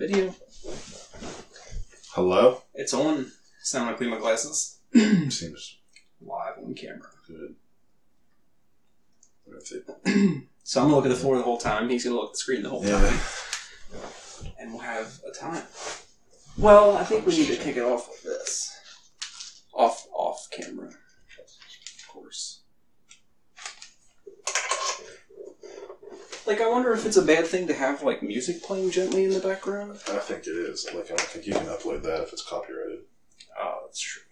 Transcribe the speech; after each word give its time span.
Video. 0.00 0.34
Hello? 2.14 2.62
It's 2.74 2.94
on. 2.94 3.30
Sound 3.62 3.86
like 3.88 3.98
clean 3.98 4.08
my 4.10 4.18
glasses. 4.18 4.78
Seems 4.94 5.76
Live 6.22 6.54
on 6.58 6.72
camera. 6.74 7.08
good. 7.26 7.54
What 9.44 9.62
if 9.62 9.68
they- 10.04 10.40
So 10.62 10.80
I'm 10.80 10.86
gonna 10.86 10.96
look 10.96 11.04
at 11.04 11.10
the 11.10 11.16
floor 11.16 11.36
the 11.36 11.42
whole 11.42 11.58
time. 11.58 11.90
He's 11.90 12.04
gonna 12.04 12.16
look 12.16 12.28
at 12.30 12.32
the 12.32 12.38
screen 12.38 12.62
the 12.62 12.70
whole 12.70 12.82
Yeah. 12.84 12.98
time, 12.98 13.20
and 14.58 14.72
we'll 14.72 14.80
have 14.82 15.20
a 15.30 15.32
time. 15.38 15.64
Well, 16.56 16.96
I 16.96 17.04
think 17.04 17.26
we 17.26 17.36
need 17.36 17.48
to 17.48 17.56
kick 17.56 17.76
it 17.76 17.82
off 17.82 18.08
with 18.08 18.22
this. 18.22 18.74
Off, 19.74 20.06
off 20.14 20.48
camera, 20.50 20.86
of 20.88 22.08
course. 22.08 22.49
Like, 26.50 26.60
I 26.60 26.68
wonder 26.68 26.92
if 26.92 27.06
it's 27.06 27.16
a 27.16 27.22
bad 27.22 27.46
thing 27.46 27.68
to 27.68 27.74
have 27.74 28.02
like 28.02 28.24
music 28.24 28.60
playing 28.64 28.90
gently 28.90 29.22
in 29.22 29.30
the 29.30 29.38
background. 29.38 29.92
I 30.08 30.18
think 30.18 30.48
it 30.48 30.56
is. 30.56 30.84
Like, 30.92 31.04
I 31.04 31.14
don't 31.14 31.20
think 31.20 31.46
you 31.46 31.52
can 31.52 31.66
upload 31.66 32.02
that 32.02 32.24
if 32.24 32.32
it's 32.32 32.44
copyrighted. 32.44 33.02
Oh, 33.56 33.82
that's 33.86 34.00
true. 34.00 34.22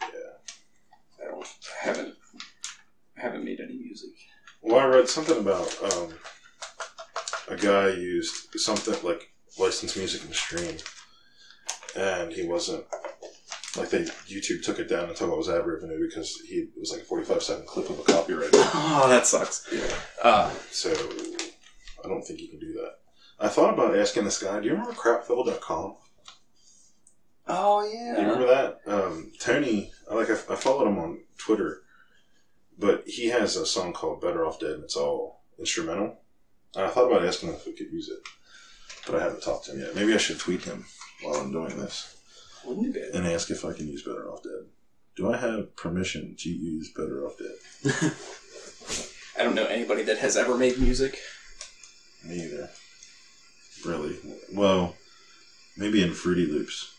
Yeah. 0.00 1.22
I 1.22 1.30
don't 1.30 1.44
I 1.44 1.84
haven't 1.86 2.14
I 3.18 3.20
haven't 3.20 3.44
made 3.44 3.60
any 3.60 3.74
music. 3.76 4.08
Well, 4.62 4.78
I 4.78 4.86
read 4.86 5.10
something 5.10 5.38
about 5.38 5.76
um, 5.92 6.14
a 7.48 7.56
guy 7.56 7.88
used 7.90 8.58
something 8.58 8.96
like 9.02 9.30
licensed 9.58 9.98
music 9.98 10.22
in 10.22 10.28
the 10.28 10.34
stream, 10.34 10.76
and 11.94 12.32
he 12.32 12.46
wasn't 12.46 12.84
like 13.76 13.90
they 13.90 14.04
YouTube 14.26 14.62
took 14.62 14.78
it 14.78 14.88
down 14.88 15.04
and 15.08 15.14
took 15.16 15.30
all 15.30 15.36
his 15.36 15.50
ad 15.50 15.66
revenue 15.66 16.08
because 16.08 16.40
he 16.48 16.54
it 16.60 16.80
was 16.80 16.92
like 16.92 17.02
a 17.02 17.04
forty-five 17.04 17.42
second 17.42 17.66
clip 17.66 17.90
of 17.90 17.98
a 17.98 18.04
copyright. 18.04 18.48
Oh, 18.54 19.06
that 19.10 19.26
sucks. 19.26 19.68
Yeah. 19.70 19.82
Uh, 20.22 20.50
So 20.70 20.94
I 22.04 22.08
don't 22.08 22.22
think 22.22 22.40
you 22.40 22.48
can 22.48 22.58
do 22.58 22.72
that. 22.74 22.98
I 23.40 23.48
thought 23.48 23.72
about 23.74 23.96
asking 23.96 24.24
this 24.24 24.42
guy. 24.42 24.60
Do 24.60 24.66
you 24.66 24.72
remember 24.72 24.92
crapfell.com? 24.94 25.96
oh 27.48 27.90
yeah. 27.92 28.14
Do 28.16 28.22
you 28.22 28.28
remember 28.28 28.46
that? 28.46 28.80
Um, 28.86 29.32
Tony, 29.38 29.92
I 30.10 30.14
like 30.14 30.30
I, 30.30 30.34
I 30.34 30.56
followed 30.56 30.88
him 30.88 30.98
on 30.98 31.20
Twitter, 31.38 31.82
but 32.78 33.04
he 33.06 33.28
has 33.28 33.56
a 33.56 33.66
song 33.66 33.92
called 33.92 34.20
"Better 34.20 34.44
Off 34.46 34.60
Dead" 34.60 34.72
and 34.72 34.84
it's 34.84 34.96
all 34.96 35.42
instrumental. 35.58 36.20
And 36.74 36.84
I 36.84 36.88
thought 36.88 37.10
about 37.10 37.24
asking 37.24 37.50
him 37.50 37.54
if 37.56 37.66
we 37.66 37.72
could 37.72 37.90
use 37.90 38.08
it, 38.08 38.18
but 39.06 39.16
I 39.16 39.22
haven't 39.22 39.42
talked 39.42 39.66
to 39.66 39.72
him 39.72 39.80
yet. 39.80 39.94
Maybe 39.94 40.14
I 40.14 40.18
should 40.18 40.38
tweet 40.38 40.62
him 40.64 40.84
while 41.22 41.34
I'm 41.36 41.50
doing 41.50 41.76
this 41.78 42.16
Wouldn't 42.64 42.92
be 42.94 43.02
and 43.14 43.26
ask 43.26 43.50
if 43.50 43.64
I 43.64 43.72
can 43.72 43.88
use 43.88 44.02
"Better 44.02 44.28
Off 44.30 44.42
Dead." 44.42 44.66
Do 45.16 45.32
I 45.32 45.36
have 45.36 45.74
permission 45.76 46.36
to 46.38 46.50
use 46.50 46.92
"Better 46.92 47.24
Off 47.26 47.38
Dead"? 47.38 48.12
I 49.38 49.44
don't 49.44 49.54
know 49.54 49.66
anybody 49.66 50.02
that 50.02 50.18
has 50.18 50.36
ever 50.36 50.56
made 50.56 50.78
music. 50.78 51.18
Either. 52.24 52.70
Really? 53.84 54.18
Well, 54.52 54.96
maybe 55.76 56.02
in 56.02 56.14
Fruity 56.14 56.46
Loops. 56.46 56.92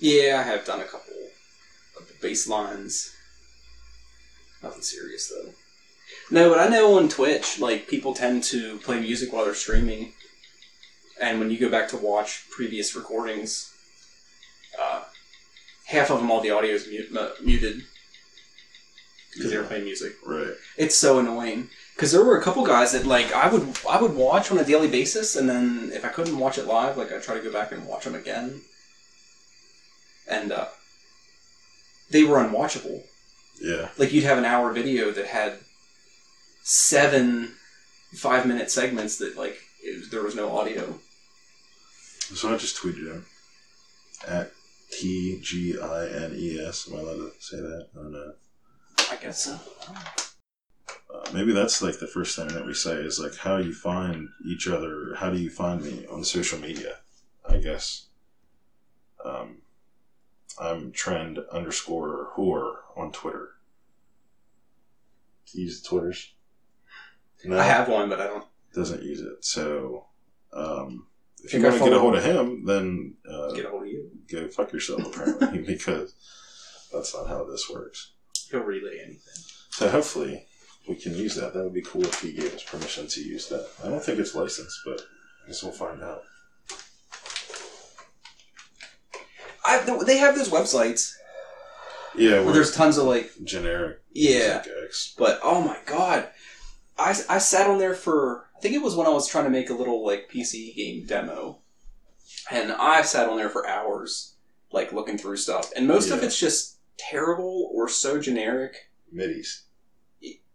Yeah, 0.00 0.38
I 0.40 0.48
have 0.48 0.64
done 0.64 0.80
a 0.80 0.84
couple 0.84 1.14
of 1.98 2.06
the 2.06 2.14
bass 2.20 2.48
lines. 2.48 3.14
Nothing 4.62 4.82
serious 4.82 5.28
though. 5.28 5.52
No, 6.30 6.50
but 6.50 6.58
I 6.58 6.68
know 6.68 6.98
on 6.98 7.08
Twitch, 7.08 7.58
like 7.58 7.88
people 7.88 8.14
tend 8.14 8.42
to 8.44 8.78
play 8.78 9.00
music 9.00 9.32
while 9.32 9.44
they're 9.44 9.54
streaming, 9.54 10.12
and 11.20 11.38
when 11.38 11.50
you 11.50 11.58
go 11.58 11.70
back 11.70 11.88
to 11.88 11.96
watch 11.96 12.44
previous 12.50 12.94
recordings, 12.94 13.72
uh, 14.80 15.02
half 15.86 16.10
of 16.10 16.18
them 16.18 16.30
all 16.30 16.40
the 16.40 16.50
audio 16.50 16.72
is 16.72 16.86
mute, 16.86 17.10
muted 17.42 17.82
because 19.38 19.52
they 19.52 19.58
were 19.58 19.64
playing 19.64 19.84
music. 19.84 20.16
Right. 20.24 20.52
It's 20.76 20.96
so 20.96 21.18
annoying 21.18 21.70
because 21.94 22.12
there 22.12 22.24
were 22.24 22.38
a 22.38 22.42
couple 22.42 22.64
guys 22.66 22.92
that 22.92 23.06
like 23.06 23.32
I 23.32 23.48
would 23.48 23.78
I 23.88 24.00
would 24.00 24.14
watch 24.14 24.50
on 24.50 24.58
a 24.58 24.64
daily 24.64 24.88
basis, 24.88 25.36
and 25.36 25.48
then 25.48 25.90
if 25.92 26.04
I 26.04 26.08
couldn't 26.08 26.38
watch 26.38 26.58
it 26.58 26.66
live, 26.66 26.96
like 26.96 27.12
I'd 27.12 27.22
try 27.22 27.36
to 27.36 27.42
go 27.42 27.52
back 27.52 27.72
and 27.72 27.86
watch 27.86 28.04
them 28.04 28.14
again, 28.14 28.60
and 30.28 30.52
uh, 30.52 30.66
they 32.10 32.24
were 32.24 32.36
unwatchable. 32.36 33.02
Yeah. 33.60 33.88
Like 33.96 34.12
you'd 34.12 34.24
have 34.24 34.38
an 34.38 34.44
hour 34.44 34.72
video 34.72 35.10
that 35.10 35.26
had 35.26 35.58
seven 36.62 37.52
five 38.12 38.46
minute 38.46 38.70
segments 38.70 39.18
that 39.18 39.36
like 39.36 39.58
was, 39.84 40.10
there 40.10 40.22
was 40.22 40.36
no 40.36 40.56
audio. 40.56 40.98
So 42.34 42.52
I 42.52 42.56
just 42.58 42.76
tweeted 42.76 43.06
him 43.10 43.26
at 44.26 44.52
T 44.90 45.40
G 45.42 45.78
I 45.80 46.06
N 46.06 46.34
E 46.36 46.60
S. 46.60 46.88
Am 46.88 46.96
I 46.96 47.00
allowed 47.00 47.14
to 47.16 47.32
say 47.40 47.56
that? 47.56 47.88
I 47.94 48.02
don't 48.02 48.12
know. 48.12 48.32
I 49.10 49.16
guess 49.16 49.44
so. 49.44 49.58
Uh, 51.12 51.30
maybe 51.32 51.52
that's 51.52 51.82
like 51.82 51.98
the 51.98 52.06
first 52.06 52.36
thing 52.36 52.48
that 52.48 52.66
we 52.66 52.74
say 52.74 52.94
is 52.94 53.18
like 53.18 53.36
how 53.36 53.58
do 53.58 53.64
you 53.64 53.74
find 53.74 54.28
each 54.46 54.68
other. 54.68 55.14
How 55.16 55.30
do 55.30 55.38
you 55.38 55.50
find 55.50 55.82
me 55.82 56.06
on 56.10 56.24
social 56.24 56.58
media? 56.58 56.96
I 57.48 57.58
guess. 57.58 58.06
Um, 59.24 59.62
I'm 60.60 60.92
trend 60.92 61.38
underscore 61.52 62.30
whore 62.36 62.76
on 62.96 63.12
Twitter. 63.12 63.50
Do 65.46 65.58
you 65.58 65.66
use 65.66 65.82
Twitters? 65.82 66.34
No, 67.44 67.58
I 67.58 67.64
have 67.64 67.88
one, 67.88 68.08
but 68.08 68.20
I 68.20 68.26
don't 68.26 68.44
doesn't 68.74 69.02
use 69.02 69.20
it. 69.20 69.44
So, 69.44 70.06
um, 70.52 71.06
if 71.42 71.54
you 71.54 71.62
want 71.62 71.78
to 71.78 71.84
get 71.84 71.92
a 71.92 72.00
hold 72.00 72.16
of 72.16 72.24
him, 72.24 72.64
then 72.64 73.14
uh, 73.28 73.52
get 73.52 73.66
a 73.66 73.70
hold 73.70 73.82
of 73.82 73.88
you. 73.88 74.10
go 74.30 74.48
fuck 74.48 74.72
yourself 74.72 75.06
apparently 75.06 75.62
because 75.66 76.14
that's 76.92 77.14
not 77.14 77.28
how 77.28 77.44
this 77.44 77.70
works. 77.70 78.12
He'll 78.50 78.60
relay 78.60 78.98
anything. 79.04 79.44
So 79.70 79.88
hopefully 79.90 80.46
we 80.88 80.94
can 80.96 81.14
use 81.14 81.34
that. 81.36 81.52
That 81.54 81.62
would 81.64 81.74
be 81.74 81.82
cool 81.82 82.04
if 82.04 82.20
he 82.20 82.32
gave 82.32 82.54
us 82.54 82.62
permission 82.62 83.06
to 83.06 83.20
use 83.22 83.48
that. 83.48 83.68
I 83.84 83.88
don't 83.88 84.02
think 84.02 84.18
it's 84.18 84.34
licensed, 84.34 84.80
but 84.84 85.00
I 85.44 85.48
guess 85.48 85.62
we'll 85.62 85.72
find 85.72 86.02
out. 86.02 86.22
I, 89.64 89.80
they 90.04 90.16
have 90.18 90.34
those 90.34 90.48
websites 90.48 91.12
Yeah, 92.16 92.36
where 92.36 92.44
where 92.44 92.54
there's 92.54 92.74
tons 92.74 92.96
of 92.96 93.04
like 93.06 93.30
generic 93.44 94.00
yeah, 94.12 94.62
music 94.64 94.72
X. 94.86 95.14
but 95.18 95.38
oh 95.42 95.60
my 95.62 95.76
god, 95.84 96.28
I, 96.98 97.10
I 97.28 97.38
sat 97.38 97.68
on 97.68 97.78
there 97.78 97.94
for 97.94 98.46
I 98.56 98.60
think 98.60 98.74
it 98.74 98.82
was 98.82 98.96
when 98.96 99.06
I 99.06 99.10
was 99.10 99.28
trying 99.28 99.44
to 99.44 99.50
make 99.50 99.68
a 99.70 99.74
little 99.74 100.04
like 100.04 100.30
PC 100.32 100.74
game 100.74 101.04
demo, 101.06 101.58
and 102.50 102.72
I 102.72 103.02
sat 103.02 103.28
on 103.28 103.36
there 103.36 103.50
for 103.50 103.68
hours 103.68 104.34
like 104.72 104.92
looking 104.92 105.18
through 105.18 105.36
stuff, 105.36 105.70
and 105.76 105.86
most 105.86 106.10
of 106.10 106.20
Yeah. 106.20 106.26
it's 106.26 106.40
just 106.40 106.77
terrible 106.98 107.70
or 107.72 107.88
so 107.88 108.20
generic. 108.20 108.90
Midis. 109.14 109.62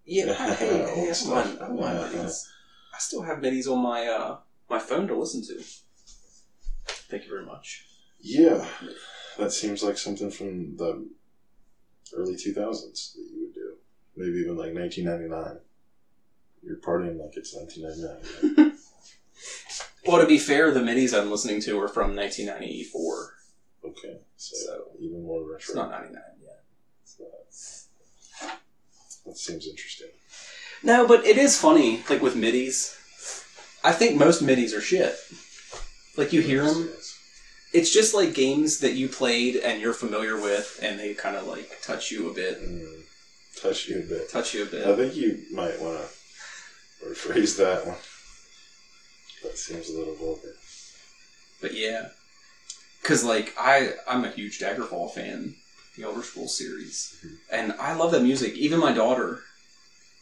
Yeah, 0.06 0.36
I- 0.38 0.54
hey, 0.56 0.68
hey, 0.96 1.12
I 1.12 1.14
don't 1.14 1.30
mind- 1.30 1.60
I 1.62 1.68
don't 1.68 1.80
mind 1.80 2.14
Yeah. 2.14 2.30
I 2.94 3.00
still 3.00 3.22
have 3.24 3.40
midis 3.40 3.68
on 3.72 3.82
my 3.82 4.06
uh 4.08 4.38
my 4.70 4.80
phone 4.80 5.08
to 5.08 5.16
listen 5.18 5.42
to. 5.48 5.64
Thank 6.86 7.24
you 7.24 7.30
very 7.30 7.46
much. 7.46 7.86
Yeah, 8.20 8.66
that 9.38 9.52
seems 9.52 9.84
like 9.84 9.98
something 9.98 10.30
from 10.32 10.78
the 10.78 11.08
early 12.16 12.36
2000s 12.36 13.14
that 13.16 13.28
you 13.32 13.42
would 13.42 13.54
do. 13.54 13.74
Maybe 14.16 14.38
even 14.40 14.56
like 14.58 14.74
1999. 14.74 15.60
You're 16.64 16.78
partying 16.78 17.20
like 17.20 17.36
it's 17.38 17.54
1999. 17.56 18.78
Well, 20.06 20.20
to 20.20 20.28
be 20.28 20.38
fair, 20.38 20.72
the 20.72 20.82
midis 20.82 21.18
I'm 21.18 21.32
listening 21.32 21.62
to 21.62 21.80
are 21.80 21.88
from 21.88 22.14
1994. 22.14 23.33
Okay, 23.86 24.18
so, 24.38 24.56
So, 24.56 24.84
even 25.00 25.24
more 25.24 25.42
retro. 25.42 25.56
It's 25.58 25.76
not 25.76 25.92
99 25.92 26.22
yet. 26.42 26.64
So, 27.04 27.26
that 29.26 29.38
seems 29.38 29.68
interesting. 29.68 30.08
No, 30.84 31.08
but 31.08 31.26
it 31.26 31.38
is 31.38 31.58
funny, 31.60 32.04
like 32.10 32.22
with 32.22 32.36
midis. 32.36 32.96
I 33.84 33.92
think 33.92 34.18
most 34.18 34.44
midis 34.44 34.76
are 34.76 34.82
shit. 34.82 35.16
Like 36.18 36.32
you 36.34 36.42
hear 36.42 36.64
them, 36.66 36.90
it's 37.74 37.92
just 37.92 38.14
like 38.14 38.34
games 38.34 38.80
that 38.80 38.94
you 38.94 39.08
played 39.10 39.56
and 39.58 39.82
you're 39.82 39.94
familiar 39.94 40.40
with, 40.40 40.80
and 40.82 41.00
they 41.00 41.14
kind 41.14 41.36
of 41.36 41.48
like 41.48 41.82
touch 41.82 42.12
you 42.12 42.30
a 42.30 42.34
bit, 42.34 42.62
Mm, 42.62 43.04
touch 43.62 43.88
you 43.88 44.00
a 44.00 44.04
bit. 44.04 44.30
touch 44.30 44.54
you 44.54 44.64
a 44.64 44.66
bit. 44.66 44.86
I 44.88 44.96
think 44.96 45.16
you 45.16 45.44
might 45.52 45.80
want 45.82 45.98
to 46.00 47.06
rephrase 47.10 47.58
that 47.58 47.86
one. 47.88 47.98
That 49.44 49.58
seems 49.58 49.90
a 49.90 49.98
little 49.98 50.16
vulgar. 50.16 50.56
But 51.62 51.74
yeah, 51.74 52.10
because 53.04 53.24
like 53.24 53.54
I, 53.60 53.94
I'm 54.08 54.24
a 54.26 54.32
huge 54.32 54.60
Daggerfall 54.60 55.12
fan, 55.12 55.56
the 55.96 56.04
Elder 56.04 56.24
Scrolls 56.24 56.58
series, 56.58 57.24
and 57.52 57.74
I 57.74 57.94
love 57.94 58.12
that 58.14 58.24
music. 58.24 58.54
Even 58.54 58.80
my 58.80 58.94
daughter, 58.94 59.42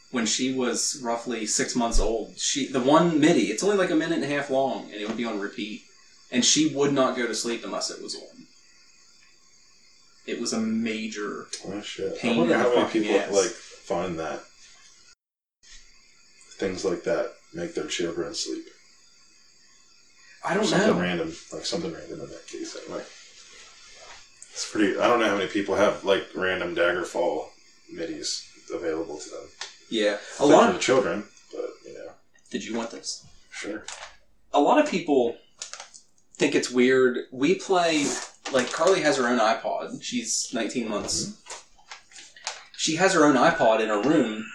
when 0.10 0.26
she 0.26 0.54
was 0.54 1.00
roughly 1.04 1.46
six 1.46 1.76
months 1.76 2.00
old, 2.00 2.38
she 2.38 2.68
the 2.68 2.82
one 2.82 3.20
MIDI, 3.20 3.44
it's 3.44 3.64
only 3.64 3.78
like 3.78 3.92
a 3.92 3.96
minute 3.96 4.16
and 4.16 4.24
a 4.24 4.36
half 4.36 4.50
long, 4.50 4.86
and 4.86 4.96
it 4.96 5.08
would 5.08 5.18
be 5.18 5.26
on 5.26 5.40
repeat, 5.40 5.84
and 6.32 6.44
she 6.44 6.74
would 6.74 6.92
not 6.92 7.16
go 7.16 7.28
to 7.28 7.36
sleep 7.36 7.64
unless 7.64 7.92
it 7.92 8.02
was 8.02 8.16
on. 8.16 8.48
It 10.26 10.42
was 10.42 10.54
a 10.54 10.60
major. 10.60 11.48
Oh 11.68 11.82
shit! 11.82 12.20
Pain 12.20 12.36
I 12.36 12.38
wonder 12.40 12.58
how 12.58 12.76
many 12.76 12.90
people 12.90 13.16
ass. 13.16 13.32
like 13.32 13.52
find 13.52 14.20
that 14.20 14.42
things 16.58 16.84
like 16.84 17.04
that 17.04 17.34
make 17.54 17.76
their 17.76 17.88
children 17.88 18.34
sleep. 18.34 18.66
I 20.44 20.54
don't 20.56 20.66
something 20.66 20.88
know. 20.96 21.00
random, 21.02 21.34
like 21.54 21.66
something 21.66 21.94
random 21.94 22.22
in 22.22 22.28
that 22.30 22.48
case. 22.48 22.76
Anyway, 22.86 23.04
it's 24.52 24.70
pretty. 24.72 24.98
I 25.00 25.08
don't 25.08 25.20
know 25.20 25.28
how 25.30 25.38
many 25.38 25.50
people 25.50 25.76
have 25.76 26.04
like 26.04 26.28
random 26.36 26.76
Daggerfall 26.76 27.48
midis 27.94 28.46
available 28.74 29.18
to 29.18 29.30
them. 29.30 29.48
Yeah, 29.90 30.18
a 30.40 30.46
lot 30.46 30.64
for 30.64 30.68
of. 30.70 30.74
the 30.76 30.80
children, 30.82 31.26
but 31.52 31.70
you 31.86 31.94
know, 31.94 32.12
Did 32.50 32.64
you 32.66 32.76
want 32.76 32.92
this? 32.92 33.26
sure. 33.52 33.86
a 34.54 34.60
lot 34.60 34.80
of 34.84 34.90
people 34.90 35.36
think 36.36 36.56
it's 36.56 36.72
weird. 36.72 37.20
We 37.32 37.56
play 37.56 38.06
like 38.52 38.72
Carly 38.72 39.02
has 39.02 39.18
her 39.18 39.28
own 39.28 39.38
iPod. 39.40 40.02
She's 40.02 40.50
19 40.54 40.88
months. 40.90 41.26
Mm-hmm. 41.26 41.38
She 42.78 42.96
has 42.96 43.14
her 43.14 43.24
own 43.26 43.36
iPod 43.36 43.80
in 43.82 43.90
her 43.90 44.02
room 44.02 44.46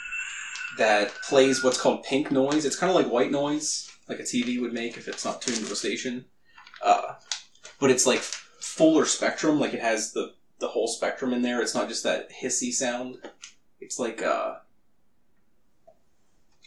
that 0.79 1.15
plays 1.23 1.63
what's 1.63 1.81
called 1.81 2.03
pink 2.03 2.33
noise. 2.33 2.65
It's 2.65 2.75
kind 2.77 2.91
of 2.91 2.97
like 2.97 3.07
white 3.11 3.31
noise, 3.31 3.89
like 4.09 4.21
a 4.21 4.25
TV 4.25 4.61
would 4.61 4.73
make 4.73 4.97
if 4.97 5.09
it's 5.09 5.25
not 5.25 5.43
tuned 5.43 5.67
to 5.67 5.73
a 5.73 5.77
station. 5.77 6.25
Uh, 6.83 7.15
but 7.81 7.91
it's 7.91 8.07
like 8.07 8.21
fuller 8.21 9.05
spectrum. 9.05 9.59
Like 9.59 9.75
it 9.75 9.81
has 9.81 10.13
the 10.13 10.35
the 10.59 10.69
whole 10.69 10.89
spectrum 10.89 11.33
in 11.33 11.43
there. 11.43 11.61
It's 11.61 11.75
not 11.75 11.89
just 11.89 12.05
that 12.05 12.31
hissy 12.31 12.73
sound. 12.73 13.17
It's 13.81 13.99
like 13.99 14.23
uh, 14.23 14.57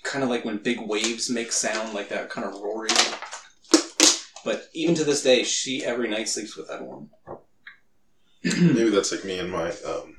kind 0.03 0.23
of 0.23 0.29
like 0.29 0.45
when 0.45 0.57
big 0.57 0.79
waves 0.81 1.29
make 1.29 1.51
sound, 1.51 1.93
like 1.93 2.09
that 2.09 2.29
kind 2.29 2.47
of 2.47 2.61
roaring. 2.61 2.91
But 4.45 4.69
even 4.73 4.95
to 4.95 5.03
this 5.03 5.23
day, 5.23 5.43
she 5.43 5.83
every 5.83 6.07
night 6.07 6.29
sleeps 6.29 6.55
with 6.55 6.67
that 6.69 6.83
one. 6.83 7.09
Maybe 8.43 8.89
that's 8.89 9.11
like 9.11 9.25
me 9.25 9.39
and 9.39 9.51
my 9.51 9.69
um, 9.69 10.15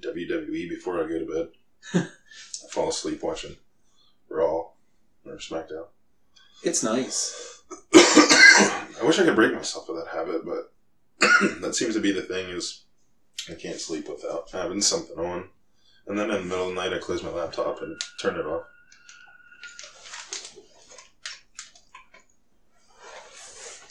WWE 0.00 0.68
before 0.68 1.02
I 1.02 1.08
go 1.08 1.18
to 1.18 1.26
bed. 1.26 1.48
I 2.64 2.68
fall 2.70 2.88
asleep 2.88 3.22
watching 3.22 3.56
Raw 4.28 4.70
or 5.24 5.36
SmackDown. 5.36 5.86
It's 6.62 6.82
nice. 6.82 7.62
I 7.94 9.02
wish 9.02 9.18
I 9.18 9.24
could 9.24 9.36
break 9.36 9.54
myself 9.54 9.88
of 9.88 9.96
that 9.96 10.08
habit, 10.08 10.42
but 10.44 10.72
that 11.60 11.74
seems 11.74 11.94
to 11.94 12.00
be 12.00 12.12
the 12.12 12.22
thing 12.22 12.48
is 12.50 12.84
I 13.50 13.54
can't 13.54 13.80
sleep 13.80 14.08
without 14.08 14.50
having 14.50 14.80
something 14.80 15.18
on. 15.18 15.48
And 16.06 16.18
then 16.18 16.30
in 16.30 16.36
the 16.36 16.44
middle 16.44 16.68
of 16.68 16.74
the 16.74 16.80
night, 16.80 16.92
I 16.92 16.98
close 16.98 17.22
my 17.22 17.30
laptop 17.30 17.82
and 17.82 18.00
turn 18.20 18.36
it 18.36 18.46
off. 18.46 18.64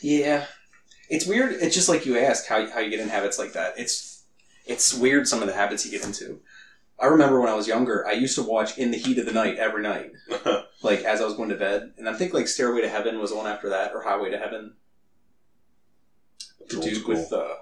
Yeah, 0.02 0.46
it's 1.10 1.26
weird. 1.26 1.54
It's 1.54 1.76
just 1.76 1.90
like 1.90 2.06
you 2.06 2.18
ask 2.18 2.46
how 2.48 2.70
how 2.70 2.80
you 2.80 2.90
get 2.90 3.00
in 3.00 3.10
habits 3.10 3.40
like 3.40 3.54
that. 3.54 3.74
It's 3.78 4.24
it's 4.66 4.94
weird 4.94 5.28
some 5.28 5.42
of 5.42 5.48
the 5.48 5.54
habits 5.54 5.86
you 5.86 5.92
get 5.92 6.06
into. 6.06 6.42
I 7.00 7.08
remember 7.08 7.40
when 7.40 7.50
I 7.50 7.56
was 7.56 7.68
younger, 7.68 8.08
I 8.08 8.14
used 8.14 8.36
to 8.36 8.44
watch 8.44 8.78
In 8.78 8.92
the 8.92 8.98
Heat 8.98 9.18
of 9.18 9.26
the 9.26 9.34
Night 9.34 9.58
every 9.58 9.84
night, 9.84 10.12
like 10.86 11.02
as 11.02 11.22
I 11.22 11.26
was 11.26 11.36
going 11.36 11.50
to 11.50 11.56
bed. 11.56 11.94
And 11.98 12.08
I 12.08 12.14
think 12.14 12.34
like 12.34 12.48
Stairway 12.48 12.82
to 12.82 12.90
Heaven 12.90 13.20
was 13.20 13.32
on 13.32 13.48
after 13.48 13.70
that, 13.70 13.94
or 13.94 14.04
Highway 14.04 14.32
to 14.32 14.38
Heaven. 14.38 14.74
The 16.70 16.80
dude 16.82 17.08
with 17.08 17.32
uh, 17.34 17.56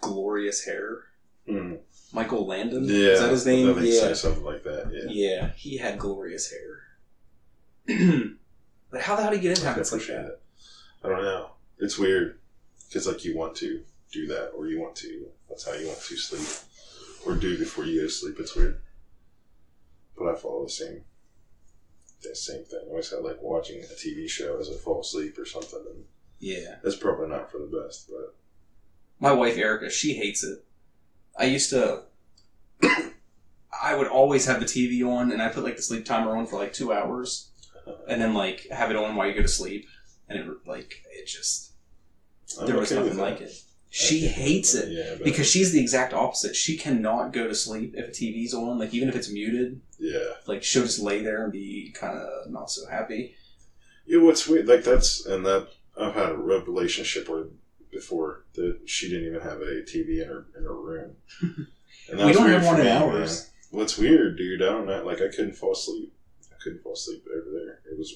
glorious 0.00 0.64
hair, 0.64 1.04
Mm. 1.48 1.78
Michael 2.12 2.46
Landon. 2.46 2.84
Yeah, 2.84 3.08
is 3.08 3.20
that 3.20 3.30
his 3.30 3.46
name? 3.46 3.74
Think 3.74 3.86
Yeah, 3.86 4.12
something 4.12 4.44
like 4.44 4.62
that. 4.64 4.90
Yeah, 4.92 5.08
yeah, 5.08 5.50
he 5.56 5.78
had 5.78 5.98
glorious 5.98 6.50
hair. 6.50 6.82
but 8.90 9.00
how 9.00 9.16
the 9.16 9.22
hell 9.22 9.30
do 9.30 9.36
you 9.36 9.42
get 9.42 9.58
in 9.58 9.64
habits 9.64 9.92
like 9.92 10.06
that? 10.06 10.26
it. 10.26 10.40
I 11.02 11.08
don't 11.08 11.22
know. 11.22 11.50
It's 11.78 11.98
weird 11.98 12.38
because 12.88 13.06
like 13.06 13.24
you 13.24 13.36
want 13.36 13.56
to 13.56 13.82
do 14.12 14.26
that, 14.28 14.50
or 14.50 14.66
you 14.66 14.80
want 14.80 14.96
to. 14.96 15.26
That's 15.48 15.66
how 15.66 15.72
you 15.74 15.86
want 15.86 16.00
to 16.00 16.16
sleep, 16.16 16.48
or 17.26 17.34
do 17.34 17.58
before 17.58 17.84
you 17.84 18.00
go 18.00 18.06
to 18.06 18.12
sleep. 18.12 18.36
It's 18.38 18.54
weird, 18.54 18.80
but 20.16 20.28
I 20.28 20.36
follow 20.36 20.64
the 20.64 20.70
same, 20.70 21.02
the 22.22 22.34
same 22.34 22.64
thing. 22.64 22.80
I 22.86 22.88
always 22.90 23.10
had 23.10 23.20
like 23.22 23.40
watching 23.42 23.80
a 23.82 23.94
TV 23.94 24.28
show 24.28 24.58
as 24.58 24.68
I 24.68 24.74
fall 24.74 25.00
asleep 25.00 25.38
or 25.38 25.44
something, 25.44 25.82
and 25.88 26.04
Yeah. 26.38 26.76
that's 26.82 26.96
probably 26.96 27.28
not 27.28 27.50
for 27.50 27.58
the 27.58 27.66
best, 27.84 28.08
but 28.08 28.34
My 29.18 29.32
wife 29.32 29.56
Erica, 29.56 29.90
she 29.90 30.14
hates 30.14 30.42
it. 30.44 30.64
I 31.38 31.44
used 31.44 31.70
to. 31.70 32.02
I 33.82 33.94
would 33.94 34.08
always 34.08 34.46
have 34.46 34.60
the 34.60 34.66
TV 34.66 35.06
on, 35.06 35.30
and 35.32 35.40
I 35.40 35.48
put 35.48 35.64
like 35.64 35.76
the 35.76 35.82
sleep 35.82 36.04
timer 36.04 36.36
on 36.36 36.46
for 36.46 36.58
like 36.58 36.72
two 36.72 36.92
hours, 36.92 37.50
and 38.08 38.20
then 38.20 38.34
like 38.34 38.66
have 38.70 38.90
it 38.90 38.96
on 38.96 39.14
while 39.16 39.26
you 39.28 39.34
go 39.34 39.42
to 39.42 39.48
sleep, 39.48 39.86
and 40.28 40.38
it 40.38 40.46
like 40.66 41.02
it 41.12 41.26
just 41.26 41.72
I'm 42.58 42.66
there 42.66 42.78
was 42.78 42.90
okay 42.92 43.02
nothing 43.02 43.18
like 43.18 43.40
it. 43.40 43.52
She 43.92 44.20
hates 44.28 44.74
it 44.74 44.92
Yeah, 44.92 45.16
because 45.22 45.50
she's 45.50 45.72
the 45.72 45.80
exact 45.80 46.12
opposite. 46.14 46.54
She 46.54 46.76
cannot 46.76 47.32
go 47.32 47.48
to 47.48 47.54
sleep 47.54 47.94
if 47.96 48.08
a 48.08 48.10
TV's 48.12 48.54
on, 48.54 48.78
like 48.78 48.94
even 48.94 49.08
if 49.08 49.16
it's 49.16 49.30
muted. 49.30 49.80
yeah. 49.98 50.34
Like 50.46 50.62
she'll 50.62 50.84
just 50.84 51.00
lay 51.00 51.22
there 51.22 51.42
and 51.42 51.52
be 51.52 51.92
kind 51.98 52.16
of 52.16 52.50
not 52.50 52.70
so 52.70 52.88
happy. 52.88 53.34
Yeah, 54.06 54.22
what's 54.22 54.46
weird, 54.46 54.68
like 54.68 54.84
that's 54.84 55.26
and 55.26 55.44
that 55.44 55.68
I've 56.00 56.14
had 56.14 56.30
a 56.30 56.36
relationship 56.36 57.28
where 57.28 57.46
before 57.90 58.44
that 58.54 58.78
she 58.86 59.08
didn't 59.08 59.26
even 59.26 59.40
have 59.40 59.60
a 59.60 59.82
TV 59.82 60.22
in 60.22 60.28
her 60.28 60.46
in 60.56 60.62
her 60.64 60.74
room. 60.80 61.16
And 62.08 62.18
We 62.24 62.32
don't 62.32 62.48
have 62.48 62.64
one 62.64 62.80
in 62.80 62.88
ours. 62.88 63.50
What's 63.70 63.96
weird, 63.96 64.36
dude? 64.36 64.62
I 64.62 64.66
don't 64.66 64.86
know. 64.86 65.04
Like 65.04 65.20
I 65.20 65.28
couldn't 65.28 65.54
fall 65.54 65.72
asleep. 65.72 66.12
I 66.50 66.56
couldn't 66.62 66.82
fall 66.82 66.94
asleep 66.94 67.24
over 67.30 67.50
there. 67.52 67.80
It 67.92 67.96
was 67.98 68.14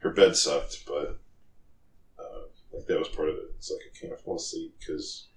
her 0.00 0.10
bed 0.10 0.36
sucked, 0.36 0.84
but 0.86 1.18
like 2.76 2.86
that 2.86 2.98
was 2.98 3.08
part 3.08 3.28
of 3.28 3.36
it. 3.36 3.44
It's 3.56 3.70
like 3.70 3.80
I 3.86 4.06
can't 4.06 4.20
fall 4.20 4.36
asleep 4.36 4.74
because. 4.78 5.28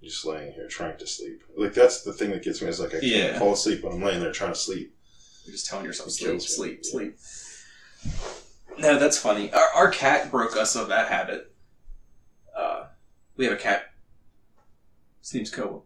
you're 0.00 0.10
Just 0.10 0.24
laying 0.26 0.52
here 0.52 0.68
trying 0.68 0.96
to 0.98 1.06
sleep. 1.06 1.42
Like 1.56 1.74
that's 1.74 2.02
the 2.02 2.12
thing 2.12 2.30
that 2.30 2.42
gets 2.42 2.62
me 2.62 2.68
is 2.68 2.78
like 2.80 2.90
I 2.94 3.00
can't 3.00 3.04
Yeah. 3.04 3.38
fall 3.38 3.52
asleep 3.54 3.82
when 3.82 3.92
I'm 3.94 4.02
laying 4.02 4.20
there 4.20 4.32
trying 4.32 4.52
to 4.52 4.58
sleep. 4.58 4.94
You're 5.44 5.52
just 5.52 5.66
telling 5.66 5.84
yourself 5.86 6.10
sleep, 6.10 6.40
sleep, 6.42 6.80
yeah. 6.82 6.90
sleep. 6.90 7.16
No, 8.78 8.98
that's 8.98 9.16
funny. 9.18 9.52
Our, 9.52 9.68
our 9.74 9.90
cat 9.90 10.30
broke 10.30 10.56
us 10.56 10.76
of 10.76 10.88
that 10.88 11.08
habit. 11.08 11.52
Uh, 12.56 12.86
we 13.36 13.44
have 13.46 13.54
a 13.54 13.56
cat. 13.56 13.92
His 15.20 15.34
name's 15.34 15.50
Koa. 15.50 15.80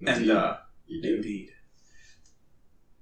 And, 0.00 0.08
Indeed, 0.08 0.30
uh, 0.30 0.56
you 0.86 1.52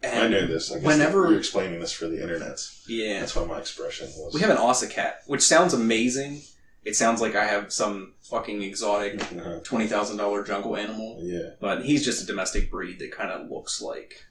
indeed. 0.02 0.16
I 0.18 0.28
know 0.28 0.46
this. 0.46 0.70
I 0.70 0.76
guess 0.76 0.84
whenever- 0.84 1.28
you're 1.30 1.38
explaining 1.38 1.80
this 1.80 1.92
for 1.92 2.06
the 2.08 2.20
internet. 2.22 2.58
Yeah. 2.86 3.20
That's 3.20 3.34
why 3.36 3.44
my 3.44 3.58
expression 3.58 4.08
was. 4.16 4.34
We 4.34 4.40
have 4.40 4.50
an 4.50 4.56
Asa 4.58 4.86
cat, 4.88 5.22
which 5.26 5.42
sounds 5.42 5.74
amazing. 5.74 6.42
It 6.84 6.94
sounds 6.96 7.20
like 7.20 7.34
I 7.34 7.44
have 7.44 7.72
some 7.72 8.14
fucking 8.30 8.62
exotic 8.62 9.20
Uh-huh. 9.20 9.60
$20,000 9.62 10.44
jungle 10.46 10.76
animal. 10.76 11.18
Yeah. 11.22 11.50
But 11.60 11.84
he's 11.84 12.04
just 12.04 12.22
a 12.22 12.26
domestic 12.26 12.70
breed 12.70 12.98
that 13.00 13.12
kind 13.12 13.30
of 13.30 13.50
looks 13.50 13.82
like, 13.82 14.24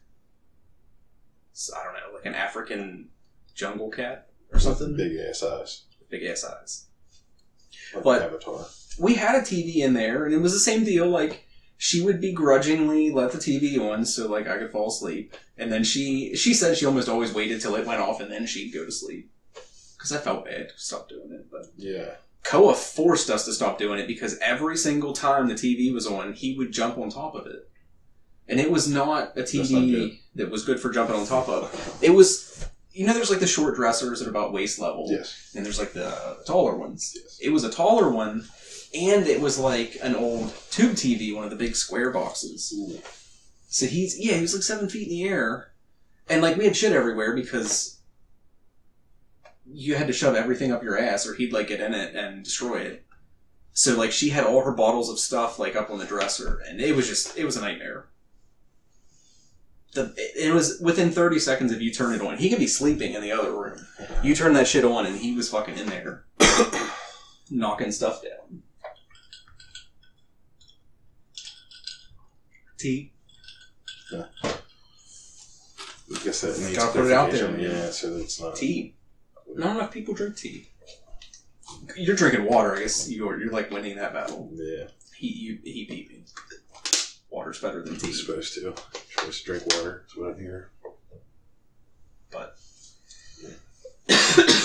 I 1.76 1.84
don't 1.84 1.94
know, 1.94 2.16
like 2.16 2.26
an 2.26 2.36
African 2.36 3.10
jungle 3.54 3.90
cat 3.90 4.30
or 4.54 4.60
something. 4.60 4.96
Big 4.96 5.18
ass 5.18 5.44
eyes. 5.44 5.84
Big 6.10 6.24
ass 6.24 6.44
eyes. 6.46 6.86
Like 7.94 8.04
But- 8.04 8.22
Avatar. 8.24 8.66
we 9.00 9.16
had 9.16 9.36
a 9.36 9.42
TV 9.42 9.78
in 9.78 9.94
there, 9.94 10.26
and 10.26 10.34
it 10.34 10.38
was 10.40 10.54
the 10.54 10.60
same 10.60 10.84
deal. 10.84 11.08
Like 11.08 11.47
she 11.78 12.02
would 12.02 12.20
begrudgingly 12.20 13.12
let 13.12 13.32
the 13.32 13.38
TV 13.38 13.80
on 13.80 14.06
so 14.06 14.28
like 14.28 14.48
I 14.48 14.58
could 14.58 14.72
fall 14.72 14.88
asleep, 14.90 15.34
and 15.58 15.72
then 15.72 15.84
she 15.84 16.36
she 16.36 16.54
said 16.54 16.78
she 16.78 16.86
almost 16.86 17.10
always 17.10 17.34
waited 17.34 17.62
till 17.62 17.76
it 17.76 17.86
went 17.86 18.02
off, 18.02 18.20
and 18.20 18.32
then 18.32 18.46
she'd 18.46 18.74
go 18.74 18.84
to 18.86 18.92
sleep. 18.92 19.30
Because 19.96 20.12
I 20.12 20.18
felt 20.18 20.46
bad 20.46 20.70
to 20.70 20.76
stop 20.78 21.10
doing 21.10 21.32
it, 21.32 21.48
but 21.52 21.68
Yeah. 21.76 22.12
Koa 22.44 22.74
forced 22.76 23.30
us 23.30 23.44
to 23.46 23.54
stop 23.54 23.78
doing 23.78 24.00
it 24.00 24.08
because 24.08 24.38
every 24.40 24.78
single 24.78 25.12
time 25.12 25.48
the 25.48 25.54
TV 25.56 25.94
was 25.94 26.08
on, 26.08 26.34
he 26.34 26.56
would 26.58 26.72
jump 26.72 26.98
on 26.98 27.10
top 27.10 27.36
of 27.36 27.46
it, 27.48 27.68
and 28.48 28.60
it 28.60 28.72
was 28.72 28.88
not 28.88 29.32
a 29.32 29.42
That's 29.42 29.54
not 29.54 29.82
TV 29.84 30.20
that 30.36 30.50
was 30.50 30.64
good 30.64 30.80
for 30.80 30.90
jumping 30.92 31.16
on 31.16 31.26
top 31.28 31.48
of. 31.50 32.00
It 32.02 32.12
was. 32.12 32.66
You 32.94 33.06
know, 33.06 33.14
there's 33.14 33.30
like 33.30 33.40
the 33.42 33.46
short 33.46 33.76
dressers 33.76 34.18
that 34.20 34.28
are 34.28 34.32
about 34.32 34.54
waist 34.54 34.80
level, 34.80 35.06
Yes. 35.12 35.52
and 35.56 35.64
there's 35.64 35.78
like 35.78 35.94
the 35.94 36.38
taller 36.48 36.76
ones 36.76 37.14
Yes. 37.16 37.38
it 37.40 37.50
was 37.50 37.64
a 37.64 37.70
taller 37.70 38.10
one, 38.10 38.46
and 38.98 39.28
it 39.28 39.42
was 39.42 39.60
like 39.60 39.98
an 40.02 40.16
old 40.16 40.54
tube 40.72 40.96
TV, 40.96 41.36
one 41.36 41.44
of 41.44 41.50
the 41.50 41.56
big 41.56 41.76
square 41.76 42.12
boxes. 42.12 42.74
Ooh. 42.78 43.00
So 43.68 43.86
he's 43.86 44.18
yeah, 44.20 44.36
he 44.36 44.42
was 44.42 44.54
like 44.54 44.64
seven 44.64 44.90
feet 44.90 45.08
in 45.08 45.10
the 45.10 45.28
air, 45.28 45.72
and 46.30 46.42
like 46.42 46.58
we 46.58 46.66
had 46.66 46.76
shit 46.76 46.94
everywhere 46.94 47.36
because 47.36 48.00
you 49.66 49.96
had 49.96 50.08
to 50.08 50.14
shove 50.14 50.36
everything 50.36 50.72
up 50.72 50.84
your 50.84 50.98
ass, 50.98 51.28
or 51.28 51.36
he'd 51.36 51.54
like 51.54 51.68
get 51.68 51.82
in 51.82 51.94
it 51.94 52.16
and 52.16 52.44
destroy 52.44 52.78
it. 52.78 53.06
So 53.74 53.96
like 53.96 54.12
she 54.12 54.30
had 54.30 54.46
all 54.46 54.64
her 54.64 54.72
bottles 54.72 55.10
of 55.10 55.20
stuff 55.20 55.60
like 55.60 55.76
up 55.76 55.90
on 55.90 56.00
the 56.00 56.06
dresser, 56.06 56.62
and 56.68 56.82
it 56.82 56.96
was 56.96 57.08
just 57.08 57.38
it 57.38 57.46
was 57.46 57.58
a 57.58 57.62
nightmare. 57.62 58.08
The, 59.94 60.14
it 60.36 60.54
was 60.54 60.80
within 60.80 61.12
30 61.12 61.40
seconds 61.40 61.72
if 61.72 61.82
you 61.82 61.92
turn 61.92 62.14
it 62.14 62.22
on. 62.22 62.38
He 62.38 62.50
could 62.50 62.60
be 62.60 62.68
sleeping 62.68 63.14
in 63.14 63.22
the 63.22 63.32
other 63.32 63.52
room. 63.52 63.88
You 64.22 64.36
turn 64.36 64.54
that 64.54 64.68
shit 64.68 64.84
on 64.84 65.06
and 65.06 65.18
he 65.18 65.34
was 65.34 65.50
fucking 65.50 65.78
in 65.78 65.88
there. 65.88 66.26
knocking 67.50 67.92
stuff 67.92 68.22
down. 68.22 68.37
Tea. 72.78 73.12
I 74.14 74.24
guess 76.24 76.42
that 76.42 76.58
needs 76.60 76.78
Gotta 76.78 76.92
put 77.00 77.06
it 77.08 77.12
out 77.12 77.32
there, 77.32 77.50
man. 77.50 77.60
Yeah, 77.60 77.90
so 77.90 78.16
it's 78.18 78.40
not. 78.40 78.56
Tea. 78.56 78.94
Not 79.56 79.76
enough 79.78 79.92
people 79.92 80.14
drink 80.14 80.38
tea. 80.38 80.68
You're 81.98 82.16
drinking 82.16 82.46
water. 82.46 82.76
I 82.76 82.80
guess 82.80 83.10
you're 83.12 83.40
you're 83.40 83.52
like 83.52 83.72
winning 83.72 83.98
that 83.98 84.14
battle. 84.14 84.50
Yeah, 84.54 84.86
He 85.16 85.28
you, 85.28 85.60
he 85.64 85.86
beat 85.86 86.10
me. 86.10 86.24
Water's 87.30 87.60
better 87.60 87.84
than 87.84 87.98
tea. 87.98 88.08
you're 88.08 88.16
supposed 88.16 88.54
to. 88.56 88.62
You're 88.62 88.76
supposed 89.18 89.46
to 89.46 89.52
drink 89.52 89.66
water. 89.76 90.04
That's 90.04 90.16
what 90.18 90.36
I 90.36 90.40
hear. 90.40 90.70
But 92.32 92.58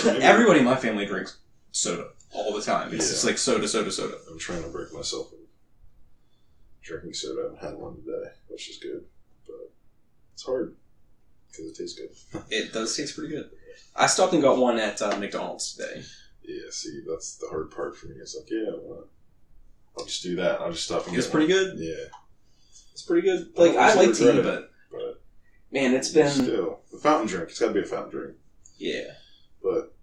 Maybe- 0.05 0.23
everybody 0.23 0.61
in 0.61 0.65
my 0.65 0.77
family 0.77 1.07
drinks 1.07 1.39
soda 1.73 2.09
all 2.33 2.55
the 2.55 2.63
time. 2.63 2.89
It's 2.95 3.07
Yeah. 3.07 3.11
just 3.13 3.25
like 3.25 3.39
soda, 3.39 3.67
soda, 3.67 3.91
soda. 3.91 4.17
I'm 4.31 4.39
trying 4.39 4.63
to 4.63 4.69
break 4.69 4.93
myself 4.93 5.33
of 5.33 5.39
drinking 6.83 7.15
soda. 7.15 7.41
I 7.41 7.45
haven't 7.45 7.71
had 7.71 7.79
one 7.79 7.97
today, 7.97 8.31
which 8.49 8.69
is 8.71 8.79
good, 8.79 9.05
but 9.47 9.71
it's 10.35 10.45
hard 10.45 10.77
because 11.51 11.67
it 11.67 11.77
tastes 11.77 11.99
good. 11.99 12.43
It 12.51 12.73
does 12.73 12.97
taste 12.97 13.17
pretty 13.17 13.35
good. 13.35 13.51
I 13.95 14.07
stopped 14.07 14.33
and 14.33 14.43
got 14.43 14.59
one 14.59 14.79
at 14.79 15.01
uh, 15.03 15.17
McDonald's 15.19 15.75
today. 15.75 16.03
Yeah, 16.43 16.71
see, 16.71 17.03
that's 17.09 17.37
the 17.37 17.47
hard 17.49 17.71
part 17.71 17.97
for 17.97 18.07
me. 18.07 18.17
It's 18.21 18.35
like, 18.35 18.51
yeah, 18.51 18.73
well, 18.83 19.07
I'll 19.99 20.05
just 20.07 20.23
do 20.23 20.37
that. 20.37 20.61
I'll 20.61 20.73
just 20.73 20.85
stop 20.85 21.07
and 21.07 21.17
It's 21.17 21.27
get 21.27 21.33
pretty 21.33 21.53
one. 21.53 21.65
good. 21.65 21.79
Yeah, 21.79 22.05
It's 22.93 23.03
pretty 23.03 23.27
good. 23.27 23.53
Like 23.57 23.77
I 23.77 23.93
I 23.93 23.95
like 23.95 24.15
tea, 24.15 24.41
but 24.43 24.71
but 24.91 25.23
man, 25.71 25.95
it's 25.95 26.09
been 26.11 26.31
still 26.31 26.81
the 26.91 26.99
fountain 26.99 27.29
drink. 27.29 27.51
It's 27.51 27.59
got 27.61 27.69
to 27.69 27.75
be 27.75 27.81
a 27.81 27.85
fountain 27.85 28.11
drink, 28.11 28.37
yeah. 28.79 29.13
but 29.63 29.95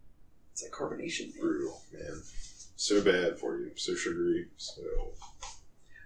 It's 0.53 0.63
like 0.63 0.71
carbonation. 0.71 1.37
brutal, 1.39 1.81
man. 1.91 2.21
So 2.75 3.01
bad 3.03 3.37
for 3.39 3.59
you. 3.59 3.71
So 3.75 3.93
sugary. 3.95 4.47
So 4.57 4.81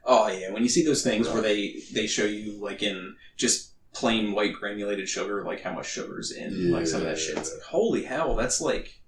Oh 0.06 0.28
yeah, 0.28 0.52
when 0.52 0.64
you 0.64 0.70
see 0.70 0.84
those 0.86 1.04
things 1.04 1.30
where 1.30 1.42
they 1.42 1.82
they 1.94 2.08
show 2.08 2.26
you 2.26 2.62
like 2.62 2.84
in 2.84 3.16
just 3.38 3.72
plain 3.94 4.34
white 4.34 4.54
granulated 4.54 5.08
sugar, 5.08 5.44
like 5.44 5.62
how 5.62 5.72
much 5.74 5.90
sugar's 5.90 6.32
in 6.32 6.72
like 6.72 6.88
some 6.88 7.02
of 7.02 7.08
that 7.08 7.18
shit. 7.18 7.38
It's 7.38 7.54
like 7.54 7.62
holy 7.64 8.04
hell, 8.04 8.36
that's 8.36 8.60
like 8.60 9.00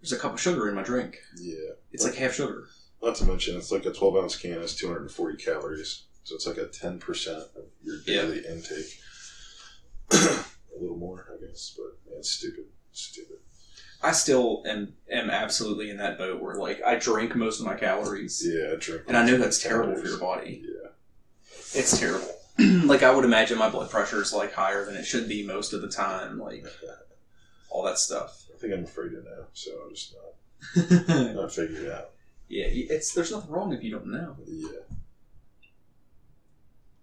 there's 0.00 0.12
a 0.12 0.18
cup 0.18 0.34
of 0.34 0.40
sugar 0.40 0.68
in 0.68 0.74
my 0.74 0.82
drink. 0.82 1.18
yeah. 1.38 1.54
It's 1.92 2.04
like 2.04 2.14
half 2.16 2.32
sugar. 2.34 2.66
Not 3.02 3.14
to 3.16 3.24
mention, 3.24 3.56
it's 3.56 3.70
like 3.72 3.84
a 3.86 3.92
12 3.92 4.16
ounce 4.16 4.36
can 4.36 4.52
is 4.54 4.74
240 4.76 5.36
calories. 5.42 6.04
So 6.24 6.34
it's 6.36 6.46
like 6.46 6.56
a 6.56 6.66
10% 6.66 7.26
of 7.36 7.46
your 7.82 7.96
Yeah. 8.06 8.22
daily 8.22 8.38
intake. 8.46 8.98
a 10.12 10.44
little 10.80 10.96
more, 10.96 11.26
I 11.32 11.44
guess, 11.44 11.74
but 11.76 11.98
yeah, 12.10 12.18
it's 12.18 12.30
stupid. 12.30 12.64
Stupid. 12.92 13.38
I 14.02 14.12
still 14.12 14.64
am 14.66 14.94
am 15.10 15.30
absolutely 15.30 15.88
in 15.90 15.96
that 15.98 16.18
boat 16.18 16.42
where 16.42 16.56
like 16.56 16.82
I 16.84 16.96
drink 16.96 17.36
most 17.36 17.60
of 17.60 17.66
my 17.66 17.74
calories, 17.74 18.42
Yeah, 18.44 18.72
I 18.72 18.76
drink. 18.76 19.02
and 19.06 19.16
I 19.16 19.24
know 19.24 19.36
that's 19.38 19.62
terrible 19.62 19.94
for 20.00 20.06
your 20.08 20.18
body. 20.18 20.64
Yeah. 20.64 20.88
It's 21.74 21.98
terrible. 21.98 22.28
like 22.58 23.02
I 23.02 23.14
would 23.14 23.24
imagine 23.24 23.58
my 23.58 23.70
blood 23.70 23.90
pressure 23.90 24.20
is 24.20 24.32
like 24.32 24.52
higher 24.52 24.84
than 24.84 24.96
it 24.96 25.04
should 25.04 25.28
be 25.28 25.46
most 25.46 25.72
of 25.72 25.82
the 25.82 25.88
time. 25.88 26.38
Like 26.38 26.66
all 27.70 27.82
that 27.84 27.98
stuff. 27.98 28.44
I 28.54 28.58
think 28.58 28.74
I'm 28.74 28.84
afraid 28.84 29.10
to 29.10 29.22
know, 29.22 29.46
so 29.54 29.70
I'm 29.86 29.94
just 29.94 30.14
not, 31.08 31.08
not 31.34 31.52
figuring 31.52 31.86
it 31.86 31.90
out. 31.92 32.10
Yeah, 32.48 32.66
it's 32.68 33.14
there's 33.14 33.30
nothing 33.32 33.50
wrong 33.50 33.72
if 33.72 33.82
you 33.82 33.90
don't 33.92 34.06
know. 34.08 34.36
Yeah. 34.46 34.68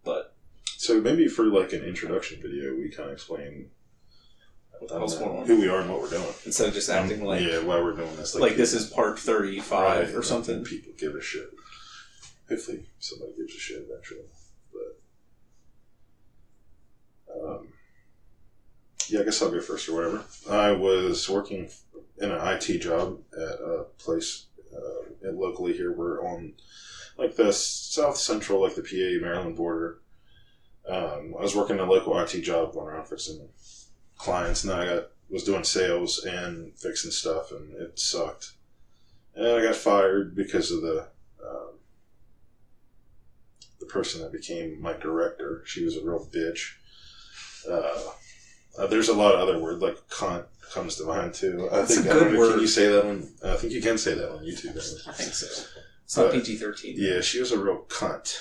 But 0.04 0.36
So 0.78 1.02
maybe 1.02 1.28
for 1.28 1.46
like 1.46 1.74
an 1.74 1.84
introduction 1.84 2.42
video, 2.42 2.76
we 2.76 2.90
kind 2.90 3.10
of 3.10 3.14
explain 3.14 3.72
I 4.82 4.86
don't 4.88 5.02
What's 5.02 5.18
going 5.18 5.40
on? 5.42 5.46
who 5.46 5.60
we 5.60 5.68
are 5.68 5.82
and 5.82 5.90
what 5.90 6.02
we're 6.02 6.10
doing. 6.10 6.34
instead 6.46 6.68
of 6.70 6.74
just 6.74 6.90
acting 6.90 7.24
like 7.24 7.42
yeah, 7.42 7.60
why 7.60 7.82
we're 7.82 7.96
doing 7.96 8.16
this. 8.16 8.36
like 8.36 8.56
this 8.56 8.74
is 8.74 8.90
part 8.90 9.20
thirty 9.20 9.60
five 9.60 10.16
or 10.16 10.24
something. 10.24 10.64
People 10.64 10.94
give 10.98 11.16
a 11.16 11.22
shit. 11.22 11.50
Hopefully, 12.48 12.86
somebody 13.00 13.34
gives 13.38 13.54
a 13.56 13.60
shit 13.60 13.86
eventually. 13.90 14.22
But 14.74 14.98
um, 17.44 17.68
yeah, 19.10 19.20
I 19.20 19.24
guess 19.24 19.42
I'll 19.42 19.52
go 19.52 19.60
first 19.60 19.90
or 19.90 19.96
whatever. 19.96 20.24
I 20.50 20.72
was 20.72 21.30
working 21.30 21.70
in 22.18 22.32
an 22.32 22.48
IT 22.48 22.80
job 22.80 23.20
at 23.34 23.60
a 23.60 23.86
place 23.98 24.46
uh, 24.74 25.32
locally 25.32 25.74
here. 25.74 25.92
We're 25.92 26.26
on 26.26 26.54
like 27.18 27.36
the 27.36 27.52
south 27.52 28.18
central, 28.18 28.62
like 28.62 28.76
the 28.76 28.82
PA 28.82 29.24
Maryland 29.24 29.56
border. 29.58 30.00
Um, 30.88 31.36
I 31.38 31.42
was 31.44 31.56
working 31.56 31.80
a 31.80 31.86
local 31.86 32.18
IT 32.20 32.42
job, 32.42 32.74
going 32.74 32.88
around 32.88 33.04
for 33.04 33.10
fixing 33.18 33.48
clients, 34.20 34.64
and 34.64 34.72
then 34.72 34.80
I 34.80 34.86
got 34.86 35.04
was 35.30 35.44
doing 35.44 35.64
sales 35.64 36.24
and 36.24 36.78
fixing 36.78 37.12
stuff, 37.12 37.52
and 37.52 37.74
it 37.76 37.98
sucked. 38.00 38.54
And 39.36 39.48
I 39.48 39.64
got 39.64 39.76
fired 39.76 40.36
because 40.36 40.72
of 40.72 40.82
the 40.82 41.08
um, 41.44 41.80
the 43.80 43.86
person 43.88 44.22
that 44.22 44.32
became 44.32 44.80
my 44.82 44.94
director. 44.94 45.64
She 45.66 45.84
was 45.84 45.96
a 45.98 46.04
real 46.04 46.28
bitch. 46.32 46.74
Uh, 47.68 48.12
uh, 48.78 48.88
there's 48.88 49.10
a 49.10 49.14
lot 49.14 49.34
of 49.34 49.40
other 49.42 49.60
words 49.60 49.82
like 49.82 49.98
cunt 50.10 50.46
comes 50.74 50.96
to 50.98 51.06
mind 51.06 51.34
too. 51.34 51.68
I 51.72 51.78
That's 51.78 51.96
think 51.96 52.08
a 52.08 52.12
I 52.12 52.14
don't 52.14 52.24
good 52.26 52.34
know, 52.34 52.40
word. 52.40 52.52
Can 52.54 52.62
you 52.62 52.68
say 52.68 52.88
that 52.88 53.06
one? 53.06 53.30
I 53.44 53.56
think 53.58 53.74
you 53.74 53.82
can 53.82 53.98
say 53.98 54.14
that 54.14 54.32
on 54.32 54.44
YouTube. 54.44 54.66
anyway. 54.70 55.02
I 55.08 55.12
think 55.14 55.34
so. 55.34 55.66
It's 56.04 56.18
not 56.18 56.32
PG 56.32 56.58
thirteen. 56.58 56.96
Yeah, 56.98 57.22
she 57.22 57.40
was 57.40 57.52
a 57.52 57.60
real 57.60 57.86
cunt. 57.88 58.36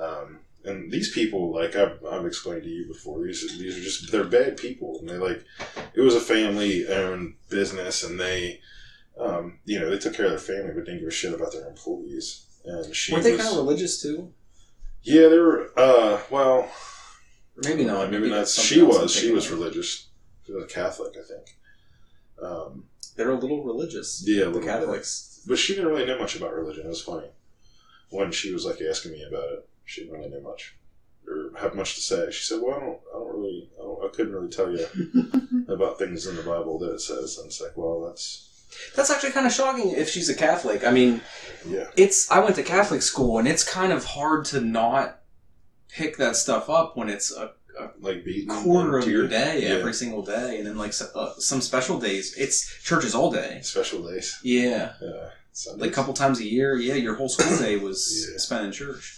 Um, 0.00 0.37
and 0.64 0.90
these 0.90 1.12
people, 1.12 1.52
like 1.54 1.76
I've, 1.76 2.04
I've 2.04 2.26
explained 2.26 2.64
to 2.64 2.68
you 2.68 2.86
before, 2.86 3.24
these 3.24 3.58
these 3.58 3.76
are 3.78 3.80
just 3.82 4.10
they're 4.12 4.24
bad 4.24 4.56
people, 4.56 4.98
and 5.00 5.08
they 5.08 5.16
like 5.18 5.44
it 5.94 6.00
was 6.00 6.14
a 6.14 6.20
family 6.20 6.86
owned 6.88 7.34
business, 7.48 8.02
and 8.02 8.18
they, 8.18 8.60
um, 9.18 9.58
you 9.64 9.78
know, 9.80 9.88
they 9.90 9.98
took 9.98 10.14
care 10.14 10.26
of 10.26 10.32
their 10.32 10.38
family, 10.38 10.72
but 10.74 10.84
didn't 10.84 11.00
give 11.00 11.08
a 11.08 11.12
shit 11.12 11.32
about 11.34 11.52
their 11.52 11.68
employees. 11.68 12.44
And 12.64 12.94
she 12.94 13.12
Weren't 13.12 13.24
they 13.24 13.32
was, 13.32 13.40
kind 13.40 13.52
of 13.52 13.64
religious 13.64 14.02
too? 14.02 14.32
yeah, 15.02 15.28
they 15.28 15.38
were. 15.38 15.70
Uh, 15.76 16.20
well, 16.30 16.68
maybe 17.56 17.84
not. 17.84 18.10
Maybe, 18.10 18.28
not. 18.28 18.48
She 18.48 18.82
was. 18.82 19.12
She 19.14 19.30
was 19.30 19.50
religious. 19.50 20.08
She 20.44 20.52
was 20.52 20.64
a 20.64 20.66
Catholic, 20.66 21.14
I 21.16 21.22
think. 21.26 21.56
Um, 22.42 22.84
They're 23.16 23.30
a 23.30 23.38
little 23.38 23.64
religious. 23.64 24.22
yeah, 24.26 24.42
a 24.42 24.44
the 24.44 24.50
little 24.50 24.60
bit. 24.60 24.68
Catholics. 24.68 25.40
But 25.46 25.58
she 25.58 25.74
didn't 25.74 25.88
really 25.90 26.04
know 26.06 26.18
much 26.18 26.36
about 26.36 26.52
religion. 26.52 26.84
It 26.84 26.88
was 26.88 27.02
funny. 27.02 27.28
When 28.10 28.32
she 28.32 28.52
was 28.52 28.64
like 28.64 28.80
asking 28.80 29.12
me 29.12 29.22
about 29.22 29.44
it, 29.52 29.68
she 29.88 30.02
didn't 30.02 30.18
really 30.18 30.30
know 30.30 30.40
much 30.42 30.76
or 31.26 31.50
have 31.60 31.74
much 31.74 31.94
to 31.96 32.00
say. 32.00 32.30
She 32.30 32.44
said, 32.44 32.60
"Well, 32.62 32.76
I 32.76 32.80
don't, 32.80 33.00
I 33.14 33.18
don't 33.18 33.34
really, 33.36 33.70
I, 33.78 33.82
don't, 33.82 34.04
I 34.04 34.08
couldn't 34.14 34.32
really 34.34 34.48
tell 34.50 34.70
you 34.70 34.86
about 35.68 35.98
things 35.98 36.26
in 36.26 36.36
the 36.36 36.42
Bible 36.42 36.78
that 36.80 36.92
it 36.92 37.00
says." 37.00 37.38
And 37.38 37.46
it's 37.46 37.60
like, 37.60 37.76
well, 37.76 38.06
that's 38.06 38.48
That's 38.94 39.10
actually 39.10 39.32
kind 39.32 39.46
of 39.46 39.52
shocking 39.52 39.90
if 39.90 40.08
she's 40.08 40.28
a 40.28 40.34
Catholic. 40.34 40.84
I 40.86 40.90
mean, 40.90 41.20
yeah, 41.66 41.86
it's 41.96 42.30
I 42.30 42.38
went 42.40 42.56
to 42.56 42.62
Catholic 42.62 43.02
school, 43.02 43.38
and 43.38 43.48
it's 43.48 43.64
kind 43.64 43.92
of 43.92 44.04
hard 44.04 44.44
to 44.46 44.60
not 44.60 45.20
pick 45.88 46.18
that 46.18 46.36
stuff 46.36 46.68
up 46.68 46.96
when 46.96 47.08
it's 47.08 47.34
a 47.34 47.52
like 48.00 48.24
beating 48.24 48.48
quarter 48.48 48.98
of 48.98 49.06
your 49.06 49.28
day 49.28 49.62
Yeah. 49.62 49.76
every 49.76 49.94
single 49.94 50.22
day, 50.22 50.58
and 50.58 50.66
then 50.66 50.76
like 50.76 50.92
uh, 51.14 51.32
some 51.38 51.60
special 51.60 51.98
days, 52.00 52.34
it's 52.36 52.82
churches 52.82 53.14
all 53.14 53.30
day. 53.30 53.60
special 53.62 54.02
days. 54.02 54.36
Yeah, 54.42 54.94
Yeah, 55.00 55.30
Sundays. 55.52 55.80
like 55.82 55.90
a 55.90 55.94
couple 55.94 56.12
times 56.12 56.40
a 56.40 56.44
year. 56.44 56.74
Yeah, 56.76 56.94
your 56.94 57.14
whole 57.14 57.28
school 57.28 57.56
day 57.58 57.76
was 57.76 58.00
Yeah. 58.32 58.38
spent 58.38 58.64
in 58.66 58.72
church. 58.72 59.17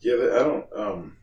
Yeah, 0.00 0.14
but 0.18 0.32
I 0.32 0.38
don't. 0.38 0.66
Um, 0.74 1.16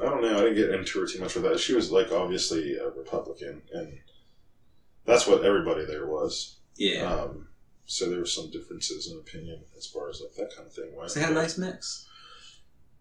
I 0.00 0.04
don't 0.04 0.22
know. 0.22 0.36
I 0.38 0.40
didn't 0.42 0.56
get 0.56 0.70
into 0.70 1.00
her 1.00 1.06
too 1.06 1.18
much 1.20 1.34
with 1.34 1.44
that. 1.44 1.58
She 1.58 1.74
was 1.74 1.90
like 1.90 2.12
obviously 2.12 2.76
a 2.76 2.88
Republican, 2.90 3.62
and 3.72 3.98
that's 5.04 5.26
what 5.26 5.44
everybody 5.44 5.84
there 5.84 6.06
was. 6.06 6.56
Yeah, 6.76 7.12
Um, 7.12 7.48
so 7.86 8.08
there 8.08 8.20
were 8.20 8.26
some 8.26 8.50
differences 8.50 9.10
in 9.10 9.18
opinion 9.18 9.64
as 9.76 9.86
far 9.86 10.08
as 10.10 10.20
like 10.20 10.34
that 10.34 10.54
kind 10.54 10.66
of 10.68 10.72
thing 10.72 10.94
went. 10.96 11.12
they 11.14 11.20
had 11.20 11.30
a 11.32 11.34
nice 11.34 11.58
mix. 11.58 12.04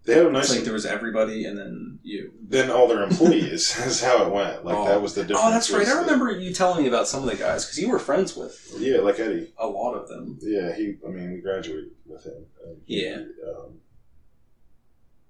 They 0.05 0.13
had 0.15 0.25
a 0.25 0.31
nice. 0.31 0.45
It's 0.45 0.55
like 0.55 0.63
there 0.63 0.73
was 0.73 0.85
everybody, 0.85 1.43
and 1.45 1.57
then 1.57 1.99
you. 2.01 2.31
then 2.41 2.71
all 2.71 2.87
their 2.87 3.03
employees 3.03 3.77
is 3.85 4.01
how 4.01 4.25
it 4.25 4.31
went. 4.31 4.63
Like 4.65 4.75
Oh. 4.75 4.85
that 4.87 5.01
was 5.01 5.13
the 5.15 5.21
difference. 5.23 5.41
Oh, 5.43 5.51
that's 5.51 5.69
right. 5.69 5.85
I 5.87 5.99
remember 5.99 6.31
you 6.31 6.53
telling 6.53 6.81
me 6.81 6.87
about 6.87 7.07
some 7.09 7.23
of 7.23 7.29
the 7.29 7.35
guys 7.35 7.65
because 7.65 7.77
you 7.77 7.89
were 7.89 7.99
friends 7.99 8.35
with 8.35 8.73
Yeah, 8.79 8.99
like 8.99 9.19
Eddie. 9.19 9.51
a 9.57 9.67
lot 9.67 9.93
of 9.95 10.07
them. 10.07 10.39
Yeah, 10.41 10.73
he. 10.73 10.95
I 11.05 11.09
mean, 11.09 11.33
we 11.33 11.41
graduated 11.41 11.91
with 12.05 12.23
him. 12.25 12.45
And 12.65 12.77
he, 12.85 13.03
Yeah. 13.05 13.17
Um, 13.49 13.81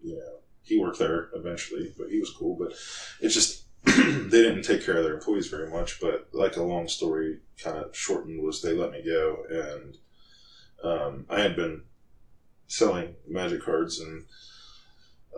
you 0.03 0.15
know, 0.15 0.39
he 0.63 0.79
worked 0.79 0.99
there 0.99 1.29
eventually, 1.33 1.93
but 1.97 2.09
he 2.09 2.19
was 2.19 2.29
cool. 2.31 2.55
But 2.55 2.73
it's 3.21 3.33
just 3.33 3.63
they 3.85 4.43
didn't 4.43 4.63
take 4.63 4.85
care 4.85 4.97
of 4.97 5.03
their 5.03 5.15
employees 5.15 5.47
very 5.47 5.69
much. 5.69 5.99
But 5.99 6.29
like 6.33 6.57
a 6.57 6.63
long 6.63 6.87
story, 6.87 7.39
kind 7.61 7.77
of 7.77 7.95
shortened, 7.95 8.41
was 8.43 8.61
they 8.61 8.73
let 8.73 8.91
me 8.91 9.03
go, 9.03 9.45
and 9.49 9.97
um, 10.83 11.25
I 11.29 11.41
had 11.41 11.55
been 11.55 11.83
selling 12.67 13.15
magic 13.27 13.63
cards 13.63 13.99
and 13.99 14.25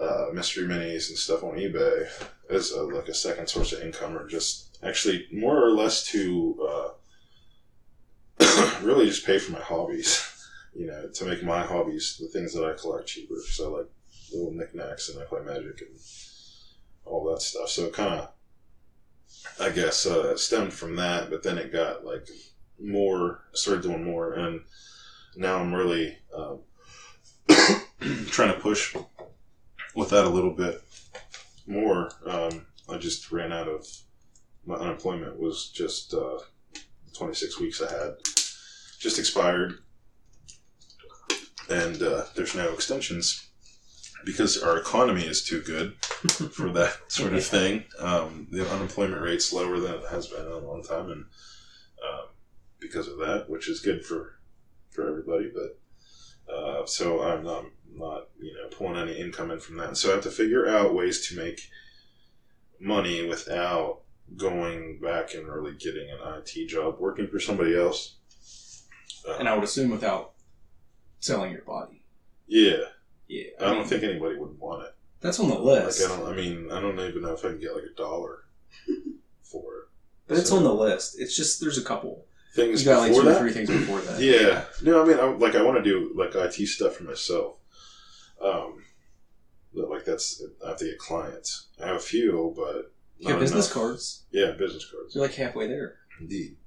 uh, 0.01 0.28
mystery 0.34 0.68
minis 0.68 1.10
and 1.10 1.18
stuff 1.18 1.44
on 1.44 1.58
eBay 1.58 2.08
as 2.50 2.72
a, 2.72 2.82
like 2.82 3.08
a 3.08 3.13
second 3.13 3.48
source 3.48 3.72
of 3.72 3.82
income, 3.82 4.18
or 4.18 4.28
just 4.28 4.80
actually 4.84 5.28
more 5.32 5.63
or 5.63 5.72
less 5.72 6.08
to 6.08 6.96
uh, 8.39 8.70
really 8.82 9.06
just 9.06 9.25
pay 9.25 9.38
for 9.38 9.51
my 9.51 9.62
hobbies. 9.62 10.25
You 10.75 10.86
know, 10.86 11.10
to 11.16 11.25
make 11.25 11.44
my 11.44 11.66
hobbies 11.66 12.18
the 12.22 12.28
things 12.28 12.54
that 12.54 12.63
I 12.63 12.80
collect 12.80 13.08
cheaper. 13.08 13.34
So 13.50 13.74
like 13.74 13.88
little 14.33 14.51
knickknacks 14.51 15.09
and 15.09 15.21
I 15.21 15.25
play 15.25 15.41
magic 15.41 15.81
and 15.81 16.00
all 17.05 17.29
that 17.31 17.41
stuff. 17.41 17.69
So 17.69 17.86
it 17.86 17.93
kind 17.93 18.19
of, 18.19 18.31
I 19.59 19.69
guess, 19.69 20.05
uh, 20.05 20.38
stemmed 20.38 20.74
from 20.74 20.95
that. 20.98 21.29
But 21.29 21.43
then 21.43 21.57
it 21.57 21.71
got 21.71 22.05
like 22.05 22.27
more. 22.79 23.41
Started 23.53 23.83
doing 23.83 24.03
more, 24.03 24.33
and 24.33 24.62
now 25.36 25.59
I'm 25.59 25.74
really 25.74 26.17
um, 26.36 26.59
trying 28.27 28.53
to 28.53 28.59
push 28.59 28.95
with 29.95 30.09
that 30.09 30.25
a 30.25 30.29
little 30.29 30.53
bit 30.53 30.81
more. 31.67 32.12
Um, 32.25 32.65
I 32.88 32.98
just 32.98 33.31
ran 33.31 33.51
out 33.51 33.67
of 33.67 33.86
my 34.65 34.75
unemployment 34.75 35.39
was 35.39 35.69
just 35.69 36.13
uh, 36.13 36.39
26 37.13 37.59
weeks 37.59 37.81
I 37.81 37.91
had 37.91 38.13
just 39.00 39.17
expired, 39.17 39.79
and 41.69 42.01
uh, 42.01 42.25
there's 42.36 42.55
no 42.55 42.74
extensions 42.74 43.49
because 44.26 44.62
our 44.62 44.78
economy 44.78 45.24
is 45.24 45.44
too 45.44 45.62
good 45.62 45.96
for 46.04 46.70
that 46.74 46.98
sort 47.08 47.34
of 47.34 47.46
thing. 47.46 47.86
Um, 48.00 48.48
the 48.52 48.70
unemployment 48.72 49.22
rate's 49.22 49.54
lower 49.54 49.80
than 49.80 49.96
it 49.96 50.08
has 50.10 50.28
been 50.28 50.46
in 50.46 50.52
a 50.52 50.58
long 50.58 50.84
time, 50.84 51.12
and 51.12 51.26
um, 52.08 52.28
because 52.80 53.08
of 53.08 53.18
that, 53.20 53.50
which 53.50 53.70
is 53.70 53.80
good 53.80 54.06
for 54.06 54.40
for 54.90 55.08
everybody, 55.08 55.52
but 55.54 56.54
uh, 56.54 56.86
so 56.86 57.22
I'm 57.22 57.44
not 57.44 57.66
not 57.92 58.30
you 58.40 58.54
know 58.54 58.68
pulling 58.70 58.98
any 58.98 59.20
income 59.20 59.52
in 59.52 59.60
from 59.60 59.78
that. 59.78 59.98
So 59.98 60.10
I 60.10 60.16
have 60.16 60.24
to 60.24 60.32
figure 60.32 60.68
out 60.68 60.94
ways 60.94 61.28
to 61.30 61.38
make 61.38 61.62
money 62.80 63.28
without 63.28 64.02
going 64.36 65.00
back 65.02 65.34
and 65.34 65.48
really 65.48 65.76
getting 65.76 66.10
an 66.10 66.20
IT 66.38 66.68
job, 66.68 66.98
working 67.00 67.28
for 67.28 67.40
somebody 67.40 67.78
else. 67.78 68.18
Uh, 69.28 69.38
and 69.40 69.50
I 69.50 69.56
would 69.56 69.64
assume 69.64 69.90
without 69.90 70.34
selling 71.20 71.52
your 71.52 71.64
body. 71.64 72.04
yeah, 72.48 72.78
Yeah, 73.29 73.43
I 73.62 73.74
don't 73.74 73.88
think 73.88 74.03
anybody 74.03 74.36
would 74.38 74.59
want 74.59 74.83
it. 74.83 74.95
that's 75.21 75.39
on 75.39 75.50
the 75.50 75.57
list. 75.59 76.01
Like. 76.01 76.12
I 76.12 76.17
don't. 76.17 76.27
I 76.33 76.36
mean, 76.36 76.71
I 76.71 76.81
don't 76.81 77.00
even 77.00 77.21
know 77.21 77.33
if 77.33 77.45
I 77.45 77.50
can 77.50 77.59
get 77.59 77.74
like 77.75 77.83
a 77.83 77.95
dollar 77.95 78.39
for 79.43 79.74
it. 79.75 79.83
but 80.27 80.38
it's 80.38 80.51
on 80.51 80.63
the 80.63 80.74
list. 80.74 81.15
It's 81.19 81.36
just 81.38 81.62
there's 81.62 81.77
a 81.77 81.83
couple. 81.83 82.25
Things 82.55 82.81
You 82.83 82.91
got 82.91 83.01
like 83.01 83.09
before 83.12 83.21
two 83.24 83.29
or 83.29 83.33
that. 83.33 83.39
three 83.39 83.51
things 83.53 83.69
before 83.69 84.01
that. 84.01 84.19
Yeah. 84.19 84.65
No, 84.81 85.03
I 85.03 85.05
mean, 85.07 85.19
I, 85.19 85.25
like 85.25 85.53
I 85.55 85.62
want 85.62 85.77
to 85.77 85.83
do 85.83 86.12
like 86.15 86.33
IT 86.36 86.65
stuff 86.67 86.95
for 86.95 87.03
myself. 87.03 87.57
Um, 88.43 88.83
but 89.74 89.89
like 89.89 90.03
that's 90.05 90.41
I 90.65 90.69
have 90.69 90.77
to 90.79 90.86
get 90.86 90.98
clients. 90.98 91.67
I 91.81 91.88
have 91.88 91.98
a 91.98 92.00
few, 92.00 92.53
but 92.57 92.91
You 93.19 93.29
have 93.29 93.39
business 93.39 93.67
enough. 93.67 93.74
cards. 93.75 94.24
Yeah, 94.31 94.51
business 94.51 94.89
cards. 94.89 95.13
You're 95.13 95.24
like 95.25 95.36
halfway 95.36 95.67
there. 95.67 95.98
Indeed. 96.19 96.57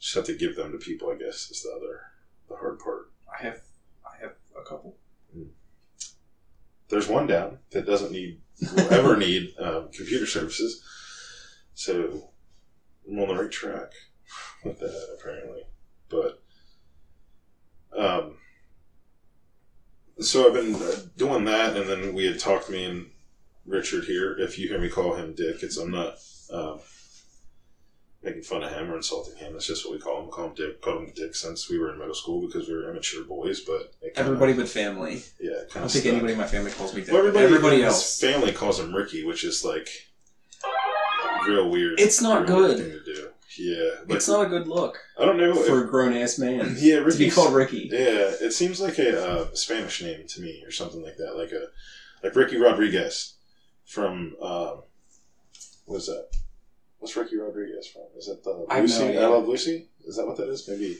Just 0.00 0.14
have 0.14 0.24
to 0.24 0.34
give 0.34 0.56
them 0.56 0.72
to 0.72 0.78
people. 0.78 1.10
I 1.10 1.16
guess 1.16 1.50
is 1.50 1.62
the 1.62 1.70
other 1.76 2.00
the 2.48 2.56
hard 2.56 2.78
part. 2.78 3.10
I 3.38 3.42
have 3.42 3.60
I 4.06 4.22
have 4.22 4.32
a 4.58 4.66
couple. 4.66 4.96
There's 6.94 7.08
one 7.08 7.26
down 7.26 7.58
that 7.72 7.86
doesn't 7.86 8.12
need 8.12 8.40
will 8.72 8.92
ever 8.92 9.16
need 9.26 9.52
um, 9.58 9.88
computer 9.92 10.26
services, 10.26 10.80
so 11.74 12.30
I'm 13.10 13.18
on 13.18 13.26
the 13.26 13.34
right 13.34 13.50
track 13.50 13.90
with 14.64 14.78
that 14.78 15.16
apparently. 15.18 15.62
But 16.08 16.40
um, 17.98 18.36
so 20.20 20.46
I've 20.46 20.54
been 20.54 20.76
uh, 20.76 20.94
doing 21.16 21.46
that, 21.46 21.76
and 21.76 21.90
then 21.90 22.14
we 22.14 22.26
had 22.26 22.38
talked 22.38 22.70
me 22.70 22.84
and 22.84 23.10
Richard 23.66 24.04
here. 24.04 24.38
If 24.38 24.56
you 24.56 24.68
hear 24.68 24.78
me 24.78 24.88
call 24.88 25.14
him 25.14 25.34
Dick, 25.34 25.64
it's 25.64 25.76
I'm 25.76 25.90
not 25.90 26.14
um, 26.52 26.78
making 28.24 28.42
fun 28.42 28.62
of 28.62 28.72
him 28.72 28.90
or 28.90 28.96
insulting 28.96 29.36
him. 29.36 29.54
It's 29.54 29.66
just 29.66 29.84
what 29.84 29.92
we 29.92 30.00
call 30.00 30.22
him. 30.24 30.30
Call 30.30 30.46
him 30.48 30.54
Dick. 30.54 30.80
Called 30.80 31.02
him 31.04 31.12
Dick 31.14 31.34
since 31.34 31.68
we 31.68 31.78
were 31.78 31.92
in 31.92 31.98
middle 31.98 32.14
school 32.14 32.40
because 32.46 32.66
we 32.68 32.74
were 32.74 32.90
immature 32.90 33.24
boys. 33.24 33.60
But 33.60 33.92
kinda- 34.00 34.18
Everybody 34.18 34.54
but 34.54 34.68
family. 34.68 35.22
yeah, 35.40 35.52
I 35.74 35.78
don't 35.80 35.90
think 35.90 36.06
anybody 36.06 36.32
in 36.32 36.38
my 36.38 36.46
family 36.46 36.70
calls 36.70 36.94
me 36.94 37.02
Dick. 37.02 37.10
well, 37.12 37.18
everybody, 37.18 37.44
everybody 37.44 37.82
else. 37.82 38.18
family 38.20 38.52
calls 38.52 38.80
him 38.80 38.94
Ricky, 38.94 39.24
which 39.24 39.44
is 39.44 39.64
like 39.64 39.88
real 41.46 41.68
weird. 41.70 42.00
It's 42.00 42.20
not 42.22 42.46
good. 42.46 42.78
Thing 42.78 42.90
to 42.90 43.04
do. 43.04 43.28
Yeah, 43.56 43.90
like, 44.08 44.16
It's 44.16 44.26
not 44.26 44.46
a 44.46 44.48
good 44.48 44.66
look 44.66 44.98
I 45.16 45.24
don't 45.24 45.36
know. 45.36 45.52
if- 45.52 45.66
for 45.66 45.84
a 45.84 45.86
grown 45.86 46.12
ass 46.12 46.38
man 46.40 46.74
yeah, 46.80 46.98
to 47.04 47.16
be 47.16 47.30
called 47.30 47.54
Ricky. 47.54 47.88
Yeah, 47.92 48.32
it 48.40 48.52
seems 48.52 48.80
like 48.80 48.98
a 48.98 49.24
uh, 49.42 49.54
Spanish 49.54 50.02
name 50.02 50.26
to 50.26 50.40
me, 50.40 50.64
or 50.66 50.72
something 50.72 51.02
like 51.02 51.16
that, 51.18 51.36
like 51.36 51.52
a 51.52 51.66
like 52.24 52.34
Ricky 52.34 52.56
Rodriguez 52.56 53.34
from 53.84 54.34
um, 54.42 54.82
what 55.84 55.98
is 55.98 56.06
that? 56.06 56.30
What's 57.04 57.16
Ricky 57.16 57.36
Rodriguez 57.36 57.86
from? 57.86 58.04
Is 58.16 58.28
that 58.28 58.42
the 58.44 58.64
I 58.70 58.76
have 58.76 58.88
no 58.88 58.96
Lucy? 59.06 59.18
I 59.18 59.26
love 59.26 59.46
Lucy. 59.46 59.88
Is 60.06 60.16
that 60.16 60.26
what 60.26 60.38
that 60.38 60.48
is? 60.48 60.66
Maybe 60.66 60.96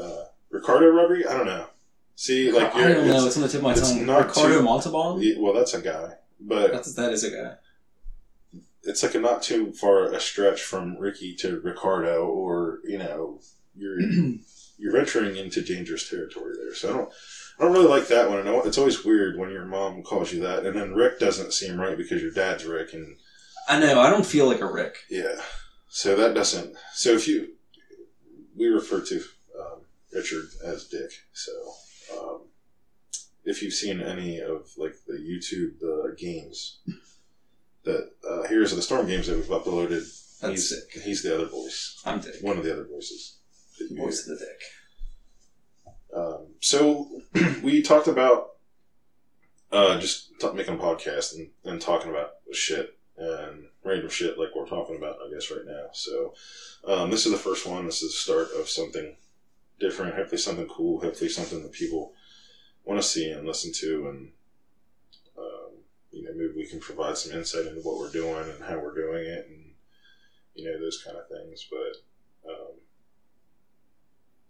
uh, 0.00 0.26
Ricardo 0.48 0.90
Rodriguez. 0.90 1.26
I 1.28 1.36
don't 1.36 1.46
know. 1.46 1.66
See, 2.14 2.52
like 2.52 2.72
I 2.72 2.82
don't 2.86 3.08
know. 3.08 3.14
it's- 3.14 3.26
It's 3.26 3.36
on 3.36 3.42
the 3.42 3.48
tip 3.48 3.56
of 3.58 3.62
my 3.64 3.74
tongue. 3.74 3.98
Ricardo 4.06 4.58
too- 4.58 4.62
Montalban. 4.62 5.20
yeah, 5.20 5.34
well, 5.40 5.52
that's 5.54 5.74
a 5.74 5.80
guy, 5.82 6.12
but 6.38 6.70
That's 6.70 6.94
that 6.94 7.12
is 7.12 7.24
a 7.24 7.30
guy. 7.32 7.54
it's 8.84 9.02
like 9.02 9.16
a 9.16 9.18
not 9.18 9.42
too 9.42 9.72
far 9.72 10.04
a 10.04 10.20
stretch 10.20 10.62
from 10.62 10.96
Ricky 10.98 11.34
to 11.36 11.58
Ricardo, 11.58 12.24
or 12.26 12.78
you 12.84 12.98
know, 12.98 13.40
you're 13.76 14.00
you're 14.78 14.92
venturing 14.92 15.36
into 15.36 15.62
dangerous 15.62 16.08
territory 16.08 16.54
there. 16.62 16.76
So 16.76 16.88
I 16.90 16.92
don't 16.96 17.12
I 17.58 17.62
don't 17.64 17.72
really 17.72 17.88
like 17.88 18.06
that 18.06 18.30
one. 18.30 18.38
And 18.38 18.48
it's 18.66 18.78
always 18.78 19.04
weird 19.04 19.36
when 19.36 19.50
your 19.50 19.64
mom 19.64 20.04
calls 20.04 20.32
you 20.32 20.40
that, 20.42 20.64
and 20.64 20.76
then 20.78 20.94
Rick 20.94 21.18
doesn't 21.18 21.52
seem 21.52 21.80
right 21.80 21.96
because 21.98 22.22
your 22.22 22.30
dad's 22.30 22.64
Rick, 22.64 22.92
and 22.94 23.16
I 23.68 23.78
know. 23.78 24.00
I 24.00 24.10
don't 24.10 24.26
feel 24.26 24.46
like 24.46 24.60
a 24.60 24.70
Rick. 24.70 24.96
yeah. 25.10 25.40
So 25.90 26.14
that 26.16 26.34
doesn't. 26.34 26.76
So 26.94 27.10
if 27.12 27.26
you, 27.26 27.48
we 28.56 28.66
refer 28.66 29.00
to 29.04 29.16
um, 29.58 29.80
Richard 30.12 30.44
as 30.64 30.86
Dick. 30.86 31.10
So 31.32 31.52
um, 32.18 32.40
if 33.44 33.62
you've 33.62 33.72
seen 33.72 34.00
any 34.00 34.38
of 34.40 34.68
like 34.76 34.94
the 35.06 35.14
YouTube 35.14 35.82
uh, 35.82 36.14
games. 36.16 36.80
That 37.84 38.10
uh, 38.28 38.42
Heroes 38.48 38.72
of 38.72 38.76
the 38.76 38.82
Storm 38.82 39.06
games 39.06 39.28
that 39.28 39.36
we've 39.36 39.46
uploaded 39.46 40.04
That's 40.40 40.50
he's, 40.50 40.68
sick. 40.68 41.02
he's 41.04 41.22
the 41.22 41.34
other 41.34 41.46
voice. 41.46 41.98
I'm 42.04 42.20
Dick. 42.20 42.34
One 42.42 42.58
of 42.58 42.64
the 42.64 42.72
other 42.72 42.84
voices. 42.84 43.38
that 43.78 43.90
you 43.90 43.96
Voice 43.96 44.28
of 44.28 44.38
the 44.38 44.44
Dick. 44.44 44.60
Um, 46.14 46.46
so 46.60 47.08
we 47.62 47.80
talked 47.80 48.08
about 48.08 48.56
uh, 49.72 49.98
just 50.00 50.32
t- 50.38 50.52
making 50.52 50.74
a 50.74 50.78
podcast 50.78 51.34
and, 51.36 51.48
and 51.64 51.80
talking 51.80 52.10
about 52.10 52.30
shit 52.52 52.97
and 53.18 53.64
random 53.84 54.08
shit 54.08 54.38
like 54.38 54.54
we're 54.54 54.66
talking 54.66 54.96
about, 54.96 55.18
I 55.24 55.32
guess, 55.32 55.50
right 55.50 55.66
now. 55.66 55.86
So 55.92 56.34
um, 56.86 57.10
this 57.10 57.26
is 57.26 57.32
the 57.32 57.38
first 57.38 57.66
one. 57.66 57.84
This 57.86 58.02
is 58.02 58.12
the 58.12 58.18
start 58.18 58.48
of 58.58 58.68
something 58.68 59.16
different. 59.80 60.14
Hopefully, 60.14 60.38
something 60.38 60.68
cool. 60.68 61.00
Hopefully, 61.00 61.30
something 61.30 61.62
that 61.62 61.72
people 61.72 62.12
want 62.84 63.00
to 63.00 63.06
see 63.06 63.30
and 63.30 63.46
listen 63.46 63.72
to, 63.72 64.08
and 64.08 64.30
um, 65.36 65.70
you 66.12 66.24
know, 66.24 66.30
maybe 66.34 66.52
we 66.56 66.66
can 66.66 66.80
provide 66.80 67.16
some 67.16 67.36
insight 67.36 67.66
into 67.66 67.80
what 67.80 67.98
we're 67.98 68.12
doing 68.12 68.48
and 68.48 68.64
how 68.64 68.78
we're 68.78 68.94
doing 68.94 69.26
it, 69.26 69.46
and 69.48 69.72
you 70.54 70.64
know, 70.64 70.78
those 70.78 71.02
kind 71.02 71.16
of 71.16 71.28
things. 71.28 71.68
But 71.68 72.50
um, 72.50 72.74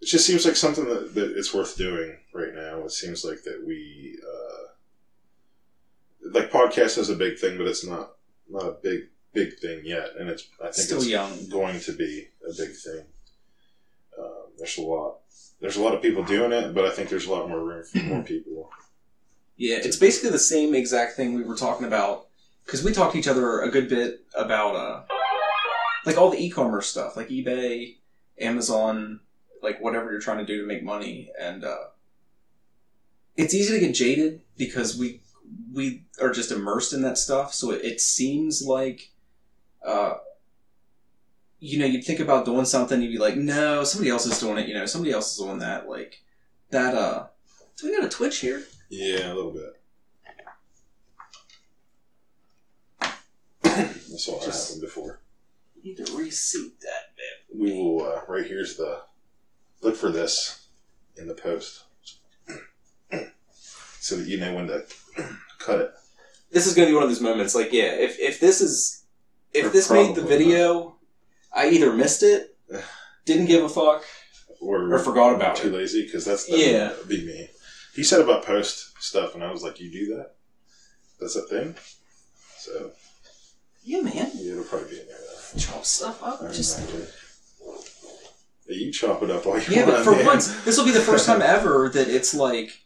it 0.01 0.07
just 0.07 0.27
seems 0.27 0.45
like 0.45 0.57
something 0.57 0.87
that, 0.87 1.15
that 1.15 1.37
it's 1.37 1.55
worth 1.55 1.77
doing 1.77 2.19
right 2.35 2.55
now. 2.55 2.85
It 2.85 2.93
seems 2.93 3.25
like 3.25 3.43
that 3.45 3.65
we 3.67 4.19
uh, 4.23 4.69
like 6.33 6.51
podcast 6.51 6.99
is 6.99 7.11
a 7.11 7.17
big 7.17 7.39
thing, 7.39 7.57
but 7.57 7.67
it's 7.67 7.87
not 7.87 8.18
not 8.51 8.65
a 8.65 8.77
big 8.83 9.09
big 9.33 9.59
thing 9.59 9.83
yet, 9.85 10.09
and 10.19 10.29
it's 10.29 10.49
I 10.61 10.65
think 10.65 10.75
Still 10.75 10.99
it's 10.99 11.07
young. 11.09 11.49
going 11.49 11.81
to 11.81 11.93
be 11.93 12.29
a 12.49 12.53
big 12.57 12.73
thing. 12.75 13.05
Um, 14.19 14.45
there's 14.59 14.77
a 14.79 14.83
lot. 14.83 15.19
There's 15.61 15.77
a 15.77 15.83
lot 15.83 15.95
of 15.95 16.03
people 16.03 16.23
doing 16.23 16.53
it, 16.53 16.75
but 16.75 16.85
I 16.85 16.91
think 16.91 17.09
there's 17.09 17.27
a 17.27 17.31
lot 17.33 17.49
more 17.49 17.63
room 17.65 17.85
for 17.85 17.99
more 17.99 18.23
people. 18.33 18.71
Yeah, 19.57 19.77
it's 19.83 19.97
basically 19.97 20.31
the 20.31 20.39
same 20.39 20.75
exact 20.75 21.17
thing 21.17 21.35
we 21.35 21.43
were 21.43 21.57
talking 21.57 21.87
about 21.87 22.29
because 22.65 22.85
we 22.85 22.93
talked 22.93 23.13
to 23.15 23.19
each 23.19 23.27
other 23.29 23.61
a 23.63 23.71
good 23.71 23.89
bit 23.89 24.21
about 24.37 24.77
uh, 24.77 25.03
like 26.07 26.17
all 26.17 26.31
the 26.31 26.39
e-commerce 26.39 26.87
stuff, 26.87 27.17
like 27.17 27.29
eBay, 27.29 27.97
Amazon, 28.41 29.19
like 29.63 29.81
whatever 29.81 30.13
you're 30.13 30.21
trying 30.21 30.39
to 30.39 30.45
do 30.47 30.61
to 30.61 30.67
make 30.67 30.85
money, 30.85 31.31
and 31.41 31.65
uh, 31.65 31.77
it's 33.37 33.53
easy 33.55 33.75
to 33.75 33.81
get 33.85 33.95
jaded 33.95 34.43
because 34.57 34.97
we 34.97 35.21
we 35.73 36.05
are 36.21 36.31
just 36.31 36.53
immersed 36.53 36.93
in 36.93 37.03
that 37.03 37.19
stuff. 37.19 37.55
So 37.55 37.71
it, 37.73 37.85
it 37.85 38.01
seems 38.01 38.63
like, 38.63 39.11
uh, 39.87 40.15
you 41.61 41.79
know, 41.79 41.87
you'd 41.87 42.05
think 42.05 42.21
about 42.21 42.45
doing 42.45 42.65
something, 42.65 43.01
you'd 43.03 43.13
be 43.13 43.19
like, 43.19 43.37
no, 43.37 43.85
somebody 43.85 44.11
else 44.11 44.27
is 44.27 44.39
doing 44.39 44.59
it. 44.59 44.69
You 44.69 44.75
know, 44.75 44.87
somebody 44.87 45.13
else 45.13 45.33
is 45.33 45.39
doing 45.39 45.59
that. 45.59 45.89
Like 45.89 46.23
that. 46.71 46.95
Uh, 46.95 47.27
do 47.77 47.89
we 47.89 47.97
got 47.97 48.05
a 48.05 48.09
Twitch 48.09 48.39
here? 48.41 48.65
Yeah, 48.89 49.33
a 49.33 49.35
little 49.35 49.53
bit. 49.53 49.81
That's 53.63 54.29
all 54.29 54.41
that 54.41 54.55
happened 54.55 54.81
before. 54.81 55.21
Need 55.85 56.05
to 56.05 56.17
reseat 56.17 56.81
that 56.81 57.15
bit. 57.17 57.57
We 57.57 57.73
will. 57.73 58.05
Uh, 58.05 58.21
right 58.29 58.47
here's 58.47 58.77
the. 58.77 59.03
Look 59.81 59.95
for 59.95 60.11
this 60.11 60.67
in 61.17 61.29
the 61.29 61.35
post, 61.35 61.85
so 64.01 64.17
that 64.17 64.27
you 64.27 64.39
know 64.39 64.55
when 64.55 64.67
to 64.67 64.85
cut 65.59 65.81
it. 65.81 65.91
This 66.51 66.67
is 66.67 66.75
going 66.75 66.87
to 66.87 66.93
be 66.93 66.95
one 66.95 67.03
of 67.05 67.11
those 67.11 67.21
moments. 67.21 67.55
Like, 67.55 67.73
yeah, 67.73 67.93
if 67.93 68.19
if 68.19 68.41
this 68.41 68.61
is 68.61 69.05
if 69.53 69.73
this 69.73 69.91
made 69.91 70.15
the 70.15 70.23
video, 70.23 70.97
I 71.55 71.69
either 71.71 71.93
missed 71.93 72.23
it, 72.23 72.57
didn't 73.27 73.47
give 73.47 73.65
a 73.65 73.69
fuck, 73.69 74.05
Or, 74.61 74.93
or 74.93 74.99
forgot 74.99 75.35
about 75.35 75.57
too 75.57 75.69
it. 75.69 75.71
Too 75.73 75.77
lazy 75.77 76.03
because 76.05 76.25
that's 76.25 76.49
Yeah. 76.49 76.89
that'd 76.89 77.09
be 77.09 77.25
me. 77.27 77.51
He 77.95 78.03
said 78.03 78.21
about 78.21 78.45
post 78.45 78.93
stuff, 79.03 79.35
and 79.35 79.43
I 79.45 79.51
was 79.51 79.63
like, 79.63 79.81
"You 79.81 79.91
do 79.91 80.07
that? 80.17 80.35
That's 81.21 81.37
a 81.37 81.43
thing." 81.43 81.75
So 82.59 82.93
Yeah, 83.85 84.01
man, 84.03 84.31
yeah, 84.35 84.53
it'll 84.53 84.65
probably 84.65 84.91
be 84.91 85.01
in 85.01 85.07
there. 85.07 85.17
Though. 85.19 85.59
chop 85.59 85.85
stuff 85.85 86.23
up. 86.23 86.41
Just. 86.53 86.81
You 88.71 88.93
chop 88.93 89.23
it 89.23 89.31
up 89.31 89.47
all 89.47 89.59
you 89.59 89.65
yeah, 89.75 89.85
want. 89.87 89.97
but 89.97 90.05
for 90.05 90.11
man. 90.13 90.27
once, 90.27 90.65
this 90.65 90.77
will 90.77 90.85
be 90.85 90.91
the 90.91 91.01
first 91.01 91.25
time 91.27 91.41
ever 91.57 91.89
that 91.89 92.09
it's 92.09 92.35
like 92.35 92.83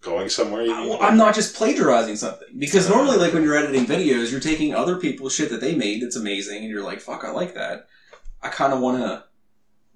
going 0.00 0.28
somewhere, 0.28 0.70
I'm 0.70 1.16
not 1.16 1.34
just 1.34 1.56
plagiarizing 1.56 2.16
something 2.16 2.48
because 2.58 2.88
normally, 2.88 3.16
like 3.16 3.32
when 3.32 3.42
you're 3.42 3.56
editing 3.56 3.86
videos, 3.86 4.30
you're 4.30 4.40
taking 4.40 4.74
other 4.74 4.96
people's 4.96 5.34
shit 5.34 5.50
that 5.50 5.60
they 5.60 5.74
made 5.74 6.02
that's 6.02 6.16
amazing, 6.16 6.58
and 6.58 6.68
you're 6.70 6.84
like, 6.84 7.00
"Fuck, 7.00 7.24
I 7.24 7.30
like 7.30 7.54
that." 7.54 7.86
I 8.42 8.48
kind 8.48 8.72
of 8.72 8.80
want 8.80 8.98
to 8.98 9.24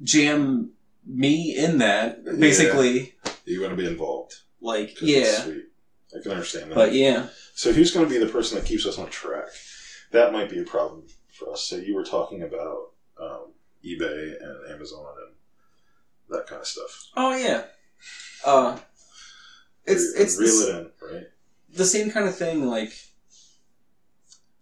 jam 0.02 0.72
me 1.06 1.56
in 1.56 1.78
that, 1.78 2.24
basically. 2.38 3.14
You 3.44 3.60
want 3.62 3.72
to 3.72 3.76
be 3.76 3.88
involved. 3.88 4.34
like 4.60 5.00
yeah, 5.00 5.42
sweet. 5.42 5.64
I 6.16 6.22
can 6.22 6.32
understand 6.32 6.70
that. 6.70 6.74
but 6.74 6.92
yeah. 6.92 7.28
so 7.54 7.72
who's 7.72 7.92
going 7.92 8.06
to 8.06 8.10
be 8.10 8.18
the 8.18 8.30
person 8.30 8.58
that 8.58 8.66
keeps 8.66 8.86
us 8.86 8.98
on 8.98 9.08
track? 9.10 9.48
That 10.10 10.32
might 10.32 10.50
be 10.50 10.58
a 10.60 10.64
problem 10.64 11.04
for 11.28 11.52
us. 11.52 11.62
So 11.62 11.76
you 11.76 11.94
were 11.94 12.04
talking 12.04 12.42
about 12.42 12.90
um, 13.20 13.52
eBay 13.84 14.34
and 14.40 14.72
Amazon 14.72 15.06
and 15.26 15.34
that 16.28 16.46
kind 16.46 16.60
of 16.60 16.66
stuff. 16.66 17.08
Oh 17.16 17.36
yeah. 17.36 17.64
Uh, 18.44 18.78
it's 19.86 20.12
it's 20.14 20.36
the, 20.36 20.44
reel 20.44 20.60
it 20.62 20.80
in, 20.80 21.14
right? 21.16 21.26
the 21.72 21.84
same 21.84 22.10
kind 22.10 22.28
of 22.28 22.36
thing. 22.36 22.66
Like, 22.66 22.92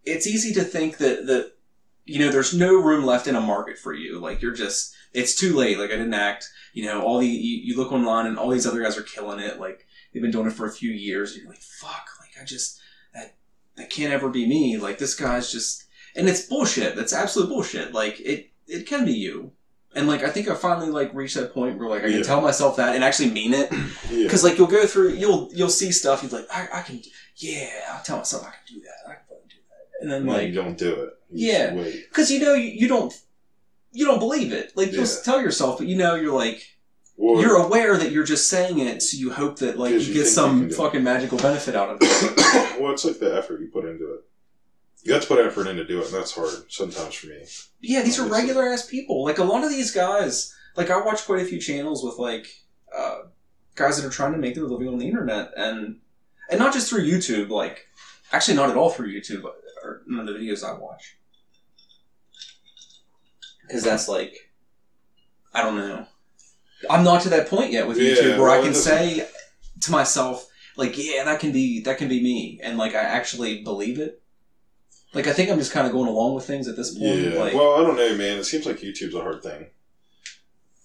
it's 0.04 0.26
easy 0.26 0.52
to 0.54 0.64
think 0.64 0.98
that 0.98 1.26
that 1.26 1.52
you 2.08 2.18
know, 2.18 2.32
there's 2.32 2.54
no 2.54 2.74
room 2.74 3.04
left 3.04 3.26
in 3.26 3.36
a 3.36 3.40
market 3.40 3.78
for 3.78 3.92
you. 3.92 4.18
Like 4.18 4.40
you're 4.40 4.54
just, 4.54 4.94
it's 5.12 5.34
too 5.34 5.54
late. 5.54 5.78
Like 5.78 5.90
I 5.90 5.96
didn't 5.96 6.14
act. 6.14 6.48
You 6.72 6.86
know, 6.86 7.02
all 7.02 7.18
the 7.18 7.26
you, 7.26 7.60
you 7.62 7.76
look 7.76 7.92
online 7.92 8.26
and 8.26 8.38
all 8.38 8.48
these 8.48 8.66
other 8.66 8.82
guys 8.82 8.96
are 8.96 9.02
killing 9.02 9.40
it. 9.40 9.60
Like 9.60 9.86
they've 10.12 10.22
been 10.22 10.30
doing 10.30 10.46
it 10.46 10.54
for 10.54 10.66
a 10.66 10.72
few 10.72 10.90
years. 10.90 11.32
And 11.32 11.42
you're 11.42 11.50
like, 11.50 11.60
fuck. 11.60 12.08
Like 12.18 12.30
I 12.40 12.46
just 12.46 12.80
that 13.12 13.36
that 13.76 13.90
can't 13.90 14.12
ever 14.12 14.30
be 14.30 14.46
me. 14.46 14.78
Like 14.78 14.96
this 14.96 15.14
guy's 15.14 15.52
just, 15.52 15.84
and 16.16 16.28
it's 16.30 16.46
bullshit. 16.46 16.96
That's 16.96 17.12
absolute 17.12 17.50
bullshit. 17.50 17.92
Like 17.92 18.18
it 18.20 18.52
it 18.66 18.86
can 18.86 19.04
be 19.04 19.12
you. 19.12 19.52
And 19.94 20.06
like 20.06 20.22
I 20.22 20.28
think 20.30 20.48
I 20.48 20.54
finally 20.54 20.90
like 20.90 21.12
reached 21.14 21.34
that 21.36 21.52
point 21.54 21.78
where 21.78 21.88
like 21.88 22.02
I 22.04 22.08
can 22.10 22.18
Yeah. 22.18 22.22
tell 22.22 22.40
myself 22.40 22.76
that 22.76 22.94
and 22.94 23.02
actually 23.02 23.30
mean 23.30 23.54
it 23.54 23.72
Yeah. 24.10 24.24
because 24.24 24.44
like 24.44 24.58
you'll 24.58 24.66
go 24.66 24.86
through 24.86 25.10
you'll 25.14 25.50
you'll 25.52 25.70
see 25.70 25.90
stuff 25.92 26.22
you're 26.22 26.30
like 26.32 26.46
I, 26.52 26.68
I 26.80 26.82
can 26.82 27.00
yeah 27.36 27.70
I'll 27.92 28.02
tell 28.04 28.18
myself 28.18 28.42
I 28.46 28.50
can 28.50 28.76
do 28.76 28.82
that 28.82 29.10
I 29.10 29.14
can 29.14 29.22
fucking 29.28 29.48
do 29.48 29.56
that 29.70 30.02
and 30.02 30.10
then 30.10 30.26
No, 30.26 30.32
like 30.32 30.48
you 30.48 30.54
don't 30.54 30.76
do 30.78 30.92
it. 30.92 31.10
You 31.30 31.52
Yeah. 31.52 31.70
because 32.08 32.30
you 32.30 32.40
know 32.40 32.54
you, 32.54 32.68
you 32.70 32.86
don't 32.88 33.12
you 33.92 34.04
don't 34.04 34.18
believe 34.18 34.52
it 34.52 34.72
like 34.76 34.92
you'll 34.92 35.04
Yeah. 35.06 35.14
tell 35.24 35.40
yourself 35.40 35.78
but 35.78 35.86
you 35.86 35.96
know 35.96 36.14
you're 36.14 36.34
like 36.34 36.62
Or, 37.16 37.40
you're 37.40 37.56
aware 37.56 37.96
that 37.96 38.12
you're 38.12 38.24
just 38.24 38.48
saying 38.50 38.78
it 38.80 39.02
so 39.02 39.16
you 39.16 39.32
hope 39.32 39.58
that 39.60 39.78
like 39.78 39.92
you 39.92 39.98
you 40.00 40.06
get 40.14 40.16
you 40.16 40.24
some 40.26 40.66
it. 40.66 40.74
fucking 40.74 41.02
magical 41.02 41.38
benefit 41.38 41.74
out 41.74 41.88
of 41.90 41.98
it 42.02 42.78
well, 42.80 42.92
it's 42.92 43.04
like 43.06 43.18
the 43.18 43.34
effort 43.36 43.60
you 43.60 43.68
put 43.68 43.84
into 43.86 44.04
it. 44.14 44.20
You 45.02 45.12
have 45.14 45.22
to 45.22 45.28
put 45.28 45.38
effort 45.44 45.66
in 45.68 45.76
to 45.76 45.84
do 45.86 46.00
it, 46.00 46.06
and 46.06 46.14
that's 46.14 46.32
hard 46.34 46.70
sometimes 46.70 47.14
for 47.14 47.28
me. 47.28 47.44
yeah 47.80 48.02
these 48.02 48.18
are 48.18 48.28
regular 48.28 48.66
ass 48.68 48.86
people. 48.86 49.24
Like 49.24 49.38
a 49.38 49.44
lot 49.44 49.64
of 49.64 49.70
these 49.70 49.90
guys 49.92 50.54
like 50.76 50.90
I 50.90 51.00
watch 51.00 51.24
quite 51.24 51.42
a 51.42 51.46
few 51.46 51.60
channels 51.60 52.04
with 52.04 52.18
like 52.18 52.46
uh, 52.96 53.18
guys 53.74 53.96
that 54.00 54.06
are 54.06 54.10
trying 54.12 54.32
to 54.32 54.38
make 54.38 54.54
their 54.54 54.64
living 54.64 54.88
on 54.88 54.98
the 54.98 55.06
internet 55.06 55.50
and 55.56 56.00
and 56.50 56.58
not 56.58 56.72
just 56.72 56.88
through 56.88 57.04
YouTube 57.04 57.48
like 57.48 57.86
actually 58.32 58.56
not 58.56 58.70
at 58.70 58.76
all 58.76 58.90
through 58.90 59.12
YouTube 59.12 59.44
or 59.82 60.02
none 60.06 60.28
of 60.28 60.34
the 60.34 60.40
videos 60.40 60.64
I 60.64 60.78
watch. 60.78 61.16
Because 63.66 63.84
that's 63.84 64.08
like 64.08 64.50
I 65.54 65.62
don't 65.62 65.76
know. 65.76 66.06
I'm 66.88 67.04
not 67.04 67.22
to 67.22 67.28
that 67.30 67.48
point 67.48 67.72
yet 67.72 67.86
with 67.88 67.98
Yeah, 67.98 68.14
YouTube 68.14 68.38
where 68.38 68.48
well, 68.48 68.60
I 68.60 68.64
can 68.64 68.74
say 68.74 69.26
to 69.80 69.90
myself 69.92 70.46
like 70.76 70.94
yeah 70.96 71.24
that 71.24 71.40
can 71.40 71.52
be 71.52 71.80
that 71.82 71.98
can 71.98 72.08
be 72.08 72.22
me 72.22 72.60
and 72.62 72.78
like 72.78 72.94
I 72.94 73.00
actually 73.02 73.62
believe 73.62 73.98
it 73.98 74.22
like 75.14 75.26
I 75.26 75.32
think 75.32 75.50
I'm 75.50 75.58
just 75.58 75.72
kind 75.72 75.86
of 75.86 75.92
going 75.92 76.08
along 76.08 76.34
with 76.34 76.46
things 76.46 76.68
at 76.68 76.76
this 76.76 76.90
point 76.96 77.16
Yeah. 77.20 77.38
like 77.38 77.54
well, 77.54 77.74
I 77.74 77.82
don't 77.82 77.96
know, 77.96 78.16
man. 78.16 78.38
It 78.38 78.44
seems 78.44 78.66
like 78.66 78.78
YouTube's 78.80 79.14
a 79.14 79.20
hard 79.20 79.42
thing 79.42 79.66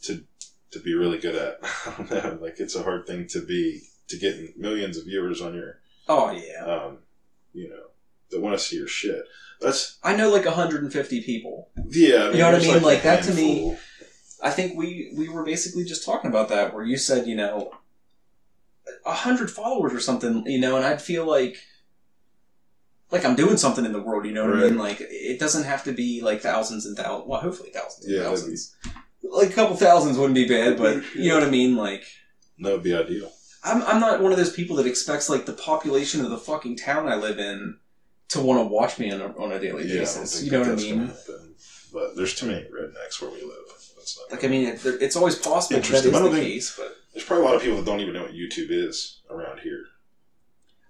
to 0.03 0.23
to 0.71 0.79
be 0.79 0.93
really 0.95 1.17
good 1.19 1.35
at. 1.35 1.57
I 1.85 1.93
don't 1.97 2.11
know. 2.11 2.39
Like 2.41 2.59
it's 2.59 2.75
a 2.75 2.83
hard 2.83 3.05
thing 3.07 3.27
to 3.29 3.45
be 3.45 3.81
to 4.07 4.17
get 4.17 4.57
millions 4.57 4.97
of 4.97 5.05
viewers 5.05 5.41
on 5.41 5.53
your, 5.53 5.79
oh 6.09 6.31
yeah 6.31 6.65
um, 6.65 6.97
you 7.53 7.69
know, 7.69 7.83
that 8.31 8.41
want 8.41 8.57
to 8.57 8.63
see 8.63 8.75
your 8.77 8.87
shit. 8.87 9.23
That's 9.61 9.97
I 10.03 10.15
know 10.15 10.29
like 10.29 10.45
150 10.45 11.21
people. 11.23 11.69
yeah. 11.89 12.15
I 12.25 12.31
You 12.31 12.37
know 12.39 12.51
what 12.51 12.55
I 12.55 12.65
mean? 12.65 12.77
a 12.77 12.79
Like, 12.79 13.03
that 13.03 13.23
to 13.23 13.33
me- 13.33 13.77
I 14.41 14.49
think 14.51 14.77
we 14.77 15.13
we 15.15 15.29
were 15.29 15.45
basically 15.45 15.85
just 15.85 16.03
talking 16.05 16.29
about 16.29 16.49
that 16.49 16.73
where 16.73 16.83
you 16.83 16.97
said 16.97 17.27
you 17.27 17.35
know 17.35 17.71
a 19.05 19.13
hundred 19.13 19.49
followers 19.49 19.93
or 19.93 19.99
something, 20.01 20.45
you 20.45 20.59
know, 20.59 20.75
and 20.75 20.85
I'd 20.85 21.01
feel 21.01 21.25
like 21.25 21.55
like 23.13 23.23
I'm 23.23 23.35
doing 23.35 23.55
something 23.57 23.85
in 23.85 23.93
the 23.93 24.01
world. 24.01 24.25
You 24.25 24.33
know 24.33 24.45
what 24.49 24.57
I 24.57 24.61
mean? 24.63 24.77
Like 24.77 24.97
it 24.99 25.39
doesn't 25.39 25.63
have 25.63 25.83
to 25.85 25.93
be 25.93 26.21
like 26.21 26.41
thousands 26.41 26.85
and 26.85 26.97
thousands. 26.97 27.27
Well, 27.29 27.39
hopefully 27.39 27.69
thousands 27.73 28.05
Yeah, 28.09 28.23
thousands. 28.23 28.75
Like 29.23 29.51
a 29.51 29.53
couple 29.53 29.75
thousands 29.77 30.17
wouldn't 30.17 30.35
be 30.35 30.47
bad, 30.47 30.77
but 30.77 31.03
you 31.15 31.29
know 31.29 31.35
what 31.39 31.47
I 31.47 31.51
mean? 31.51 31.75
Like. 31.77 32.03
That 32.59 32.71
would 32.73 32.83
be 32.83 32.95
ideal. 32.95 33.31
I'm, 33.63 33.81
I'm 33.83 33.99
not 33.99 34.21
one 34.21 34.31
of 34.31 34.37
those 34.37 34.51
people 34.53 34.75
that 34.77 34.85
expects 34.87 35.29
like 35.29 35.45
the 35.45 35.53
population 35.53 36.23
of 36.25 36.29
the 36.31 36.37
fucking 36.37 36.75
town 36.77 37.07
I 37.07 37.15
live 37.15 37.39
in 37.39 37.77
to 38.29 38.41
want 38.41 38.59
to 38.59 38.65
watch 38.65 38.99
me 38.99 39.11
on 39.11 39.21
a, 39.21 39.27
on 39.37 39.51
a 39.51 39.59
daily 39.59 39.87
Yeah, 39.87 39.99
basis. 39.99 40.43
You 40.43 40.51
know 40.51 40.59
what 40.59 40.69
I 40.69 40.75
mean? 40.75 41.07
happen. 41.07 41.55
But 41.93 42.15
there's 42.15 42.35
too 42.35 42.47
many 42.47 42.61
rednecks 42.63 43.21
where 43.21 43.29
we 43.31 43.41
live. 43.41 43.65
That's 43.95 44.17
not 44.19 44.31
Like 44.31 44.43
I 44.43 44.47
mean, 44.47 44.67
it, 44.67 44.81
it's 44.85 45.15
always 45.15 45.35
possible 45.35 45.77
that 45.79 45.85
is 45.85 45.91
Interesting. 45.91 46.15
I 46.15 46.19
the 46.19 46.25
don't 46.25 46.33
think- 46.35 46.47
case. 46.47 46.75
But 46.77 46.95
There's 47.13 47.25
probably 47.25 47.45
a 47.45 47.47
lot 47.47 47.55
of 47.55 47.61
people 47.61 47.77
that 47.77 47.85
don't 47.85 47.99
even 48.01 48.13
know 48.15 48.23
what 48.23 48.33
YouTube 48.33 48.67
is 48.69 49.21
around 49.29 49.59
here. 49.61 49.85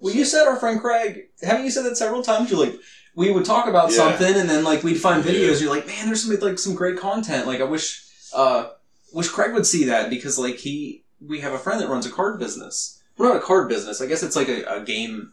Well, 0.04 0.14
you 0.14 0.26
said 0.26 0.46
our 0.48 0.58
friend 0.58 0.80
Craig. 0.82 1.30
Haven't 1.42 1.64
you 1.66 1.72
said 1.72 1.86
that 1.86 1.98
several 1.98 2.22
times? 2.22 2.52
You're 2.52 2.60
like, 2.66 2.76
we 3.16 3.32
would 3.32 3.46
talk 3.46 3.68
about 3.68 3.90
Yeah. 3.92 3.98
something, 3.98 4.36
and 4.36 4.50
then 4.50 4.64
like 4.64 4.84
we'd 4.84 4.96
find 5.00 5.24
Yeah. 5.26 5.32
videos. 5.32 5.62
You're 5.62 5.70
like, 5.74 5.88
man, 5.88 6.06
there's 6.08 6.24
some 6.24 6.38
like 6.40 6.60
some 6.60 6.76
great 6.76 6.98
content. 6.98 7.48
Like 7.48 7.62
I 7.62 7.64
wish, 7.64 8.04
uh, 8.34 8.70
wish 9.14 9.30
Craig 9.30 9.54
would 9.54 9.66
see 9.66 9.86
that 9.86 10.10
because 10.10 10.38
like 10.38 10.58
he, 10.58 11.06
we 11.26 11.40
have 11.40 11.54
a 11.54 11.60
friend 11.60 11.80
that 11.82 11.88
runs 11.90 12.06
a 12.06 12.10
card 12.12 12.40
business. 12.40 13.02
Well, 13.18 13.30
not 13.30 13.38
a 13.38 13.46
card 13.46 13.70
business. 13.70 14.02
I 14.02 14.08
guess 14.08 14.24
it's 14.24 14.36
like 14.36 14.50
a, 14.50 14.64
a 14.64 14.82
game, 14.84 15.32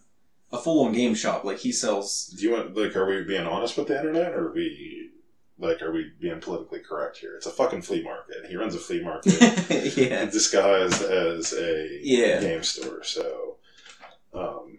a 0.52 0.58
full 0.58 0.84
on 0.86 0.92
game 0.92 1.14
shop. 1.14 1.44
Like 1.44 1.58
he 1.58 1.72
sells. 1.72 2.26
Do 2.36 2.42
you 2.44 2.52
want 2.52 2.76
like 2.76 2.94
are 2.94 3.06
we 3.06 3.24
being 3.24 3.46
honest 3.46 3.76
with 3.76 3.88
the 3.88 3.96
internet 3.96 4.34
or 4.34 4.48
are 4.48 4.52
we 4.52 5.08
like 5.58 5.80
are 5.82 5.90
we 5.92 6.12
being 6.20 6.40
politically 6.40 6.80
correct 6.80 7.16
here? 7.16 7.34
It's 7.36 7.46
a 7.46 7.50
fucking 7.50 7.82
flea 7.82 8.02
market. 8.02 8.46
He 8.48 8.56
runs 8.56 8.74
a 8.74 8.78
flea 8.78 9.02
market 9.02 9.32
yeah. 9.96 10.26
disguised 10.26 11.02
as 11.02 11.52
a 11.54 11.98
Yeah. 12.02 12.40
game 12.40 12.62
store. 12.62 13.02
So 13.02 13.49
um 14.34 14.78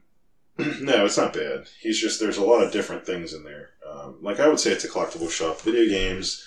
no, 0.81 1.05
it's 1.05 1.17
not 1.17 1.33
bad. 1.33 1.65
He's 1.81 1.99
just 1.99 2.19
there's 2.19 2.37
a 2.37 2.43
lot 2.43 2.61
of 2.63 2.71
different 2.71 3.05
things 3.05 3.33
in 3.33 3.43
there. 3.43 3.69
Um, 3.89 4.17
like 4.21 4.39
I 4.39 4.47
would 4.47 4.59
say 4.59 4.71
it's 4.71 4.83
a 4.83 4.89
collectible 4.89 5.29
shop. 5.29 5.61
Video 5.61 5.87
games, 5.89 6.43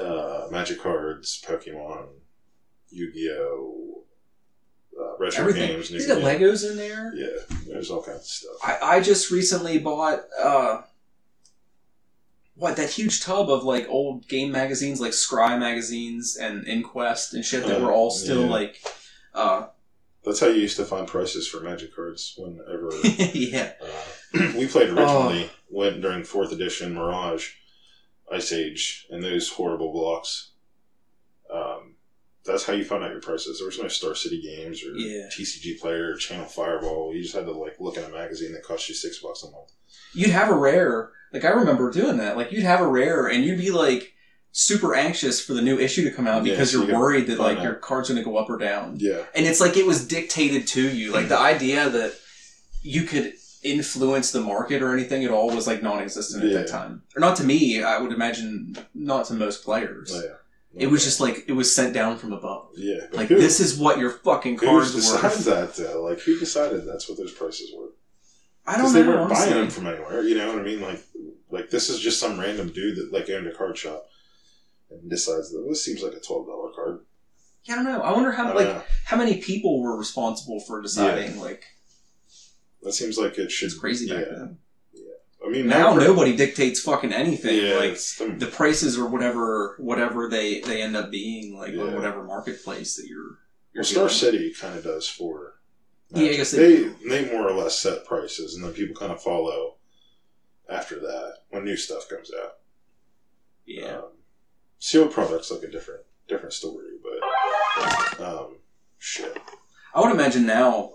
uh, 0.00 0.48
magic 0.50 0.80
cards, 0.80 1.42
Pokemon, 1.46 2.06
Yu-Gi-Oh, 2.90 4.02
uh, 5.00 5.16
retro 5.18 5.40
Everything. 5.42 5.68
games, 5.72 5.88
He's 5.88 6.06
got. 6.06 6.18
Legos 6.18 6.68
in 6.68 6.76
there. 6.76 7.12
Yeah, 7.14 7.56
there's 7.68 7.90
all 7.90 8.02
kinds 8.02 8.20
of 8.20 8.24
stuff. 8.26 8.52
I, 8.62 8.96
I 8.96 9.00
just 9.00 9.30
recently 9.30 9.78
bought 9.78 10.20
uh 10.42 10.82
what 12.56 12.76
that 12.76 12.88
huge 12.90 13.20
tub 13.22 13.50
of 13.50 13.64
like 13.64 13.86
old 13.88 14.26
game 14.28 14.52
magazines 14.52 15.00
like 15.00 15.10
Scrye 15.12 15.58
magazines 15.58 16.36
and 16.36 16.66
Inquest 16.68 17.34
and 17.34 17.44
shit 17.44 17.66
that 17.66 17.80
Uh, 17.80 17.84
were 17.84 17.92
all 17.92 18.10
still 18.10 18.42
yeah. 18.44 18.50
like 18.50 18.80
uh 19.34 19.66
That's 20.24 20.40
how 20.40 20.46
you 20.46 20.62
used 20.62 20.76
to 20.78 20.84
find 20.84 21.06
prices 21.06 21.46
for 21.46 21.60
magic 21.60 21.94
cards 21.94 22.34
whenever 22.38 22.90
yeah. 23.34 23.72
uh, 23.82 24.52
we 24.56 24.66
played 24.66 24.88
originally. 24.90 25.50
Went 25.70 26.00
during 26.00 26.24
fourth 26.24 26.52
edition 26.52 26.94
Mirage, 26.94 27.50
Ice 28.32 28.52
Age, 28.52 29.06
and 29.10 29.22
those 29.22 29.50
horrible 29.50 29.92
blocks. 29.92 30.52
Um, 31.52 31.96
that's 32.44 32.64
how 32.64 32.72
you 32.72 32.84
found 32.84 33.04
out 33.04 33.10
your 33.10 33.20
prices. 33.20 33.58
There 33.58 33.66
was 33.66 33.78
no 33.80 33.88
Star 33.88 34.14
City 34.14 34.40
Games 34.40 34.82
or 34.84 34.94
Yeah. 34.96 35.28
TCG 35.36 35.80
Player, 35.80 36.12
or 36.12 36.16
Channel 36.16 36.46
Fireball. 36.46 37.14
You 37.14 37.22
just 37.22 37.34
had 37.34 37.44
to 37.46 37.52
like 37.52 37.76
look 37.80 37.96
in 37.96 38.04
a 38.04 38.08
magazine 38.08 38.52
that 38.52 38.62
cost 38.62 38.88
you 38.88 38.94
six 38.94 39.18
bucks 39.18 39.42
a 39.42 39.50
month. 39.50 39.72
You'd 40.14 40.30
have 40.30 40.48
a 40.50 40.54
rare 40.56 41.10
like 41.32 41.44
I 41.44 41.50
remember 41.50 41.90
doing 41.90 42.16
that. 42.18 42.36
Like 42.36 42.52
you'd 42.52 42.62
have 42.62 42.80
a 42.80 42.88
rare 42.88 43.26
and 43.26 43.44
you'd 43.44 43.58
be 43.58 43.70
like 43.72 44.13
super 44.56 44.94
anxious 44.94 45.44
for 45.44 45.52
the 45.52 45.60
new 45.60 45.78
issue 45.78 46.04
to 46.08 46.14
come 46.14 46.28
out 46.28 46.46
Yeah, 46.46 46.52
because 46.52 46.70
so 46.70 46.80
you 46.80 46.86
you're 46.86 46.98
worried 46.98 47.26
that 47.26 47.40
like 47.40 47.60
your 47.60 47.74
out. 47.74 47.80
card's 47.80 48.08
gonna 48.08 48.22
go 48.22 48.36
up 48.38 48.48
or 48.48 48.56
down. 48.56 48.96
Yeah, 48.98 49.24
and 49.34 49.44
it's 49.46 49.60
like 49.60 49.76
it 49.76 49.84
was 49.84 50.06
dictated 50.06 50.66
to 50.68 50.88
you 50.88 51.12
like 51.12 51.28
the 51.28 51.38
idea 51.38 51.90
that 51.90 52.14
you 52.82 53.02
could 53.02 53.34
influence 53.62 54.30
the 54.30 54.40
market 54.40 54.82
or 54.82 54.92
anything 54.92 55.24
at 55.24 55.30
all 55.30 55.48
was 55.50 55.66
like 55.66 55.82
non-existent 55.82 56.44
at 56.44 56.52
that 56.52 56.68
time 56.68 57.02
or 57.16 57.20
not 57.20 57.34
to 57.34 57.42
me 57.42 57.82
i 57.82 57.98
would 57.98 58.12
imagine 58.12 58.76
not 58.92 59.24
to 59.24 59.32
most 59.32 59.64
players 59.64 60.12
oh, 60.14 60.20
yeah. 60.22 60.82
it 60.82 60.88
was 60.88 61.02
just 61.02 61.18
like 61.18 61.44
it 61.48 61.52
was 61.52 61.74
sent 61.74 61.94
down 61.94 62.18
from 62.18 62.34
above 62.34 62.64
yeah. 62.76 63.06
Like 63.12 63.28
who, 63.28 63.36
this 63.36 63.60
is 63.60 63.78
what 63.78 63.98
your 63.98 64.10
fucking 64.10 64.56
cards 64.56 64.92
who 64.92 64.96
decided 64.96 65.46
were 65.46 65.54
that 65.54 65.74
though? 65.76 66.02
Like 66.02 66.20
who 66.20 66.38
decided 66.38 66.86
that's 66.86 67.08
what 67.08 67.18
those 67.18 67.32
prices 67.32 67.72
were? 67.76 67.90
i 68.66 68.76
don't 68.76 68.92
know. 68.92 68.92
they 68.92 69.06
weren't 69.06 69.20
honestly. 69.20 69.46
buying 69.46 69.60
them 69.60 69.70
from 69.70 69.86
anywhere. 69.86 70.22
You 70.22 70.36
know 70.36 70.48
what 70.48 70.58
I 70.58 70.62
mean? 70.62 70.80
Like, 70.80 71.00
like 71.50 71.70
this 71.70 71.88
is 71.88 72.00
just 72.00 72.18
some 72.18 72.38
random 72.38 72.70
dude 72.70 72.96
that 72.96 73.12
like 73.12 73.30
owned 73.30 73.46
a 73.46 73.52
card 73.52 73.78
shop 73.78 74.06
and 75.02 75.10
decides 75.10 75.50
that 75.52 75.64
this 75.68 75.84
seems 75.84 76.02
like 76.02 76.12
a 76.14 76.20
twelve 76.20 76.46
dollar 76.46 76.70
card. 76.74 77.00
yeah, 77.64 77.74
i 77.74 77.76
don't 77.76 77.84
know 77.84 78.00
i 78.02 78.12
wonder 78.12 78.32
how 78.32 78.44
don't 78.44 78.56
like 78.56 78.66
know. 78.68 78.82
how 79.04 79.16
many 79.16 79.38
people 79.40 79.80
were 79.82 79.96
responsible 79.96 80.60
for 80.60 80.80
deciding 80.82 81.38
like 81.40 81.64
That 82.82 82.92
seems 82.92 83.16
like 83.18 83.38
it 83.38 83.50
should. 83.50 83.66
it's 83.66 83.78
crazy 83.78 84.08
back 84.08 84.26
yeah. 84.28 84.34
then 84.38 84.58
I 85.46 85.50
mean, 85.50 85.66
now 85.66 85.92
now 85.94 86.00
nobody 86.00 86.34
dictates 86.34 86.80
fucking 86.80 87.12
anything 87.12 87.66
Yeah, 87.66 87.74
like 87.74 87.98
the- 88.38 88.46
prices 88.50 88.98
or 88.98 89.06
whatever 89.06 89.76
whatever 89.78 90.26
they 90.28 90.60
they 90.62 90.80
end 90.80 90.96
up 90.96 91.10
being 91.10 91.54
like 91.58 91.70
on 91.72 91.78
Yeah. 91.88 91.94
whatever 91.94 92.24
marketplace 92.24 92.96
that 92.96 93.06
you're 93.06 93.38
you're 93.74 93.82
well, 93.82 94.08
Star. 94.08 94.08
City 94.08 94.54
kind 94.58 94.78
of 94.78 94.84
does 94.84 95.06
for. 95.08 95.60
Yeah, 96.10 96.30
I 96.30 96.36
guess 96.36 96.52
they 96.52 96.84
they 96.84 97.08
they 97.08 97.32
more 97.32 97.46
or 97.48 97.52
less 97.52 97.76
set 97.78 98.06
prices, 98.06 98.54
and 98.54 98.64
then 98.64 98.72
people 98.72 98.94
kind 98.96 99.10
of 99.12 99.20
follow 99.22 99.76
after 100.70 100.98
that 101.00 101.38
when 101.50 101.64
new 101.64 101.76
stuff 101.76 102.08
comes 102.08 102.30
out. 102.42 102.52
yeah 103.66 103.98
Um, 103.98 104.04
sealed 104.84 105.10
products 105.10 105.50
like 105.50 105.62
a 105.62 105.70
different 105.70 106.02
different 106.28 106.52
story, 106.52 106.92
but 107.02 108.20
um, 108.20 108.56
shit. 108.98 109.34
I 109.94 110.00
would 110.00 110.12
imagine 110.12 110.44
now, 110.44 110.92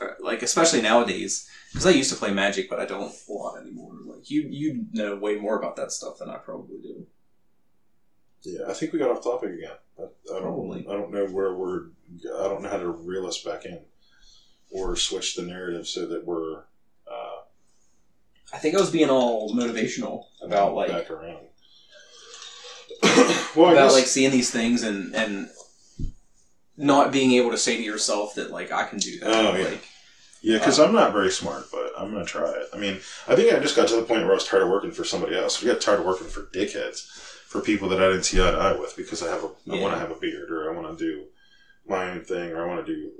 uh, 0.00 0.10
like 0.20 0.42
especially 0.42 0.80
nowadays, 0.80 1.48
because 1.72 1.84
I 1.84 1.90
used 1.90 2.12
to 2.12 2.16
play 2.16 2.32
Magic, 2.32 2.70
but 2.70 2.78
I 2.78 2.86
don't 2.86 3.12
a 3.28 3.32
lot 3.32 3.60
anymore. 3.60 3.94
Like 4.06 4.30
you, 4.30 4.46
you 4.48 4.86
know 4.92 5.16
way 5.16 5.34
more 5.34 5.58
about 5.58 5.74
that 5.76 5.90
stuff 5.90 6.18
than 6.18 6.30
I 6.30 6.36
probably 6.36 6.78
do. 6.78 7.06
Yeah, 8.42 8.68
I 8.68 8.74
think 8.74 8.92
we 8.92 9.00
got 9.00 9.10
off 9.10 9.24
topic 9.24 9.50
again. 9.50 9.76
I, 9.98 10.02
I 10.02 10.40
don't. 10.40 10.42
Probably. 10.42 10.86
I 10.88 10.92
don't 10.92 11.12
know 11.12 11.26
where 11.26 11.54
we're. 11.54 11.86
I 12.38 12.44
don't 12.44 12.62
know 12.62 12.68
how 12.68 12.78
to 12.78 12.90
reel 12.90 13.26
us 13.26 13.42
back 13.42 13.64
in, 13.64 13.80
or 14.70 14.94
switch 14.94 15.34
the 15.34 15.42
narrative 15.42 15.88
so 15.88 16.06
that 16.06 16.24
we're 16.24 16.58
uh, 17.10 17.40
I 18.52 18.58
think 18.58 18.76
I 18.76 18.80
was 18.80 18.90
being 18.90 19.10
all 19.10 19.52
motivational 19.52 20.26
about 20.42 20.74
like 20.74 20.90
back 20.90 21.10
around. 21.10 21.46
Well, 23.56 23.72
about 23.72 23.84
guess 23.88 23.92
like 23.92 24.06
seeing 24.06 24.30
these 24.30 24.50
things 24.50 24.82
and 24.82 25.14
and 25.14 25.48
not 26.76 27.12
being 27.12 27.32
able 27.32 27.50
to 27.50 27.58
say 27.58 27.76
to 27.76 27.82
yourself 27.82 28.34
that 28.36 28.50
like 28.50 28.72
I 28.72 28.84
can 28.84 28.98
do 28.98 29.18
that. 29.20 29.28
Oh, 29.28 29.56
yeah. 29.56 29.64
Like, 29.64 29.88
yeah, 30.42 30.58
because 30.58 30.80
I'm 30.80 30.92
not 30.92 31.12
very 31.12 31.30
smart, 31.30 31.66
but 31.70 31.92
I'm 31.96 32.10
gonna 32.10 32.24
try 32.24 32.50
it. 32.50 32.66
I 32.72 32.76
mean, 32.78 32.98
I 33.28 33.36
think 33.36 33.52
I 33.54 33.58
just 33.60 33.76
got 33.76 33.86
to 33.88 33.96
the 33.96 34.02
point 34.02 34.22
where 34.22 34.32
I 34.32 34.34
was 34.34 34.46
tired 34.46 34.62
of 34.64 34.70
working 34.70 34.90
for 34.90 35.04
somebody 35.04 35.36
else. 35.36 35.62
I 35.62 35.66
got 35.66 35.80
tired 35.80 36.00
of 36.00 36.06
working 36.06 36.26
for 36.26 36.42
dickheads, 36.52 37.06
for 37.46 37.60
people 37.60 37.88
that 37.90 38.02
I 38.02 38.08
didn't 38.08 38.24
see 38.24 38.42
eye 38.42 38.50
to 38.50 38.56
eye 38.56 38.76
with 38.76 38.96
because 38.96 39.22
I 39.22 39.28
have 39.30 39.44
a 39.44 39.48
I 39.48 39.76
Yeah. 39.76 39.82
want 39.82 39.94
to 39.94 40.00
have 40.00 40.10
a 40.10 40.16
beard 40.16 40.50
or 40.50 40.68
I 40.72 40.74
want 40.76 40.98
to 40.98 41.04
do 41.04 41.24
my 41.86 42.10
own 42.10 42.24
thing 42.24 42.50
or 42.52 42.64
I 42.64 42.66
want 42.74 42.84
to 42.84 42.92
do 42.92 43.10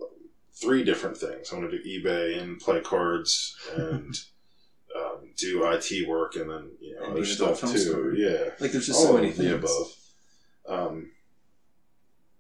three 0.55 0.83
different 0.83 1.17
things. 1.17 1.53
I 1.53 1.57
want 1.59 1.71
to 1.71 1.79
do 1.79 1.85
eBay 2.03 2.41
and 2.41 2.59
play 2.59 2.81
cards 2.81 3.55
and 3.77 4.19
um, 4.97 5.31
do 5.37 5.65
IT 5.71 6.09
work 6.09 6.35
and 6.35 6.51
then 6.51 6.71
you 6.81 6.97
know 6.97 7.03
And 7.03 7.13
other 7.13 7.23
be 7.23 7.29
an 7.31 7.35
adult 7.37 7.57
stuff 7.59 7.73
too. 7.73 7.79
star. 7.79 8.13
Yeah, 8.15 8.51
like 8.59 8.73
there's 8.73 8.87
just 8.87 8.99
all 8.99 9.07
so 9.09 9.13
many 9.15 9.31
things. 9.31 9.53
above. 9.53 9.93
Um, 10.69 11.11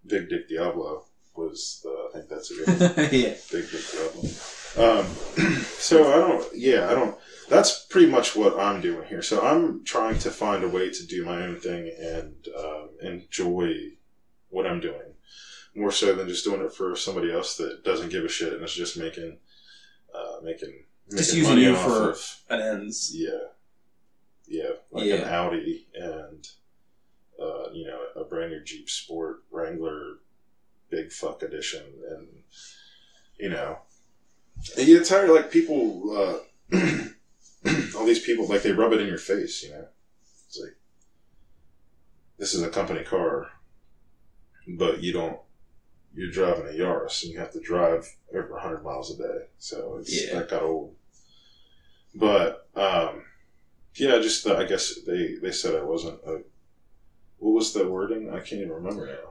Big 0.07 0.29
Dick 0.29 0.49
Diablo 0.49 1.05
was 1.37 1.81
the 1.83 1.91
I 2.11 2.13
think 2.19 2.29
that's 2.29 2.51
a 2.51 2.55
good 2.55 2.69
one. 2.97 3.09
yeah. 3.13 3.35
Big 3.51 3.71
Dick 3.71 3.83
Diablo. 3.93 4.31
Um, 4.75 5.07
so 5.63 6.13
I 6.13 6.17
don't. 6.17 6.47
Yeah, 6.55 6.89
I 6.91 6.95
don't. 6.95 7.17
That's 7.49 7.85
pretty 7.87 8.07
much 8.07 8.35
what 8.35 8.59
I'm 8.59 8.81
doing 8.81 9.07
here. 9.09 9.23
So 9.23 9.41
I'm 9.43 9.85
trying 9.85 10.19
to 10.21 10.31
find 10.31 10.65
a 10.65 10.69
way 10.69 10.91
to 10.91 11.07
do 11.07 11.25
my 11.25 11.43
own 11.43 11.57
thing 11.57 11.93
and 12.01 12.35
um, 12.59 12.89
enjoy 13.03 13.75
what 14.49 14.67
I'm 14.67 14.81
doing 14.81 15.15
more 15.75 15.91
so 15.93 16.15
than 16.15 16.29
just 16.29 16.45
doing 16.45 16.61
it 16.63 16.73
for 16.73 16.95
somebody 16.97 17.33
else 17.33 17.57
that 17.57 17.83
doesn't 17.85 18.11
give 18.11 18.25
a 18.25 18.29
shit 18.29 18.53
and 18.53 18.63
is 18.63 18.75
just 18.75 18.97
making 18.99 19.39
uh, 20.15 20.37
making 20.43 20.85
Just 21.11 21.35
using 21.35 21.51
money 21.55 21.63
you 21.65 21.77
for- 21.77 22.11
of- 22.11 22.37
An 22.51 22.61
ends. 22.61 23.11
yeah, 23.15 23.31
yeah, 24.47 24.71
like 24.91 25.07
an 25.11 25.25
Audi 25.25 25.87
and 25.95 26.47
uh, 27.43 27.71
you 27.73 27.87
know 27.87 28.01
brand 28.33 28.51
new 28.51 28.65
Jeep 28.65 28.89
Sport 28.89 29.45
Wrangler 29.51 30.15
Big 30.89 31.13
Fuck 31.13 31.43
Edition, 31.43 31.83
and 32.11 32.29
you 33.39 33.51
know, 33.51 33.79
and 34.79 34.89
you 34.89 34.97
get 34.99 35.07
tired 35.07 35.29
of 35.29 35.35
like 35.35 35.51
people, 35.51 36.11
uh, 36.17 36.39
all 37.97 38.07
these 38.07 38.25
people 38.25 38.47
like 38.49 38.63
they 38.63 38.73
rub 38.73 38.93
it 38.95 39.01
in 39.03 39.07
your 39.07 39.19
face. 39.19 39.63
You 39.63 39.71
know, 39.73 39.85
it's 40.49 40.59
like 40.59 40.77
this 42.39 42.55
is 42.55 42.63
a 42.63 42.71
company 42.71 43.05
car, 43.05 43.49
but 44.67 45.03
you 45.03 45.13
don't. 45.13 45.39
You're 46.15 46.31
driving 46.31 46.67
a 46.67 46.79
Yaris, 46.79 47.23
and 47.23 47.33
you 47.33 47.39
have 47.39 47.53
to 47.53 47.61
drive 47.61 48.07
over 48.35 48.53
100 48.53 48.83
miles 48.83 49.15
a 49.15 49.17
day. 49.17 49.47
So 49.59 49.97
it's 49.99 50.27
Yeah. 50.27 50.41
that 50.41 50.51
got 50.51 50.63
old. 50.63 50.95
But 52.15 52.69
um, 52.75 53.25
yeah, 53.95 54.19
just 54.19 54.45
the, 54.45 54.57
I 54.57 54.65
guess 54.65 54.95
they 55.07 55.37
they 55.41 55.53
said 55.53 55.75
I 55.75 55.83
wasn't 55.83 56.21
a. 56.27 56.43
What 57.43 57.55
was 57.55 57.73
the 57.73 57.87
wording? 57.89 58.31
I 58.31 58.39
can't 58.39 58.61
even 58.63 58.71
remember 58.73 59.07
now. 59.07 59.31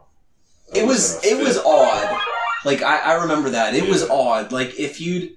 I 0.76 0.80
It 0.80 0.86
was 0.86 1.24
it 1.24 1.38
was 1.41 1.58
odd. 1.58 2.19
Like 2.65 2.82
I, 2.82 2.97
I 3.00 3.13
remember 3.24 3.50
that. 3.52 3.74
It 3.74 3.88
was 3.89 4.04
odd. 4.10 4.52
Like 4.52 4.78
if 4.80 5.00
you'd 5.00 5.32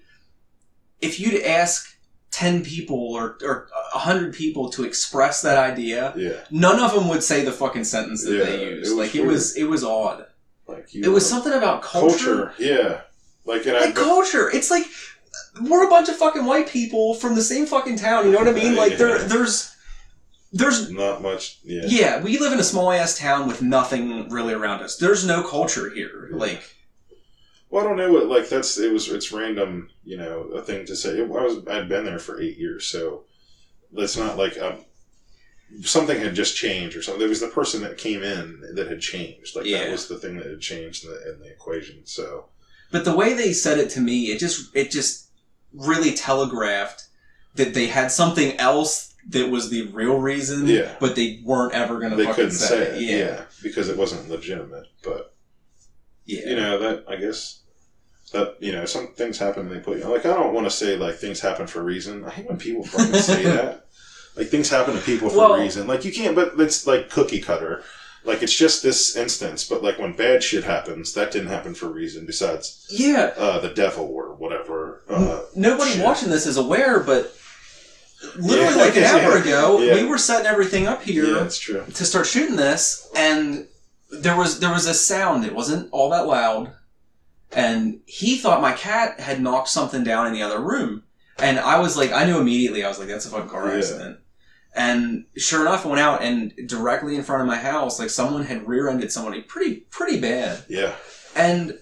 if 1.00 1.20
you'd 1.20 1.42
ask 1.42 1.96
ten 2.32 2.64
people 2.64 2.98
or 3.14 3.38
or 3.44 3.68
a 3.94 3.98
hundred 4.00 4.34
people 4.34 4.70
to 4.70 4.84
express 4.84 5.40
that 5.42 5.56
idea, 5.56 6.12
Yeah, 6.16 6.40
none 6.50 6.80
of 6.80 6.92
them 6.94 7.08
would 7.08 7.22
say 7.22 7.44
the 7.44 7.52
fucking 7.52 7.84
sentence 7.84 8.24
that 8.24 8.36
Yeah, 8.38 8.44
they 8.44 8.64
it 8.64 8.70
used. 8.78 8.90
was 8.90 8.98
like 8.98 9.14
it 9.14 9.24
was 9.24 9.56
it 9.56 9.64
was 9.64 9.84
odd. 9.84 10.26
like 10.66 10.92
you 10.94 11.04
It 11.04 11.08
was 11.08 11.28
something 11.28 11.52
about 11.52 11.82
culture. 11.82 12.46
culture. 12.46 12.54
Yeah, 12.58 13.00
like 13.44 13.66
and 13.66 13.76
I 13.76 13.86
Like 13.86 13.94
culture. 13.94 14.50
It's 14.50 14.70
like 14.70 14.86
we're 15.62 15.86
a 15.86 15.90
bunch 15.90 16.08
of 16.08 16.16
fucking 16.16 16.44
white 16.44 16.68
people 16.68 17.14
from 17.14 17.36
the 17.36 17.42
same 17.42 17.66
fucking 17.66 17.96
town. 17.98 18.26
You 18.26 18.32
know 18.32 18.38
what 18.38 18.48
I 18.48 18.52
mean? 18.52 18.74
Yeah, 18.74 18.80
Like 18.80 18.98
there 18.98 19.18
there's 19.20 19.73
there's 20.54 20.88
not 20.90 21.20
much. 21.20 21.58
Yeah, 21.64 21.82
yeah, 21.84 22.22
we 22.22 22.38
live 22.38 22.52
in 22.52 22.60
a 22.60 22.64
small 22.64 22.92
ass 22.92 23.18
town 23.18 23.48
with 23.48 23.60
nothing 23.60 24.28
really 24.30 24.54
around 24.54 24.82
us. 24.82 24.96
There's 24.96 25.26
no 25.26 25.42
culture 25.42 25.90
here. 25.90 26.28
Like 26.32 26.62
Well, 27.70 27.84
I 27.84 27.88
don't 27.88 27.96
know 27.96 28.12
what 28.12 28.28
like 28.28 28.48
that's 28.48 28.78
it 28.78 28.92
was 28.92 29.08
it's 29.08 29.32
random, 29.32 29.90
you 30.04 30.16
know, 30.16 30.42
a 30.54 30.62
thing 30.62 30.86
to 30.86 30.94
say. 30.96 31.20
I 31.20 31.24
was 31.24 31.66
I'd 31.66 31.88
been 31.88 32.04
there 32.04 32.20
for 32.20 32.40
eight 32.40 32.56
years, 32.56 32.86
so 32.86 33.24
that's 33.92 34.16
not 34.16 34.38
like 34.38 34.56
um, 34.58 34.84
something 35.82 36.18
had 36.20 36.34
just 36.36 36.56
changed 36.56 36.96
or 36.96 37.02
something. 37.02 37.18
There 37.18 37.28
was 37.28 37.40
the 37.40 37.48
person 37.48 37.82
that 37.82 37.98
came 37.98 38.22
in 38.22 38.60
that 38.74 38.88
had 38.88 39.00
changed. 39.00 39.56
Like 39.56 39.66
Yeah. 39.66 39.84
that 39.84 39.90
was 39.90 40.06
the 40.08 40.18
thing 40.18 40.36
that 40.36 40.46
had 40.46 40.60
changed 40.60 41.04
in 41.04 41.10
the, 41.10 41.32
in 41.32 41.40
the 41.40 41.50
equation. 41.50 42.06
So 42.06 42.46
But 42.92 43.04
the 43.04 43.16
way 43.16 43.34
they 43.34 43.52
said 43.52 43.78
it 43.78 43.90
to 43.90 44.00
me, 44.00 44.26
it 44.26 44.38
just 44.38 44.74
it 44.74 44.92
just 44.92 45.30
really 45.72 46.14
telegraphed 46.14 47.08
that 47.56 47.74
they 47.74 47.86
had 47.88 48.12
something 48.12 48.56
else 48.58 49.13
that 49.30 49.48
was 49.50 49.70
the 49.70 49.86
real 49.88 50.18
reason. 50.18 50.66
Yeah. 50.66 50.94
But 51.00 51.16
they 51.16 51.40
weren't 51.44 51.74
ever 51.74 51.98
gonna 52.00 52.16
they 52.16 52.24
fucking 52.24 52.34
couldn't 52.36 52.50
say, 52.58 52.96
it, 52.96 53.00
Yeah. 53.02 53.16
yeah, 53.16 53.40
because 53.62 53.88
it 53.88 53.96
wasn't 53.96 54.28
legitimate. 54.28 54.86
But 55.02 55.34
Yeah. 56.26 56.48
you 56.48 56.56
know 56.56 56.78
that 56.78 57.04
I 57.08 57.16
guess 57.16 57.60
that 58.32 58.56
you 58.60 58.72
know 58.72 58.84
some 58.86 59.08
things 59.14 59.38
happen. 59.38 59.66
and 59.66 59.74
They 59.74 59.80
put 59.80 59.98
you 59.98 60.04
like 60.04 60.26
I 60.26 60.34
don't 60.34 60.52
want 60.54 60.66
to 60.66 60.70
say 60.70 60.96
like 60.96 61.16
things 61.16 61.40
happen 61.40 61.66
for 61.66 61.80
a 61.80 61.84
reason. 61.84 62.24
I 62.24 62.30
hate 62.30 62.46
when 62.48 62.58
people 62.58 62.84
fucking 62.84 63.14
say 63.20 63.42
that. 63.56 63.86
Like 64.36 64.48
things 64.48 64.68
happen 64.68 64.94
to 64.94 65.00
people 65.00 65.30
for 65.30 65.36
Well- 65.38 65.54
a 65.54 65.60
reason. 65.60 65.86
Like 65.86 66.04
you 66.04 66.12
can't, 66.12 66.34
but 66.34 66.58
it's 66.58 66.86
like 66.86 67.08
cookie 67.10 67.40
cutter. 67.40 67.82
Like 68.26 68.42
it's 68.42 68.54
just 68.56 68.82
this 68.82 69.14
instance, 69.16 69.64
but 69.68 69.82
like 69.82 69.98
when 69.98 70.14
bad 70.16 70.42
shit 70.42 70.64
happens, 70.64 71.12
that 71.12 71.30
didn't 71.30 71.48
happen 71.48 71.74
for 71.74 71.86
a 71.86 71.90
reason. 71.90 72.24
Besides 72.24 72.86
Yeah. 72.88 73.32
uh, 73.36 73.60
the 73.60 73.68
devil 73.68 74.06
or 74.06 74.34
whatever. 74.34 75.02
Uh, 75.10 75.42
Nobody 75.54 75.90
shit. 75.92 76.02
watching 76.02 76.30
this 76.30 76.46
is 76.46 76.56
aware, 76.56 77.00
but 77.00 77.36
literally 78.36 78.74
Yeah. 78.76 78.82
like 78.84 78.96
an 78.96 79.04
hour 79.04 79.34
Yeah. 79.36 79.42
ago, 79.42 79.78
Yeah. 79.80 79.94
we 79.94 80.04
were 80.04 80.18
setting 80.18 80.46
everything 80.46 80.86
up 80.86 81.02
here. 81.02 81.24
yeah, 81.24 81.38
that's 81.42 81.58
true. 81.58 81.84
to 81.94 82.04
start 82.04 82.26
shooting 82.26 82.56
this 82.56 83.08
and 83.16 83.66
there 84.10 84.36
was 84.36 84.60
there 84.60 84.72
was 84.72 84.86
a 84.86 84.94
sound 84.94 85.44
it 85.44 85.54
wasn't 85.54 85.88
all 85.92 86.10
that 86.10 86.26
loud 86.26 86.72
and 87.52 88.00
he 88.06 88.36
thought 88.36 88.60
my 88.60 88.72
cat 88.72 89.18
had 89.20 89.40
knocked 89.40 89.68
something 89.68 90.04
down 90.04 90.26
in 90.26 90.32
the 90.32 90.42
other 90.42 90.60
room 90.60 91.02
and 91.38 91.58
i 91.58 91.78
was 91.80 91.96
like 91.96 92.12
i 92.12 92.24
knew 92.24 92.38
immediately 92.38 92.84
i 92.84 92.88
was 92.88 92.98
like 92.98 93.08
that's 93.08 93.26
a 93.26 93.30
fucking 93.30 93.48
car 93.48 93.72
accident 93.76 94.18
and 94.76 95.24
sure 95.36 95.62
enough 95.62 95.84
i 95.84 95.88
went 95.88 96.00
out 96.00 96.22
and 96.22 96.52
directly 96.66 97.16
in 97.16 97.22
front 97.24 97.42
of 97.42 97.48
my 97.48 97.56
house 97.56 97.98
like 97.98 98.10
someone 98.10 98.44
had 98.44 98.68
rear-ended 98.68 99.10
somebody 99.10 99.40
pretty 99.40 99.76
pretty 99.90 100.20
bad 100.20 100.62
Yeah, 100.68 100.92
and 101.34 101.76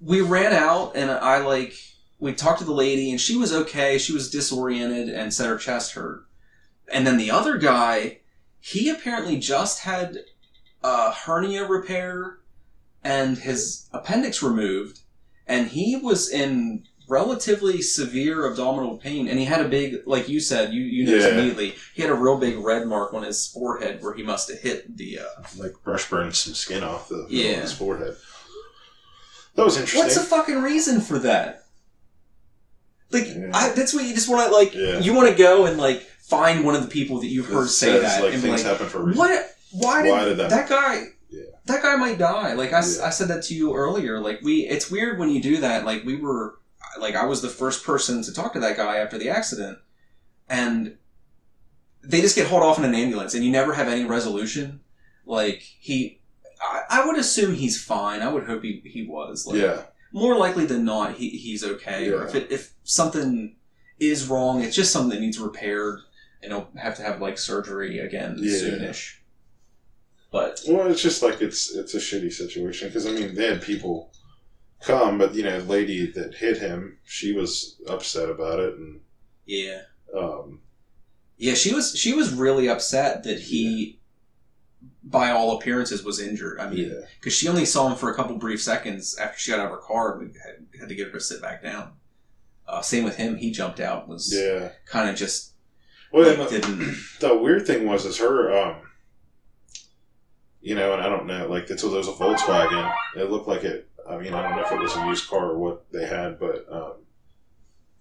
we 0.00 0.20
ran 0.20 0.52
out 0.52 0.92
and 0.94 1.10
i 1.10 1.38
like 1.38 1.74
we 2.20 2.32
talked 2.32 2.58
to 2.58 2.64
the 2.64 2.72
lady 2.72 3.10
and 3.10 3.20
she 3.20 3.36
was 3.36 3.52
okay 3.52 3.98
she 3.98 4.12
was 4.12 4.30
disoriented 4.30 5.08
and 5.08 5.32
said 5.32 5.46
her 5.48 5.56
chest 5.58 5.92
hurt 5.92 6.26
and 6.92 7.06
then 7.06 7.16
the 7.16 7.30
other 7.30 7.58
guy 7.58 8.18
he 8.60 8.88
apparently 8.90 9.38
just 9.38 9.80
had 9.80 10.18
a 10.82 11.10
hernia 11.12 11.66
repair 11.66 12.38
and 13.04 13.38
his 13.38 13.88
appendix 13.92 14.42
removed 14.42 15.00
and 15.46 15.68
he 15.68 15.96
was 15.96 16.28
in 16.28 16.84
relatively 17.08 17.80
severe 17.80 18.46
abdominal 18.50 18.98
pain 18.98 19.28
and 19.28 19.38
he 19.38 19.46
had 19.46 19.64
a 19.64 19.68
big 19.68 19.96
like 20.04 20.28
you 20.28 20.38
said 20.40 20.74
you, 20.74 20.82
you 20.82 21.06
noticed 21.06 21.26
Yeah. 21.28 21.34
immediately 21.34 21.74
he 21.94 22.02
had 22.02 22.10
a 22.10 22.14
real 22.14 22.36
big 22.36 22.58
red 22.58 22.86
mark 22.86 23.14
on 23.14 23.22
his 23.22 23.46
forehead 23.46 24.02
where 24.02 24.12
he 24.12 24.22
must 24.22 24.50
have 24.50 24.58
hit 24.60 24.94
the 24.96 25.20
uh, 25.20 25.24
like 25.56 25.72
brush 25.82 26.10
burned 26.10 26.34
some 26.34 26.52
skin 26.54 26.82
off 26.82 27.08
the 27.08 27.26
Yeah. 27.30 27.52
of 27.52 27.62
his 27.62 27.72
forehead. 27.72 28.14
That 29.54 29.64
was 29.64 29.76
interesting. 29.76 30.00
What's 30.02 30.14
the 30.16 30.20
fucking 30.22 30.60
reason 30.62 31.00
for 31.00 31.18
that? 31.20 31.64
Like, 33.10 33.26
Yeah. 33.26 33.50
I, 33.54 33.70
that's 33.70 33.94
what 33.94 34.04
you 34.04 34.14
just 34.14 34.28
want 34.28 34.48
to 34.48 34.54
like. 34.56 34.74
Yeah. 34.74 34.98
You 35.00 35.14
want 35.14 35.28
to 35.30 35.34
go 35.34 35.66
and 35.66 35.78
like 35.78 36.02
find 36.02 36.64
one 36.64 36.74
of 36.74 36.82
the 36.82 36.88
people 36.88 37.20
that 37.20 37.26
you've 37.28 37.46
heard 37.46 37.68
say 37.68 37.98
that 37.98 38.22
like 38.22 38.34
and 38.34 38.42
be 38.42 38.48
things 38.48 38.62
like, 38.64 38.72
happen 38.72 38.88
for 38.88 38.98
a 39.00 39.02
reason. 39.04 39.18
what? 39.18 39.54
Why 39.72 40.02
did, 40.02 40.10
Why 40.10 40.24
did 40.24 40.36
that, 40.38 40.50
that- 40.50 40.68
guy? 40.68 41.04
Yeah. 41.30 41.42
That 41.66 41.82
guy 41.82 41.96
might 41.96 42.16
die. 42.18 42.54
Like 42.54 42.72
I. 42.72 42.78
I 42.78 42.82
said 43.10 43.28
that 43.28 43.42
to 43.44 43.54
you 43.54 43.74
earlier. 43.74 44.18
Like 44.20 44.40
we, 44.42 44.60
it's 44.66 44.90
weird 44.90 45.18
when 45.18 45.28
you 45.30 45.42
do 45.42 45.58
that. 45.58 45.84
Like 45.84 46.04
we 46.04 46.16
were, 46.16 46.58
like 46.98 47.14
I 47.14 47.26
was 47.26 47.42
the 47.42 47.48
first 47.50 47.84
person 47.84 48.22
to 48.22 48.32
talk 48.32 48.54
to 48.54 48.60
that 48.60 48.76
guy 48.78 48.96
after 48.96 49.18
the 49.18 49.28
accident, 49.28 49.78
and 50.48 50.96
they 52.02 52.22
just 52.22 52.34
get 52.36 52.46
hauled 52.46 52.62
off 52.62 52.78
in 52.78 52.84
an 52.84 52.94
ambulance, 52.94 53.34
and 53.34 53.44
you 53.44 53.50
never 53.50 53.74
have 53.74 53.88
any 53.88 54.04
resolution. 54.06 54.80
Like 55.26 55.60
he, 55.60 56.20
I, 56.62 56.82
I 57.02 57.06
would 57.06 57.18
assume 57.18 57.54
he's 57.54 57.82
fine. 57.82 58.22
I 58.22 58.32
would 58.32 58.44
hope 58.44 58.62
he, 58.62 58.80
he 58.86 59.02
was. 59.02 59.46
Like, 59.46 59.60
Yeah, 59.60 59.82
more 60.12 60.36
likely 60.36 60.64
than 60.64 60.84
not, 60.84 61.14
he, 61.16 61.30
he's 61.30 61.64
okay. 61.64 62.08
Or 62.10 62.26
if 62.26 62.34
it, 62.34 62.50
if 62.50 62.72
something 62.84 63.56
is 63.98 64.28
wrong, 64.28 64.62
it's 64.62 64.76
just 64.76 64.92
something 64.92 65.10
that 65.10 65.20
needs 65.20 65.38
repaired, 65.38 66.00
and 66.42 66.52
he'll 66.52 66.68
have 66.76 66.96
to 66.96 67.02
have 67.02 67.20
like 67.20 67.38
surgery 67.38 67.98
again 67.98 68.36
Yeah. 68.38 68.52
soonish. 68.52 69.14
But 70.30 70.60
Well, 70.68 70.90
it's 70.90 71.02
just 71.02 71.22
like 71.22 71.40
it's 71.40 71.74
it's 71.74 71.94
a 71.94 71.98
shitty 71.98 72.32
situation 72.32 72.88
because 72.88 73.06
I 73.06 73.12
mean 73.12 73.34
they 73.34 73.46
had 73.46 73.62
people 73.62 74.10
come, 74.80 75.18
but 75.18 75.34
you 75.34 75.42
know, 75.42 75.58
the 75.60 75.66
lady 75.66 76.10
that 76.12 76.34
hit 76.34 76.58
him, 76.58 76.98
she 77.04 77.32
was 77.32 77.80
upset 77.88 78.28
about 78.28 78.60
it, 78.60 78.74
and 78.74 79.00
yeah, 79.46 79.82
um, 80.14 80.60
yeah, 81.38 81.54
she 81.54 81.74
was 81.74 81.96
she 81.98 82.12
was 82.12 82.34
really 82.34 82.68
upset 82.68 83.24
that 83.24 83.40
he, 83.40 83.97
by 85.10 85.30
all 85.30 85.56
appearances, 85.56 86.04
was 86.04 86.20
injured. 86.20 86.60
I 86.60 86.68
mean, 86.68 86.90
yeah, 86.90 87.06
because 87.18 87.32
she 87.34 87.48
only 87.48 87.64
saw 87.64 87.88
him 87.88 87.96
for 87.96 88.10
a 88.10 88.14
couple 88.14 88.36
brief 88.36 88.62
seconds 88.62 89.16
after 89.18 89.38
she 89.38 89.50
got 89.50 89.60
out 89.60 89.66
of 89.66 89.72
her 89.72 89.78
car. 89.78 90.18
We 90.18 90.26
had, 90.26 90.66
had 90.78 90.88
to 90.88 90.94
get 90.94 91.06
her 91.08 91.12
to 91.14 91.20
sit 91.20 91.40
back 91.40 91.62
down. 91.62 91.92
Uh, 92.66 92.82
same 92.82 93.04
with 93.04 93.16
him; 93.16 93.36
he 93.36 93.50
jumped 93.50 93.80
out, 93.80 94.08
was 94.08 94.32
yeah. 94.34 94.70
kind 94.86 95.08
of 95.08 95.16
just 95.16 95.52
Well, 96.12 96.28
like, 96.28 96.50
the, 96.50 96.60
didn't. 96.60 96.96
the 97.20 97.36
weird 97.36 97.66
thing 97.66 97.86
was 97.86 98.04
is 98.04 98.18
her, 98.18 98.54
um, 98.56 98.76
you 100.60 100.74
know, 100.74 100.92
and 100.92 101.00
I 101.00 101.08
don't 101.08 101.26
know, 101.26 101.48
like 101.48 101.70
it 101.70 101.82
was, 101.82 101.84
it 101.84 101.96
was 101.96 102.08
a 102.08 102.12
Volkswagen. 102.12 102.92
It 103.16 103.30
looked 103.30 103.48
like 103.48 103.64
it. 103.64 103.88
I 104.08 104.18
mean, 104.18 104.34
I 104.34 104.42
don't 104.42 104.56
know 104.56 104.64
if 104.64 104.72
it 104.72 104.78
was 104.78 104.96
a 104.96 105.06
used 105.06 105.28
car 105.28 105.50
or 105.50 105.58
what 105.58 105.90
they 105.92 106.06
had, 106.06 106.38
but 106.38 106.66
um, 106.70 106.92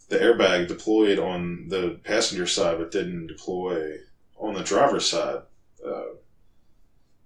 the 0.09 0.17
airbag 0.17 0.67
deployed 0.67 1.19
on 1.19 1.67
the 1.69 1.99
passenger 2.03 2.47
side, 2.47 2.77
but 2.77 2.91
didn't 2.91 3.27
deploy 3.27 3.97
on 4.37 4.53
the 4.53 4.63
driver's 4.63 5.09
side, 5.09 5.41
uh, 5.85 6.03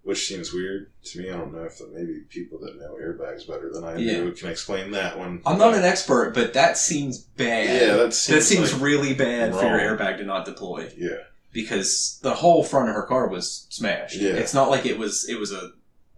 which 0.04 0.28
seems 0.28 0.52
weird 0.54 0.92
to 1.04 1.20
me. 1.20 1.30
I 1.30 1.38
don't 1.38 1.54
know 1.54 1.64
if 1.64 1.80
maybe 1.94 2.22
people 2.30 2.60
that 2.60 2.80
know 2.80 2.96
airbags 3.02 3.48
better 3.48 3.72
than 3.72 3.84
I 3.84 3.98
Yeah. 3.98 4.18
do 4.18 4.32
can 4.32 4.50
explain 4.50 4.92
that 4.92 5.18
one. 5.18 5.42
I'm 5.46 5.58
not 5.60 5.76
an 5.76 5.84
expert, 5.84 6.34
but 6.34 6.54
that 6.54 6.78
seems 6.78 7.20
bad. 7.20 7.82
Yeah, 7.82 7.96
that 7.98 8.14
seems, 8.14 8.36
that 8.38 8.44
seems, 8.44 8.74
like- 8.74 8.82
really 8.82 9.14
bad 9.14 9.54
for 9.54 9.62
your 9.64 9.80
airbag 9.80 10.18
to 10.18 10.24
not 10.24 10.46
deploy 10.46 10.92
yeah. 10.98 11.18
because 11.54 12.20
the 12.24 12.34
whole 12.34 12.64
front 12.64 12.90
of 12.90 12.96
her 12.96 13.04
car 13.04 13.28
was 13.28 13.68
smashed. 13.70 14.16
Yeah. 14.18 14.32
It's 14.34 14.54
not 14.54 14.70
like 14.70 14.86
it 14.86 14.98
was. 14.98 15.28
It 15.30 15.40
was 15.40 15.52
a. 15.52 15.58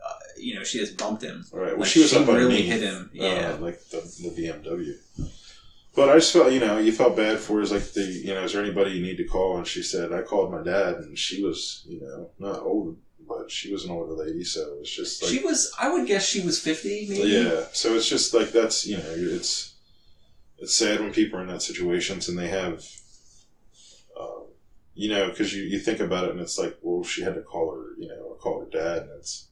Uh, 0.05 0.13
you 0.37 0.55
know, 0.55 0.63
she 0.63 0.79
just 0.79 0.97
bumped 0.97 1.21
him. 1.23 1.45
All 1.53 1.59
right. 1.59 1.69
Well, 1.71 1.79
Like, 1.79 1.89
she 1.89 2.01
was 2.01 2.09
she 2.11 2.23
really 2.23 2.61
hit 2.63 2.81
him, 2.81 3.09
uh, 3.17 3.23
yeah. 3.23 3.57
like 3.59 3.79
the, 3.89 3.97
the 3.97 4.29
BMW. 4.29 4.95
But 5.95 6.09
I 6.09 6.15
just 6.15 6.33
felt, 6.33 6.51
you 6.51 6.59
know, 6.59 6.79
you 6.79 6.91
felt 6.91 7.15
bad 7.15 7.39
for. 7.39 7.61
Is 7.61 7.71
like 7.71 7.91
the, 7.93 8.01
you 8.01 8.33
know, 8.33 8.43
is 8.43 8.53
there 8.53 8.63
anybody 8.63 8.91
you 8.91 9.03
need 9.03 9.17
to 9.17 9.25
call? 9.25 9.57
And 9.57 9.67
she 9.67 9.83
said, 9.83 10.11
I 10.11 10.21
called 10.23 10.51
my 10.51 10.63
dad, 10.63 10.95
and 10.95 11.17
she 11.17 11.43
was, 11.43 11.83
you 11.87 12.01
know, 12.01 12.31
not 12.39 12.61
old, 12.61 12.97
but 13.27 13.49
she 13.51 13.71
was 13.71 13.85
an 13.85 13.91
older 13.91 14.13
lady, 14.13 14.43
so 14.43 14.77
it's 14.79 14.89
just 14.95 15.21
like, 15.23 15.31
she 15.31 15.43
was. 15.43 15.71
I 15.79 15.91
would 15.91 16.07
guess 16.07 16.25
she 16.25 16.41
was 16.41 16.59
50, 16.59 17.07
maybe. 17.09 17.29
yeah. 17.29 17.65
So 17.73 17.95
it's 17.95 18.07
just 18.07 18.33
like 18.33 18.51
that's, 18.51 18.85
you 18.85 18.97
know, 18.97 19.03
it's 19.07 19.75
it's 20.59 20.75
sad 20.75 20.99
when 21.01 21.11
people 21.13 21.39
are 21.39 21.41
in 21.41 21.47
that 21.49 21.61
situations 21.61 22.29
and 22.29 22.37
they 22.37 22.47
have, 22.47 22.85
um, 24.19 24.45
you 24.95 25.09
know, 25.09 25.29
because 25.29 25.53
you 25.53 25.63
you 25.63 25.79
think 25.79 25.99
about 25.99 26.25
it 26.25 26.31
and 26.31 26.39
it's 26.39 26.57
like, 26.57 26.77
well, 26.81 27.03
she 27.03 27.21
had 27.21 27.35
to 27.35 27.41
call 27.41 27.73
her, 27.75 27.93
you 27.97 28.07
know, 28.07 28.21
or 28.29 28.35
call 28.35 28.59
her 28.59 28.69
dad, 28.69 29.03
and 29.03 29.11
it's. 29.17 29.47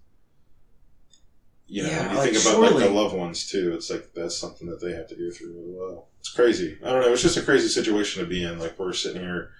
You 1.67 1.83
know, 1.83 1.89
Yeah, 1.89 2.01
when 2.01 2.11
you 2.11 2.17
like, 2.17 2.31
think 2.33 2.45
about 2.45 2.73
like 2.73 2.83
the 2.83 2.89
loved 2.89 3.15
ones 3.15 3.49
too, 3.49 3.71
it's 3.73 3.89
like 3.89 4.13
that's 4.13 4.35
something 4.35 4.67
that 4.67 4.81
they 4.81 4.91
have 4.91 5.07
to 5.07 5.15
go 5.15 5.31
through 5.31 5.57
as 5.57 5.73
well. 5.73 6.07
It's 6.19 6.29
crazy. 6.29 6.77
I 6.83 6.89
don't 6.89 7.01
know. 7.01 7.13
It's 7.13 7.21
just 7.21 7.37
a 7.37 7.41
crazy 7.41 7.69
situation 7.69 8.21
to 8.21 8.27
be 8.29 8.43
in. 8.43 8.59
Like 8.59 8.77
we're 8.77 8.91
sitting 8.91 9.21
here 9.21 9.51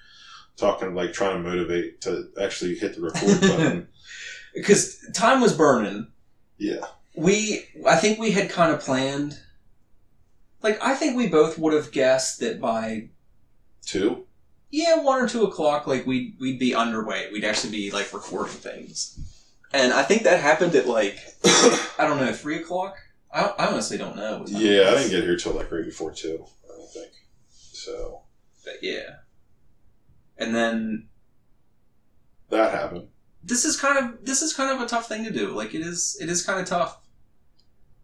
talking, 0.57 0.93
like 0.95 1.13
trying 1.13 1.41
to 1.41 1.49
motivate 1.49 2.01
to 2.01 2.29
actually 2.41 2.75
hit 2.75 2.95
the 2.95 3.01
record 3.01 3.41
button. 3.41 3.87
Because 4.53 4.99
time 5.13 5.39
was 5.39 5.53
burning. 5.53 6.07
Yeah. 6.57 6.85
We, 7.15 7.63
I 7.87 7.95
think 7.95 8.19
we 8.19 8.31
had 8.31 8.49
kind 8.49 8.73
of 8.73 8.81
planned. 8.81 9.39
Like, 10.61 10.77
I 10.83 10.93
think 10.93 11.15
we 11.15 11.27
both 11.27 11.57
would 11.57 11.71
have 11.71 11.93
guessed 11.93 12.41
that 12.41 12.59
by 12.59 13.09
Two. 13.85 14.25
yeah 14.69 15.01
one 15.01 15.21
or 15.23 15.29
two 15.29 15.43
o'clock, 15.45 15.87
like 15.87 16.05
we'd 16.05 16.35
we'd 16.39 16.59
be 16.59 16.75
underway. 16.75 17.29
We'd 17.31 17.45
actually 17.45 17.71
be 17.71 17.91
like 17.91 18.13
recording 18.13 18.53
things. 18.53 19.17
And 19.73 19.93
I 19.93 20.03
think 20.03 20.23
that 20.23 20.41
happened 20.41 20.75
at 20.75 20.85
like 20.85 21.17
I 21.45 21.99
don't 21.99 22.19
know 22.19 22.33
three 22.33 22.57
o'clock. 22.61 22.97
I, 23.33 23.53
I 23.57 23.67
honestly 23.67 23.97
don't 23.97 24.17
know. 24.17 24.39
what 24.39 24.47
time 24.47 24.57
it 24.57 24.63
Yeah, 24.63 24.89
I 24.89 24.95
didn't 24.95 25.11
get 25.11 25.23
here 25.23 25.37
till 25.37 25.53
like 25.53 25.71
right 25.71 25.85
before 25.85 26.11
two. 26.11 26.45
I 26.65 26.77
don't 26.77 26.91
think. 26.91 27.11
So 27.49 28.23
But 28.65 28.83
yeah. 28.83 29.20
And 30.41 30.56
then 30.56 31.08
that 32.49 32.71
happened. 32.71 33.08
this 33.43 33.63
is 33.65 33.80
kind 33.80 33.97
of 33.97 34.25
this 34.25 34.41
is 34.41 34.54
kind 34.54 34.71
of 34.71 34.82
a 34.82 34.89
tough 34.89 35.08
thing 35.08 35.23
to 35.23 35.32
do. 35.32 35.51
Like 35.51 35.73
it 35.73 35.82
is 35.82 36.17
it 36.21 36.30
is 36.30 36.43
kind 36.45 36.60
of 36.60 36.65
tough. 36.67 36.97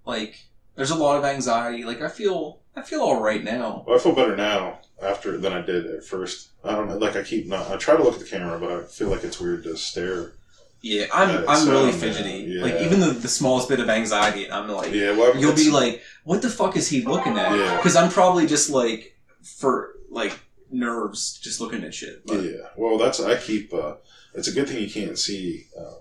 Like 0.06 0.45
there's 0.76 0.91
a 0.91 0.95
lot 0.95 1.17
of 1.17 1.26
anxiety. 1.26 1.84
Like 1.84 2.02
I 2.02 2.10
feel 2.10 2.62
I 2.76 2.82
feel 2.84 3.02
all 3.02 3.21
right 3.21 3.43
now. 3.43 3.84
Well, 3.88 3.97
I 3.97 4.00
feel 4.02 4.13
better 4.15 4.36
now 4.36 4.80
after 5.02 5.38
than 5.38 5.52
I 5.54 5.62
did 5.62 5.86
at 5.88 6.04
first. 6.04 6.50
I 6.63 6.71
don't 6.71 6.88
know. 6.88 6.97
Like 6.97 7.15
I 7.15 7.23
keep 7.23 7.47
not. 7.47 7.69
I 7.71 7.78
try 7.78 7.95
to 7.97 8.04
look 8.04 8.13
at 8.13 8.19
the 8.19 8.26
camera, 8.26 8.60
but 8.60 8.71
I 8.71 8.84
feel 8.84 9.10
like 9.10 9.23
it's 9.23 9.39
weird 9.39 9.63
to 9.63 9.76
stare. 9.76 10.34
Yeah, 10.82 11.08
I'm 11.12 11.30
Yeah, 11.30 11.45
I'm 11.47 11.65
so, 11.65 11.71
really 11.71 11.91
yeah, 11.91 11.97
fidgety. 11.97 12.45
yeah. 12.50 12.62
Like 12.62 12.82
even 12.82 13.00
the, 13.00 13.08
the 13.08 13.28
smallest 13.28 13.67
bit 13.67 13.80
of 13.80 13.89
anxiety, 13.89 14.50
I'm 14.52 14.69
like 14.69 14.93
Yeah, 14.93 15.17
well, 15.17 15.36
you'll 15.36 15.56
be 15.56 15.71
like, 15.71 16.04
what 16.23 16.43
the 16.43 16.50
fuck 16.52 16.78
is 16.78 16.88
he 16.88 17.02
looking 17.02 17.38
at? 17.38 17.58
Yeah. 17.58 17.78
Because 17.78 17.95
I'm 17.95 18.12
probably 18.12 18.45
just 18.45 18.69
like 18.69 19.17
for 19.41 19.95
like 20.12 20.39
nerves, 20.71 21.39
just 21.39 21.60
looking 21.62 21.84
at 21.84 21.93
shit. 21.93 22.25
But, 22.25 22.41
yeah. 22.43 22.67
Well, 22.75 22.97
that's 22.97 23.19
I 23.19 23.36
keep. 23.38 23.73
uh 23.73 23.95
It's 24.34 24.47
a 24.47 24.51
good 24.53 24.67
thing 24.67 24.82
you 24.84 24.89
can't 24.89 25.17
see 25.17 25.65
uh, 25.80 25.95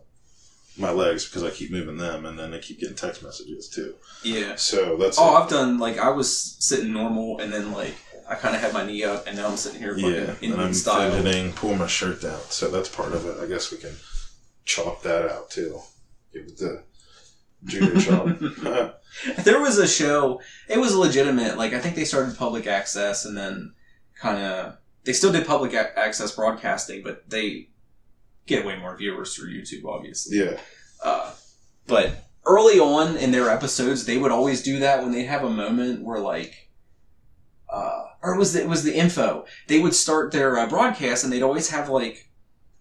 my 0.78 0.90
legs 0.90 1.24
because 1.26 1.42
I 1.42 1.50
keep 1.50 1.70
moving 1.70 1.96
them, 1.96 2.26
and 2.26 2.38
then 2.38 2.52
I 2.54 2.58
keep 2.58 2.80
getting 2.80 2.96
text 2.96 3.22
messages 3.22 3.68
too. 3.68 3.94
yeah. 4.22 4.56
So 4.56 4.96
that's 4.96 5.18
Oh, 5.18 5.34
I've 5.36 5.48
done 5.50 5.78
like 5.78 5.98
I 5.98 6.10
was 6.10 6.56
sitting 6.58 6.92
normal, 6.92 7.40
and 7.40 7.52
then 7.52 7.72
like 7.72 7.94
I 8.28 8.34
kind 8.34 8.54
of 8.56 8.60
had 8.60 8.72
my 8.72 8.84
knee 8.84 9.04
up, 9.04 9.26
and 9.26 9.36
now 9.36 9.46
I'm 9.48 9.56
sitting 9.56 9.78
here 9.80 9.96
yeah, 9.96 10.34
and 10.42 10.60
I'm 10.60 10.74
style. 10.74 11.10
fidgeting, 11.12 11.52
pull 11.52 11.74
my 11.76 11.86
shirt 11.86 12.20
down. 12.22 12.40
So 12.50 12.68
that's 12.70 12.88
part 12.88 13.12
of 13.12 13.24
it. 13.26 13.36
I 13.42 13.46
guess 13.46 13.70
we 13.70 13.78
can 13.78 13.94
chop 14.64 15.02
that 15.02 15.30
out 15.30 15.48
too. 15.50 15.80
Give 16.32 16.42
it 16.42 16.58
the 16.58 16.82
junior 17.64 18.00
chalk. 18.06 18.92
There 19.44 19.60
was 19.62 19.78
a 19.78 19.88
show. 19.88 20.42
It 20.68 20.78
was 20.78 20.94
legitimate. 20.94 21.56
Like 21.56 21.72
I 21.72 21.78
think 21.78 21.94
they 21.96 22.04
started 22.04 22.36
public 22.36 22.66
access, 22.66 23.24
and 23.24 23.34
then 23.34 23.72
kind 24.18 24.42
of 24.42 24.76
they 25.04 25.12
still 25.12 25.32
did 25.32 25.46
public 25.46 25.72
a- 25.72 25.98
access 25.98 26.32
broadcasting, 26.34 27.02
but 27.02 27.28
they 27.30 27.68
get 28.46 28.64
way 28.64 28.76
more 28.78 28.96
viewers 28.96 29.34
through 29.34 29.52
YouTube, 29.52 29.84
obviously. 29.84 30.38
yeah. 30.38 30.58
Uh, 31.04 31.32
but 31.86 32.24
early 32.44 32.78
on 32.78 33.16
in 33.16 33.30
their 33.30 33.48
episodes, 33.50 34.06
they 34.06 34.18
would 34.18 34.32
always 34.32 34.62
do 34.62 34.78
that 34.80 35.02
when 35.02 35.12
they'd 35.12 35.24
have 35.26 35.44
a 35.44 35.50
moment 35.50 36.02
where 36.02 36.18
like, 36.20 36.70
uh, 37.72 38.04
or 38.22 38.34
it 38.34 38.38
was 38.38 38.52
the, 38.52 38.62
it 38.62 38.68
was 38.68 38.82
the 38.84 38.96
info. 38.96 39.44
They 39.68 39.78
would 39.80 39.94
start 39.94 40.32
their 40.32 40.58
uh, 40.58 40.68
broadcast, 40.68 41.24
and 41.24 41.32
they'd 41.32 41.42
always 41.42 41.70
have 41.70 41.88
like 41.88 42.28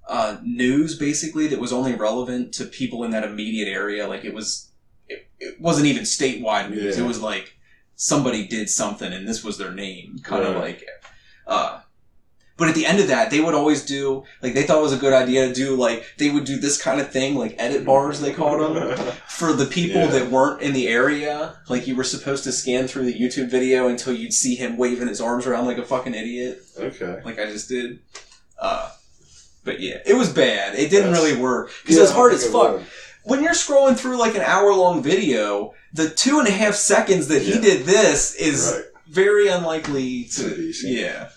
uh, 0.08 0.38
news 0.44 0.98
basically 0.98 1.48
that 1.48 1.60
was 1.60 1.74
only 1.74 1.94
relevant 1.96 2.54
to 2.56 2.66
people 2.66 3.04
in 3.04 3.12
that 3.12 3.24
immediate 3.24 3.68
area. 3.68 4.08
Like 4.08 4.24
it 4.24 4.34
was, 4.34 4.70
it, 5.10 5.28
it 5.40 5.60
wasn't 5.60 5.88
even 5.88 6.04
statewide 6.04 6.70
news. 6.70 6.98
Yeah. 6.98 7.04
It 7.04 7.08
was 7.08 7.22
like 7.22 7.56
somebody 7.96 8.48
did 8.48 8.70
something, 8.70 9.12
and 9.12 9.28
this 9.28 9.44
was 9.44 9.58
their 9.58 9.72
name, 9.72 10.18
kind 10.24 10.44
of 10.44 10.56
Right. 10.56 10.62
like. 10.64 10.88
Uh, 11.48 11.80
but 12.58 12.70
at 12.70 12.76
the 12.76 12.86
end 12.86 13.02
of 13.02 13.08
that, 13.10 13.32
they 13.32 13.42
would 13.42 13.54
always 13.54 13.86
do 13.86 14.24
like 14.42 14.54
they 14.54 14.64
thought 14.64 14.78
it 14.80 14.82
was 14.82 14.94
a 14.94 14.98
good 14.98 15.12
idea 15.14 15.48
to 15.48 15.54
do 15.54 15.76
like 15.76 16.06
they 16.18 16.30
would 16.30 16.46
do 16.46 16.58
this 16.58 16.82
kind 16.82 17.02
of 17.02 17.12
thing, 17.12 17.36
like 17.36 17.54
edit 17.58 17.86
bars 17.86 18.22
they 18.22 18.34
called 18.34 18.62
them 18.62 18.98
for 19.28 19.52
the 19.52 19.66
people 19.66 20.02
Yeah. 20.02 20.08
that 20.08 20.32
weren't 20.32 20.62
in 20.62 20.72
the 20.72 20.88
area. 20.88 21.58
Like 21.68 21.86
you 21.86 21.96
were 21.98 22.06
supposed 22.06 22.46
to 22.46 22.54
scan 22.54 22.88
through 22.88 23.06
the 23.06 23.14
YouTube 23.14 23.50
video 23.50 23.90
until 23.90 24.14
you'd 24.14 24.34
see 24.34 24.56
him 24.56 24.78
waving 24.78 25.10
his 25.10 25.20
arms 25.20 25.46
around 25.46 25.66
like 25.66 25.78
a 25.78 25.84
fucking 25.84 26.14
idiot, 26.16 26.62
okay. 26.80 27.22
like 27.26 27.40
I 27.40 27.46
just 27.48 27.68
did. 27.68 28.00
Uh, 28.58 28.90
but 29.66 29.82
yeah, 29.82 29.98
it 30.06 30.14
was 30.16 30.32
bad. 30.32 30.76
It 30.80 30.90
didn't 30.90 31.12
really 31.12 31.36
work 31.36 31.72
because 31.82 31.98
Yeah, 31.98 32.04
it's 32.04 32.12
hard 32.14 32.32
as 32.34 32.48
fuck. 32.50 32.74
would. 32.78 32.86
When 33.26 33.44
you're 33.44 33.54
scrolling 33.54 33.98
through 33.98 34.18
like 34.18 34.36
an 34.36 34.42
hour 34.44 34.74
long 34.74 35.04
video, 35.04 35.74
the 35.92 36.08
two 36.10 36.40
and 36.40 36.48
a 36.48 36.52
half 36.52 36.76
seconds 36.76 37.28
that 37.28 37.42
he 37.42 37.56
Yeah. 37.56 37.60
did 37.62 37.86
this 37.86 38.34
is 38.36 38.72
Right. 38.74 38.86
Very 39.16 39.48
unlikely 39.48 40.26
To. 40.26 40.72
Yeah. 40.84 41.30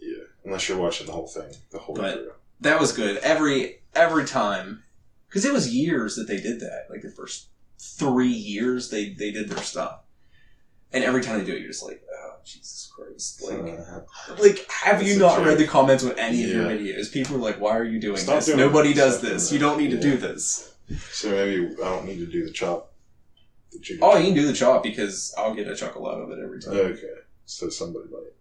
Yeah. 0.00 0.24
Unless 0.44 0.68
you're 0.68 0.78
watching 0.78 1.06
the 1.06 1.12
whole 1.12 1.28
thing, 1.28 1.52
the 1.70 1.78
whole 1.78 1.94
But- 1.94 2.14
through. 2.14 2.32
that 2.60 2.80
was 2.80 2.92
good. 2.92 3.16
Every 3.18 3.80
every 3.94 4.24
time 4.26 4.82
because 5.28 5.44
it 5.44 5.52
was 5.52 5.74
years 5.74 6.16
that 6.16 6.26
they 6.28 6.38
did 6.40 6.60
that. 6.60 6.86
Like 6.90 7.02
the 7.02 7.10
first 7.10 7.46
three 7.78 8.28
years 8.52 8.90
they 8.90 9.10
they 9.10 9.30
did 9.30 9.48
their 9.48 9.62
stuff. 9.62 10.00
And 10.92 11.04
every 11.04 11.22
time 11.22 11.38
they 11.38 11.44
do 11.44 11.52
it 11.54 11.60
you're 11.60 11.68
just 11.76 11.84
like 11.84 12.02
oh 12.18 12.34
jesus 12.44 12.90
christ. 12.94 13.42
Like 13.42 13.58
Uh, 13.58 14.00
like 14.38 14.70
have 14.70 15.02
you 15.02 15.18
not 15.18 15.44
read 15.44 15.58
the 15.58 15.66
comments 15.66 16.04
on 16.04 16.12
any 16.18 16.42
of 16.44 16.50
your 16.50 16.64
videos? 16.64 17.12
People 17.12 17.36
are 17.36 17.44
like 17.48 17.60
why 17.60 17.76
are 17.78 17.84
you 17.84 18.00
doing 18.00 18.16
Stop 18.16 18.36
this? 18.36 18.46
doing 18.46 18.58
nobody 18.58 18.92
does 18.94 19.20
this. 19.20 19.52
you 19.52 19.58
don't 19.58 19.78
need 19.78 19.90
to 19.92 20.00
do 20.00 20.16
this. 20.16 20.72
So 21.12 21.30
maybe 21.30 21.74
I 21.82 21.88
don't 21.92 22.06
need 22.06 22.18
to 22.18 22.26
do 22.26 22.44
the 22.46 22.52
chop. 22.52 22.92
The 23.78 23.82
junior 23.82 24.00
oh 24.04 24.16
you 24.18 24.26
can 24.26 24.34
do 24.34 24.46
the 24.46 24.52
chop 24.52 24.82
because 24.82 25.34
i'll 25.38 25.54
get 25.54 25.68
a 25.68 25.76
chuckle 25.76 26.06
out 26.08 26.20
of 26.20 26.30
it 26.30 26.38
every 26.42 26.60
time 26.60 26.74
Okay. 26.74 27.14
So 27.44 27.68
somebody 27.68 28.08
might. 28.10 28.32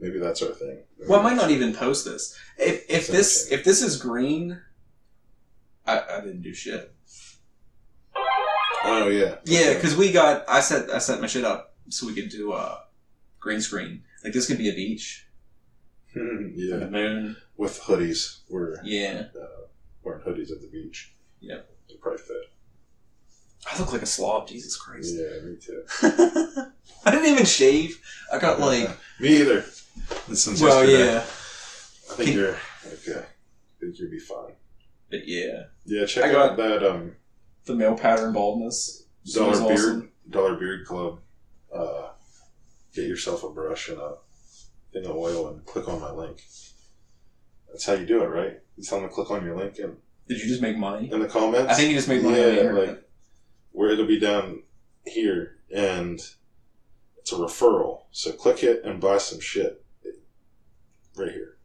Maybe 0.00 0.18
that's 0.18 0.42
our 0.42 0.50
thing. 0.50 0.78
well 1.08 1.20
i 1.20 1.22
might 1.22 1.36
not 1.36 1.50
even 1.50 1.72
post 1.74 2.04
this 2.04 2.38
if 2.58 2.84
if 2.88 3.06
this 3.08 3.50
if 3.50 3.64
this 3.64 3.82
is 3.82 3.96
green 4.00 4.60
i 5.86 6.00
i 6.00 6.20
didn't 6.20 6.42
do 6.42 6.52
shit 6.54 6.90
Oh 8.86 9.08
yeah. 9.08 9.36
Yeah, 9.46 9.72
because 9.74 9.96
we 9.96 10.12
got 10.12 10.44
I 10.48 10.60
set 10.60 10.90
I 10.90 10.98
set 10.98 11.20
my 11.20 11.26
shit 11.26 11.44
up 11.44 11.74
so 11.88 12.06
we 12.06 12.14
could 12.14 12.28
do 12.28 12.52
uh 12.52 12.80
green 13.40 13.60
screen. 13.62 14.02
Like 14.22 14.34
this 14.34 14.46
could 14.46 14.58
be 14.58 14.68
a 14.68 14.74
beach, 14.74 15.26
Hmm, 16.12 16.48
yeah. 16.54 16.76
the 16.76 16.90
moon. 16.90 17.36
With 17.56 17.80
hoodies, 17.80 18.40
we're 18.50 18.76
Yeah, 18.84 19.28
uh, 19.40 19.66
wearing 20.02 20.20
hoodies 20.22 20.52
at 20.52 20.60
the 20.60 20.68
beach. 20.70 21.14
Yeah. 21.40 21.60
They 21.88 21.94
probably 21.96 22.18
fit. 22.18 22.50
I 23.72 23.78
look 23.78 23.92
like 23.92 24.02
a 24.02 24.06
slob. 24.06 24.48
Jesus 24.48 24.76
Christ! 24.76 25.14
Yeah, 25.14 25.40
me 25.44 25.56
too. 25.56 25.84
I 27.06 27.10
didn't 27.10 27.26
even 27.32 27.44
shave. 27.46 28.00
I 28.32 28.38
got 28.38 28.60
like 28.60 28.88
me 29.20 29.40
either. 29.40 29.62
Since 30.32 30.60
well, 30.60 30.84
yesterday. 30.88 31.12
yeah, 31.12 31.18
I 31.20 32.14
think 32.16 32.28
Can- 32.30 32.38
you're 32.38 32.56
okay. 32.86 33.20
I 33.26 33.80
think 33.80 33.98
you'll 33.98 34.10
be 34.10 34.18
fine. 34.18 34.52
but 35.10 35.26
yeah, 35.26 35.64
Yeah, 35.86 36.04
check 36.06 36.24
I 36.24 36.32
got- 36.32 36.50
out 36.52 36.56
that 36.58 36.82
um 36.82 37.16
the 37.64 37.74
male 37.74 37.96
pattern 37.96 38.32
baldness. 38.32 39.06
Dollar 39.32 39.54
Smells 39.54 39.68
Beard 39.68 39.78
awesome. 39.80 40.10
Dollar 40.30 40.54
Beard 40.56 40.86
Club. 40.86 41.20
Uh, 41.74 42.08
get 42.94 43.06
yourself 43.06 43.42
a 43.42 43.48
brush 43.50 43.88
and 43.88 43.98
a 43.98 44.14
thing 44.92 45.06
of 45.06 45.16
oil 45.16 45.48
and 45.48 45.64
click 45.64 45.88
on 45.88 46.00
my 46.00 46.10
link. 46.10 46.42
That's 47.68 47.86
how 47.86 47.94
you 47.94 48.06
do 48.06 48.22
it, 48.22 48.26
right? 48.26 48.60
You 48.76 48.84
tell 48.84 49.00
them 49.00 49.08
to 49.08 49.14
click 49.14 49.30
on 49.30 49.44
your 49.44 49.56
link 49.56 49.78
and 49.78 49.96
Did 50.28 50.40
you 50.40 50.46
just 50.46 50.60
make 50.62 50.76
money? 50.76 51.10
in 51.10 51.20
the 51.20 51.26
comments. 51.26 51.72
I 51.72 51.74
think 51.74 51.90
you 51.90 51.96
just 51.96 52.08
made 52.08 52.22
money 52.22 52.40
on 52.40 52.54
the 52.56 52.62
Yeah, 52.62 52.70
like 52.72 53.03
where 53.74 53.90
it'll 53.90 54.06
be 54.06 54.20
down 54.20 54.62
here, 55.04 55.56
and 55.74 56.20
it's 57.18 57.32
a 57.32 57.36
referral. 57.36 58.02
So 58.12 58.32
click 58.32 58.62
it 58.62 58.84
and 58.84 59.00
buy 59.00 59.18
some 59.18 59.40
shit 59.40 59.84
right 61.16 61.32
here. 61.32 61.56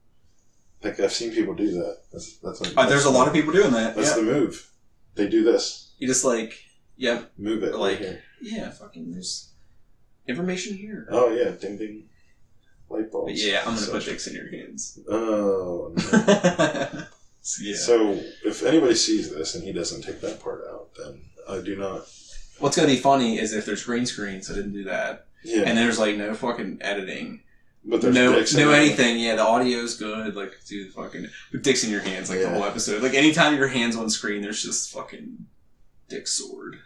Like 0.84 1.00
I've 1.00 1.14
seen 1.14 1.32
people 1.32 1.54
do 1.54 1.72
that. 1.72 1.98
That's 2.12 2.38
that's. 2.38 2.62
Like, 2.62 2.74
Uh, 2.76 2.90
there's 2.90 3.06
a 3.06 3.10
lot 3.12 3.28
of 3.28 3.34
people 3.34 3.54
doing 3.54 3.72
that. 3.72 3.96
That's 3.96 4.10
yeah. 4.10 4.16
the 4.18 4.24
move. 4.24 4.70
They 5.16 5.28
do 5.28 5.44
this. 5.44 5.94
you 6.00 6.08
just 6.08 6.24
like, 6.26 6.54
yeah, 6.98 7.24
Move 7.38 7.64
it 7.64 7.76
Like- 7.76 8.00
right 8.00 8.00
here. 8.08 8.24
yeah, 8.42 8.70
fucking. 8.72 9.12
There's 9.12 9.52
information 10.28 10.76
here. 10.78 11.08
Oh 11.12 11.30
yeah, 11.30 11.52
ding 11.52 11.78
ding. 11.78 12.06
Light 12.90 13.12
bulbs. 13.12 13.34
But 13.34 13.38
yeah, 13.40 13.60
I'm 13.60 13.66
gonna 13.76 13.78
Such- 13.78 13.92
put 13.92 14.06
dicks 14.06 14.26
in 14.28 14.34
your 14.36 14.50
hands. 14.50 14.98
Oh. 15.08 15.94
No. 15.96 16.04
yeah. 17.62 17.76
So 17.76 18.20
if 18.46 18.64
anybody 18.64 18.96
sees 18.96 19.30
this 19.34 19.54
and 19.56 19.64
he 19.64 19.72
doesn't 19.74 20.02
take 20.02 20.22
that 20.22 20.42
part 20.42 20.64
out, 20.72 20.90
then 20.98 21.22
I 21.50 21.62
do 21.62 21.76
not. 21.76 22.08
What's 22.60 22.76
gonna 22.76 22.88
be 22.88 22.98
funny 22.98 23.40
is 23.40 23.54
if 23.54 23.66
there's 23.66 23.84
green 23.84 24.06
screens. 24.06 24.50
I 24.52 24.56
didn't 24.56 24.74
do 24.74 24.84
that, 24.86 25.28
Yeah, 25.44 25.64
and 25.66 25.78
there's 25.78 25.98
like 26.00 26.18
no 26.18 26.34
fucking 26.34 26.80
editing, 26.82 27.42
but 27.86 28.02
there's 28.02 28.14
no 28.16 28.32
no 28.32 28.72
it. 28.72 28.76
anything. 28.76 29.20
Yeah, 29.20 29.36
the 29.36 29.44
audio's 29.44 29.96
good. 29.98 30.36
Like 30.36 30.54
do 30.68 30.86
the 30.86 30.92
fucking 30.92 31.28
put 31.52 31.64
dicks 31.64 31.84
in 31.84 31.90
your 31.92 32.02
hands 32.02 32.30
like 32.30 32.42
the 32.42 32.50
whole 32.50 32.64
episode. 32.66 33.02
Like 33.02 33.14
anytime 33.14 33.56
your 33.56 33.70
hands 33.70 33.96
on 33.96 34.10
screen, 34.10 34.42
there's 34.42 34.62
just 34.62 34.92
fucking 34.92 35.46
dick 36.10 36.28
sword. 36.28 36.78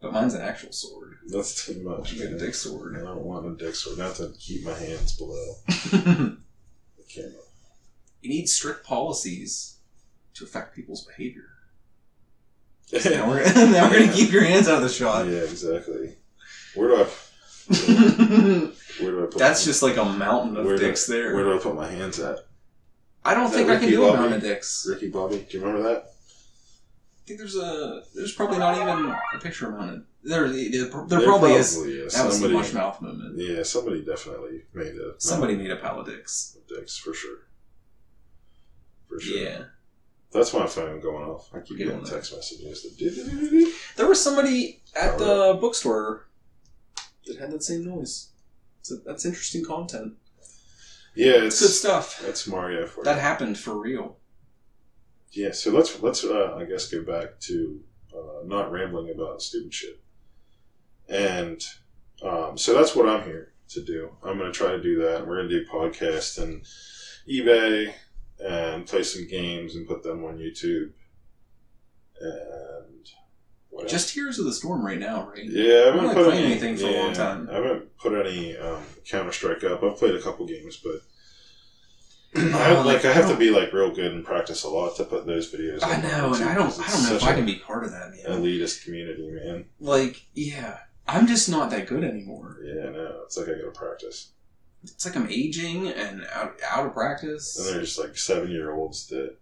But 0.00 0.12
mine's 0.12 0.34
an 0.34 0.42
actual 0.42 0.72
sword. 0.72 1.18
That's 1.28 1.64
too 1.64 1.80
much. 1.84 2.12
A 2.14 2.36
dick 2.36 2.56
I 2.66 2.98
don't 3.04 3.22
want 3.22 3.46
a 3.46 3.54
dick 3.64 3.76
sword. 3.76 3.98
Not 3.98 4.16
to 4.16 4.32
keep 4.36 4.64
my 4.64 4.74
hands 4.74 5.16
below 5.16 5.54
the 5.66 6.36
camera. 7.08 7.30
You 8.20 8.30
need 8.30 8.48
strict 8.48 8.84
policies 8.84 9.76
to 10.34 10.44
affect 10.44 10.74
people's 10.74 11.04
behavior. 11.04 11.50
Now 12.92 13.28
we're, 13.28 13.42
now 13.54 13.88
we're 13.90 14.00
gonna 14.00 14.12
keep 14.12 14.30
your 14.32 14.44
hands 14.44 14.68
out 14.68 14.76
of 14.76 14.82
the 14.82 14.88
shot. 14.88 15.26
yeah, 15.26 15.38
exactly. 15.40 16.16
Where 16.74 16.88
do 16.88 16.96
I? 16.96 17.04
Where 19.00 19.10
do 19.10 19.22
I 19.22 19.26
put? 19.26 19.38
That's 19.38 19.64
my, 19.64 19.70
just 19.70 19.82
like 19.82 19.96
a 19.96 20.04
mountain 20.04 20.56
of 20.56 20.66
do- 20.66 20.76
dicks 20.78 21.06
there. 21.06 21.34
Where 21.34 21.44
do 21.44 21.54
I 21.54 21.58
put 21.58 21.74
my 21.74 21.88
hands 21.90 22.18
at? 22.20 22.38
I 23.24 23.34
don't 23.34 23.46
Is 23.46 23.52
think 23.52 23.70
I 23.70 23.78
can 23.78 23.88
do 23.88 24.02
a 24.04 24.06
Bobby? 24.08 24.18
mountain 24.18 24.36
of 24.38 24.42
dicks. 24.42 24.86
Ricky 24.88 25.08
Bobby, 25.08 25.46
do 25.48 25.56
you 25.58 25.64
remember 25.64 25.88
that? 25.88 26.04
I 26.04 27.24
think 27.26 27.38
there's 27.38 27.56
a 27.56 28.02
there's 28.14 28.32
probably 28.32 28.58
not 28.58 28.76
even 28.76 29.10
a 29.34 29.38
picture 29.40 29.70
mounted. 29.70 30.02
There 30.24 30.48
there, 30.48 30.70
there 30.70 31.04
There 31.06 31.20
probably 31.22 31.52
is. 31.54 31.76
is. 31.76 32.14
That 32.14 32.26
was 32.26 32.40
the 32.40 32.48
somebody, 32.48 32.54
mush 32.54 32.72
mouth 32.74 33.00
moment. 33.00 33.38
Yeah, 33.38 33.62
somebody 33.62 34.04
definitely 34.04 34.62
made 34.74 34.94
a 34.96 35.14
Somebody 35.18 35.56
made 35.56 35.70
a 35.70 35.76
pile 35.76 36.00
of 36.00 36.06
dicks. 36.06 36.58
dicks 36.68 36.96
for 36.98 37.14
sure. 37.14 37.38
For 39.08 39.20
sure. 39.20 39.38
Yeah. 39.38 39.64
That's 40.32 40.52
my 40.54 40.66
phone 40.66 41.00
going 41.00 41.24
off. 41.24 41.50
I 41.54 41.60
keep 41.60 41.78
getting 41.78 42.04
text 42.04 42.34
messages. 42.34 42.82
That. 42.82 43.72
There 43.96 44.06
was 44.08 44.20
somebody 44.22 44.82
at 44.94 45.18
the 45.18 45.58
bookstore 45.60 46.28
that 47.26 47.38
had 47.38 47.50
that 47.52 47.62
same 47.62 47.84
noise. 47.84 48.30
So 48.82 48.96
that's 49.04 49.24
interesting 49.26 49.64
content. 49.64 50.14
Yeah, 51.14 51.44
It's 51.44 51.60
good 51.60 51.68
stuff. 51.68 52.22
that's 52.24 52.46
Mario 52.46 52.86
for 52.86 53.04
That 53.04 53.16
you. 53.16 53.20
happened 53.20 53.58
for 53.58 53.78
real. 53.78 54.16
Yeah, 55.32 55.52
so 55.52 55.70
let's 55.70 56.00
let's 56.02 56.24
uh, 56.24 56.56
I 56.58 56.64
guess 56.64 56.88
go 56.90 57.02
back 57.02 57.38
to 57.40 57.80
uh, 58.14 58.44
not 58.44 58.70
rambling 58.72 59.10
about 59.14 59.40
stupid 59.42 59.72
shit, 59.72 60.00
and 61.08 61.62
um, 62.22 62.58
so 62.58 62.74
that's 62.74 62.94
what 62.94 63.08
I'm 63.08 63.24
here 63.24 63.52
to 63.70 63.82
do. 63.82 64.10
I'm 64.22 64.36
going 64.38 64.52
to 64.52 64.56
try 64.58 64.72
to 64.72 64.82
do 64.82 65.00
that. 65.02 65.26
We're 65.26 65.36
going 65.36 65.48
to 65.48 65.60
do 65.64 65.70
podcast 65.70 66.42
and 66.42 66.62
eBay 67.26 67.94
and 68.44 68.86
play 68.86 69.02
some 69.02 69.26
games 69.28 69.74
and 69.76 69.86
put 69.86 70.02
them 70.02 70.24
on 70.24 70.38
YouTube. 70.38 70.90
And 72.20 73.08
what 73.70 73.84
else? 73.84 73.92
Just 73.92 74.14
Heroes 74.14 74.38
of 74.38 74.44
the 74.44 74.52
Storm 74.52 74.84
right 74.84 74.98
now, 74.98 75.28
right? 75.28 75.44
yeah, 75.44 75.72
I 75.72 75.86
haven't 75.86 76.04
not 76.04 76.14
put 76.14 76.34
any, 76.34 76.44
anything 76.44 76.76
for 76.76 76.86
a 76.86 76.96
long 77.02 77.12
time. 77.12 77.48
I 77.50 77.54
haven't 77.54 77.96
put 77.96 78.26
any 78.26 78.56
um, 78.56 78.82
Counter 79.08 79.32
Strike 79.32 79.64
up. 79.64 79.82
I've 79.82 79.96
played 79.96 80.14
a 80.14 80.22
couple 80.22 80.46
games, 80.46 80.76
but. 80.76 81.00
I, 82.54 82.76
Oh, 82.76 82.82
like 82.86 83.04
I 83.04 83.10
I 83.10 83.12
have 83.12 83.28
to 83.28 83.36
be 83.36 83.50
like 83.50 83.72
real 83.74 83.90
good 83.94 84.12
and 84.12 84.24
practice 84.24 84.64
a 84.64 84.68
lot 84.68 84.96
to 84.96 85.04
put 85.04 85.26
those 85.26 85.52
videos. 85.52 85.82
I 85.82 86.00
know, 86.00 86.32
and 86.32 86.44
I 86.44 86.54
don't 86.54 86.72
I 86.80 86.90
don't 86.90 87.02
know 87.04 87.16
if 87.16 87.24
I 87.24 87.34
can 87.34 87.44
be 87.44 87.56
part 87.56 87.84
of 87.84 87.90
that, 87.90 88.10
man. 88.10 88.42
elitist 88.42 88.84
community, 88.84 89.28
man. 89.30 89.66
Like, 89.80 90.24
yeah. 90.34 90.78
I'm 91.06 91.26
just 91.26 91.50
not 91.50 91.70
that 91.70 91.88
good 91.88 92.04
anymore. 92.04 92.58
Yeah, 92.64 92.88
no, 92.90 93.22
it's 93.24 93.36
like 93.36 93.48
I 93.48 93.52
gotta 93.58 93.72
practice. 93.72 94.32
It's 94.84 95.04
like 95.06 95.16
I'm 95.16 95.30
aging 95.30 95.88
and 95.88 96.24
out, 96.32 96.54
out 96.68 96.86
of 96.86 96.94
practice. 96.94 97.58
And 97.58 97.68
they're 97.68 97.82
just 97.82 97.98
like 97.98 98.16
seven 98.16 98.50
year 98.50 98.72
olds 98.72 99.06
that 99.08 99.36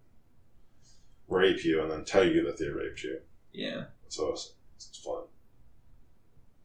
rape 1.27 1.63
you 1.63 1.81
and 1.81 1.89
then 1.89 2.05
tell 2.05 2.27
you 2.27 2.43
that 2.45 2.57
they 2.57 2.67
raped 2.67 3.03
you. 3.03 3.19
Yeah. 3.51 3.85
It's 4.05 4.19
awesome. 4.19 4.53
It's 4.75 4.97
fun 4.97 5.23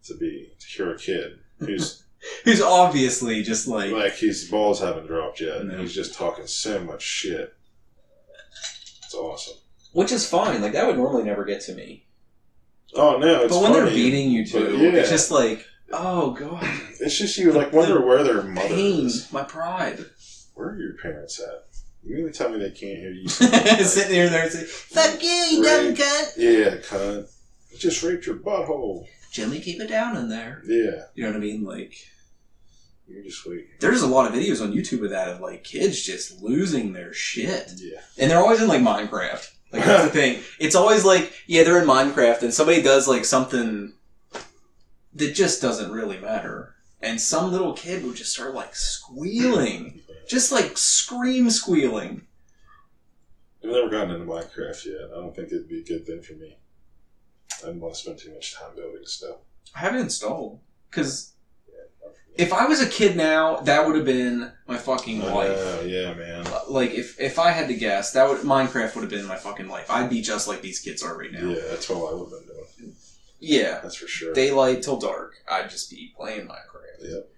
to 0.05 0.15
be 0.15 0.53
to 0.59 0.67
hear 0.67 0.93
a 0.93 0.99
kid 0.99 1.39
who's 1.59 2.05
Who's 2.45 2.61
obviously 2.61 3.43
just 3.43 3.69
like, 3.69 3.93
like 3.93 4.17
his 4.17 4.45
balls 4.45 4.81
haven't 4.81 5.07
dropped 5.07 5.41
yet, 5.41 5.59
and 5.59 5.81
he's 5.81 5.95
just 5.95 6.15
talking 6.15 6.47
so 6.47 6.83
much 6.83 7.03
shit. 7.03 7.55
It's 9.05 9.15
awesome. 9.15 9.57
which 9.93 10.13
is 10.13 10.29
fine. 10.29 10.61
Like 10.61 10.73
that 10.73 10.87
would 10.87 10.97
normally 10.97 11.25
never 11.25 11.45
get 11.45 11.61
to 11.63 11.75
me. 11.75 12.07
Oh 12.95 13.19
no, 13.19 13.43
it's 13.43 13.53
but 13.53 13.63
when 13.63 13.73
they're 13.73 13.87
beating 13.87 14.31
you 14.31 14.47
too, 14.47 14.77
yeah. 14.77 14.91
it's 14.91 15.11
just 15.11 15.31
like, 15.31 15.67
oh 15.93 16.31
god, 16.33 16.63
it's 17.01 17.19
just 17.19 17.39
you 17.39 17.53
like 17.53 17.73
wonder 17.73 18.05
where 18.05 18.23
their 18.23 18.43
mother 18.43 18.69
pain, 18.69 19.07
is. 19.07 19.33
my 19.33 19.43
pride. 19.45 20.05
Where 20.55 20.69
are 20.71 20.79
your 20.79 20.95
parents 21.03 21.41
at? 21.41 21.65
You 22.03 22.17
really 22.17 22.33
tell 22.33 22.49
me 22.51 22.59
they 22.59 22.71
can't 22.71 22.99
hear 22.99 23.11
you? 23.11 23.29
Sitting 23.29 24.15
here 24.15 24.29
there 24.29 24.45
and 24.45 24.53
saying, 24.53 24.67
"Fuck 24.67 25.23
you, 25.23 25.29
you 25.29 25.63
dumb 25.63 25.95
cunt." 25.95 26.33
Yeah, 26.37 26.77
cunt. 26.79 27.31
Just 27.79 28.03
raped 28.03 28.27
your 28.27 28.37
butthole. 28.37 29.07
Jimmy, 29.33 29.61
keep 29.61 29.81
it 29.81 29.89
down 29.89 30.17
in 30.17 30.29
there. 30.31 30.63
Yeah, 30.67 31.03
You 31.15 31.25
know 31.25 31.31
what 31.31 31.37
I 31.37 31.41
mean? 31.41 31.63
Like, 31.65 31.95
you're 33.07 33.23
just 33.23 33.45
waiting. 33.47 33.67
there's 33.81 34.01
a 34.03 34.07
lot 34.07 34.27
of 34.27 34.33
videos 34.39 34.63
on 34.63 34.73
YouTube 34.73 35.05
of 35.05 35.11
that 35.11 35.29
of 35.29 35.41
like 35.41 35.63
kids 35.63 36.03
just 36.03 36.41
losing 36.41 36.93
their 36.95 37.13
shit. 37.13 37.73
Yeah. 37.77 38.01
And 38.19 38.31
they're 38.31 38.39
always 38.39 38.63
in 38.63 38.69
like 38.69 38.81
Minecraft. 38.81 39.51
Like 39.73 39.85
that's 39.85 40.05
the 40.05 40.11
thing. 40.21 40.43
It's 40.59 40.75
always 40.75 41.05
like, 41.05 41.33
yeah, 41.47 41.65
they're 41.65 41.83
in 41.83 41.89
Minecraft 41.89 42.43
and 42.45 42.55
somebody 42.55 42.81
does 42.81 43.07
like 43.07 43.25
something 43.27 43.93
that 45.17 45.35
just 45.35 45.61
doesn't 45.63 45.91
really 45.91 46.19
matter. 46.19 46.75
And 47.01 47.21
some 47.21 47.53
little 47.53 47.73
kid 47.73 48.05
would 48.05 48.17
just 48.17 48.33
start 48.33 48.55
like 48.55 48.75
squealing. 48.75 50.01
Just 50.29 50.51
like 50.51 50.77
scream 50.77 51.51
squealing. 51.51 52.27
I've 53.63 53.71
never 53.71 53.89
gotten 53.89 54.11
into 54.13 54.27
Minecraft 54.27 54.85
yet. 54.87 55.11
I 55.13 55.21
don't 55.21 55.35
think 55.35 55.49
it'd 55.49 55.69
be 55.69 55.81
a 55.81 55.85
good 55.85 56.07
thing 56.07 56.23
for 56.23 56.35
me. 56.35 56.57
I 57.63 57.67
don't 57.67 57.81
want 57.81 57.95
to 57.95 58.01
spend 58.01 58.19
too 58.19 58.33
much 58.35 58.55
time 58.55 58.75
building 58.77 59.05
stuff. 59.05 59.37
I 59.75 59.81
have 59.81 59.95
it 59.95 60.01
installed. 60.01 60.61
Because 60.91 61.33
me. 61.67 61.75
if 62.37 62.53
I 62.53 62.67
was 62.67 62.81
a 62.81 62.89
kid 62.89 63.17
now, 63.17 63.57
that 63.59 63.87
would 63.87 63.97
have 63.97 64.05
been 64.05 64.53
my 64.67 64.77
fucking 64.77 65.23
I 65.23 65.33
life. 65.33 65.87
yeah, 65.87 66.15
man. 66.15 66.47
Uh, 66.47 66.61
like 66.69 66.93
if 66.93 67.21
if 67.21 67.39
I 67.39 67.51
had 67.51 67.69
to 67.69 67.75
guess, 67.75 68.13
that 68.13 68.29
would 68.29 68.41
Minecraft 68.41 68.95
would 68.95 69.03
have 69.03 69.11
been 69.11 69.27
my 69.27 69.37
fucking 69.37 69.69
life. 69.69 69.91
I'd 69.91 70.11
be 70.11 70.23
just 70.23 70.49
like 70.49 70.63
these 70.63 70.81
kids 70.81 71.03
are 71.03 71.19
right 71.19 71.33
now. 71.33 71.49
Yeah, 71.49 71.63
that's 71.71 71.91
all 71.91 72.09
I 72.09 72.13
would 72.13 72.31
have 72.31 72.47
been 72.47 72.55
doing. 72.55 72.66
Yeah. 73.47 73.81
That's 73.83 73.97
for 73.97 74.07
sure. 74.07 74.33
Daylight 74.35 74.83
till 74.83 74.99
dark. 74.99 75.35
I'd 75.51 75.71
just 75.71 75.91
be 75.91 76.13
playing 76.17 76.47
Minecraft. 76.49 77.03
Yep. 77.03 77.29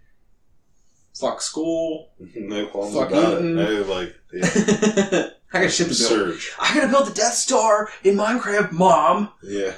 Fuck 1.19 1.41
school. 1.43 2.11
no 2.37 2.67
qualms 2.69 2.95
Fuck 2.95 3.11
about 3.11 3.35
eating. 3.43 3.59
it. 3.59 3.63
No, 3.63 3.83
like, 3.83 4.15
yeah, 4.33 5.31
I 5.53 5.63
got 5.63 5.71
shit 5.73 5.89
to 5.89 5.95
build. 5.95 5.97
surge. 5.97 6.53
I 6.61 6.75
gotta 6.75 6.89
build 6.89 7.09
the 7.09 7.15
Death 7.15 7.35
Star 7.35 7.89
in 8.05 8.17
Minecraft, 8.17 8.73
Mom. 8.73 9.31
Yeah. 9.43 9.73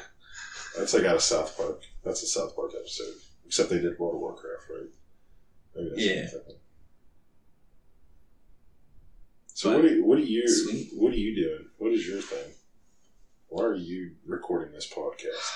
That's 0.76 0.92
like 0.94 1.04
out 1.04 1.16
of 1.16 1.22
South 1.22 1.56
Park. 1.56 1.82
That's 2.04 2.22
a 2.22 2.26
South 2.26 2.54
Park 2.54 2.72
episode. 2.78 3.14
Except 3.46 3.70
they 3.70 3.80
did 3.80 3.98
World 3.98 4.14
of 4.16 4.20
Warcraft, 4.20 4.62
right? 4.70 4.88
Maybe 5.74 5.88
that's 5.90 6.02
Yeah. 6.02 6.26
So 9.46 9.70
But- 9.72 9.76
what 9.76 9.84
are 9.84 9.94
you, 9.94 10.04
what 10.04 10.18
are 10.18 10.22
you 10.22 10.48
Sweet. 10.48 10.90
what 10.94 11.12
are 11.12 11.16
you 11.16 11.34
doing? 11.34 11.68
What 11.78 11.92
is 11.92 12.06
your 12.06 12.20
thing? 12.20 12.52
Why 13.48 13.64
are 13.64 13.74
you 13.74 14.12
recording 14.26 14.72
this 14.72 14.88
podcast? 14.92 15.50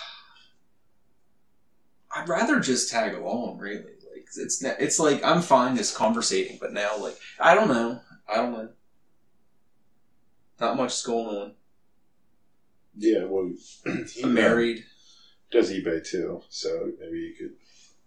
I'd 2.14 2.28
rather 2.28 2.60
just 2.60 2.90
tag 2.90 3.14
along, 3.14 3.58
really. 3.58 3.78
Like 3.82 4.28
it's 4.36 4.62
it's 4.62 4.98
like 4.98 5.24
I'm 5.24 5.42
fine 5.42 5.76
just 5.76 5.96
conversating, 5.96 6.58
but 6.60 6.72
now 6.72 6.96
like 6.98 7.18
I 7.40 7.54
don't 7.54 7.68
know, 7.68 8.00
I 8.28 8.36
don't 8.36 8.52
know. 8.52 8.68
Not 10.60 10.76
much 10.76 10.92
is 10.92 11.02
going 11.02 11.26
on. 11.26 11.52
Yeah, 12.96 13.24
well, 13.24 13.52
he 14.12 14.22
I'm 14.22 14.34
married, 14.34 14.84
does 15.50 15.72
eBay 15.72 16.06
too, 16.08 16.42
so 16.48 16.92
maybe 17.00 17.18
you 17.18 17.34
could 17.36 17.56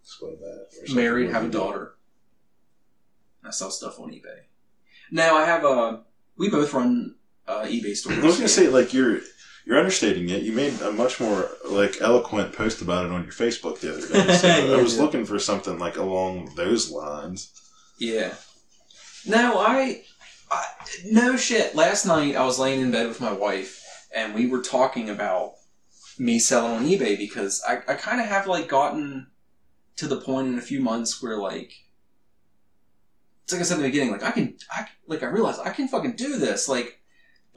explain 0.02 0.38
that. 0.40 0.90
or 0.90 0.94
married, 0.94 1.30
have 1.30 1.44
a 1.44 1.50
daughter. 1.50 1.94
I 3.44 3.50
sell 3.50 3.70
stuff 3.70 4.00
on 4.00 4.10
eBay. 4.10 4.40
Now 5.10 5.36
I 5.36 5.44
have 5.44 5.64
a. 5.64 6.04
We 6.36 6.48
both 6.48 6.72
run 6.72 7.16
uh, 7.48 7.64
eBay 7.64 7.96
stores. 7.96 8.18
I 8.18 8.26
was 8.26 8.36
gonna 8.36 8.48
say 8.48 8.68
like 8.68 8.92
you're 8.92 9.20
you're 9.64 9.78
understating 9.78 10.28
it. 10.30 10.42
You 10.42 10.52
made 10.52 10.80
a 10.80 10.92
much 10.92 11.20
more 11.20 11.50
like 11.64 12.00
eloquent 12.00 12.52
post 12.52 12.80
about 12.80 13.06
it 13.06 13.12
on 13.12 13.24
your 13.24 13.32
Facebook 13.32 13.80
the 13.80 13.92
other 13.92 14.08
day. 14.08 14.34
So 14.36 14.46
Yeah, 14.68 14.76
I 14.76 14.82
was 14.82 14.96
yeah. 14.96 15.02
looking 15.02 15.24
for 15.24 15.38
something 15.38 15.78
like 15.78 15.96
along 15.96 16.54
those 16.54 16.90
lines. 16.90 17.52
Yeah. 17.98 18.34
No, 19.26 19.58
I 19.58 20.02
I, 20.50 20.64
no 21.04 21.36
shit. 21.36 21.74
Last 21.74 22.06
night 22.06 22.36
I 22.36 22.44
was 22.44 22.58
laying 22.58 22.80
in 22.80 22.90
bed 22.90 23.08
with 23.08 23.20
my 23.20 23.32
wife, 23.32 23.82
and 24.14 24.34
we 24.34 24.46
were 24.46 24.62
talking 24.62 25.10
about 25.10 25.54
me 26.18 26.38
selling 26.38 26.72
on 26.72 26.84
eBay 26.86 27.16
because 27.16 27.62
I, 27.66 27.76
I 27.88 27.94
kind 27.94 28.20
of 28.20 28.26
have 28.26 28.46
like 28.46 28.68
gotten 28.68 29.28
to 29.96 30.06
the 30.08 30.20
point 30.20 30.48
in 30.48 30.58
a 30.58 30.62
few 30.62 30.80
months 30.80 31.22
where 31.22 31.36
like 31.36 31.72
it's 33.44 33.52
like 33.52 33.60
I 33.60 33.64
said 33.64 33.76
in 33.76 33.82
the 33.82 33.88
beginning, 33.88 34.12
like 34.12 34.22
I 34.22 34.30
can, 34.30 34.56
I 34.70 34.86
like 35.06 35.22
I 35.22 35.26
realized 35.26 35.60
I 35.64 35.70
can 35.70 35.88
fucking 35.88 36.16
do 36.16 36.38
this. 36.38 36.68
Like 36.68 36.97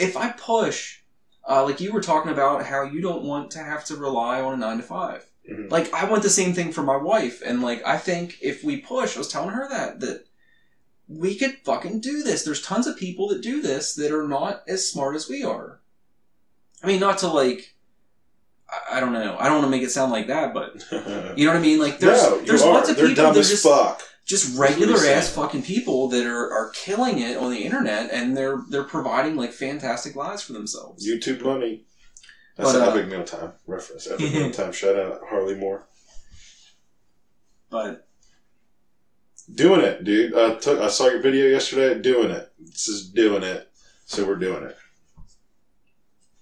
if 0.02 0.18
I 0.18 0.32
push, 0.32 1.00
uh, 1.48 1.64
like 1.64 1.80
you 1.80 1.92
were 1.94 2.02
talking 2.02 2.32
about 2.32 2.66
how 2.66 2.84
you 2.84 3.02
don't 3.02 3.24
want 3.24 3.52
to 3.52 3.60
have 3.60 3.86
to 3.86 3.96
rely 3.96 4.42
on 4.42 4.54
a 4.54 4.58
nine 4.58 4.78
to 4.78 4.84
five. 4.84 5.26
Mhm. 5.50 5.72
Like 5.72 5.94
I 5.94 6.06
want 6.06 6.24
the 6.24 6.30
same 6.30 6.54
thing 6.54 6.72
for 6.72 6.84
my 6.84 6.98
wife, 6.98 7.42
and 7.46 7.62
like 7.62 7.82
I 7.86 7.98
think 7.98 8.38
if 8.42 8.64
we 8.64 8.78
push, 8.78 9.16
I 9.16 9.20
was 9.20 9.28
telling 9.28 9.50
her 9.52 9.68
that 9.70 10.00
that 10.02 10.26
we 11.08 11.36
could 11.36 11.58
fucking 11.66 12.00
do 12.00 12.24
this. 12.24 12.44
There's 12.44 12.62
tons 12.62 12.88
of 12.88 12.96
people 12.96 13.28
that 13.30 13.42
do 13.42 13.62
this 13.62 13.96
that 13.96 14.12
are 14.12 14.28
not 14.28 14.64
as 14.68 14.90
smart 14.90 15.16
as 15.16 15.28
we 15.28 15.44
are. 15.44 15.82
I 16.84 16.88
mean, 16.88 17.00
not 17.00 17.18
to 17.20 17.28
like, 17.28 17.76
I, 18.70 18.98
I 18.98 19.00
don't 19.00 19.12
know. 19.12 19.36
I 19.38 19.46
don't 19.46 19.56
want 19.56 19.66
to 19.66 19.70
make 19.72 19.84
it 19.84 19.92
sound 19.92 20.12
like 20.12 20.28
that, 20.28 20.54
but 20.54 20.86
you 21.38 21.46
know 21.46 21.52
what 21.52 21.60
I 21.60 21.62
mean. 21.62 21.80
Like 21.80 22.00
there's 22.00 22.22
no, 22.24 22.40
there's 22.42 22.62
are. 22.62 22.74
lots 22.74 22.90
of 22.90 22.96
They're 22.96 23.08
people 23.08 23.24
dumb 23.26 23.34
that 23.34 23.40
as 23.42 23.50
just 23.50 23.64
fuck. 23.64 24.02
Just 24.26 24.58
regular 24.58 24.98
ass 25.06 25.34
fucking 25.34 25.64
people 25.64 26.08
that 26.10 26.26
are, 26.26 26.52
are 26.52 26.70
killing 26.70 27.20
it 27.20 27.38
on 27.38 27.52
the 27.52 27.64
internet, 27.64 28.12
and 28.12 28.36
they're 28.36 28.62
they're 28.70 28.84
providing 28.84 29.36
like 29.36 29.52
fantastic 29.52 30.16
lives 30.16 30.42
for 30.42 30.54
themselves. 30.54 31.08
YouTube 31.08 31.42
money. 31.44 31.84
That's 32.56 32.74
But, 32.74 32.82
an 32.82 32.88
uh, 32.88 32.92
Epic 32.92 33.08
Meal 33.10 33.24
Time 33.24 33.54
reference. 33.68 34.08
Epic 34.08 34.20
Meal 34.34 34.52
Time. 34.52 34.72
Shout 34.72 34.96
out 34.98 35.22
Harley 35.30 35.56
Moore. 35.56 35.88
But 37.70 38.08
Doing 39.54 39.82
it, 39.82 40.04
dude. 40.04 40.36
I 40.36 40.56
took. 40.56 40.80
I 40.80 40.88
saw 40.88 41.08
your 41.08 41.22
video 41.22 41.48
yesterday. 41.48 42.00
Doing 42.00 42.32
it. 42.32 42.52
This 42.60 42.88
is 42.88 43.10
doing 43.10 43.44
it. 43.44 43.70
So 44.06 44.26
we're 44.26 44.36
doing 44.36 44.64
it. 44.64 44.78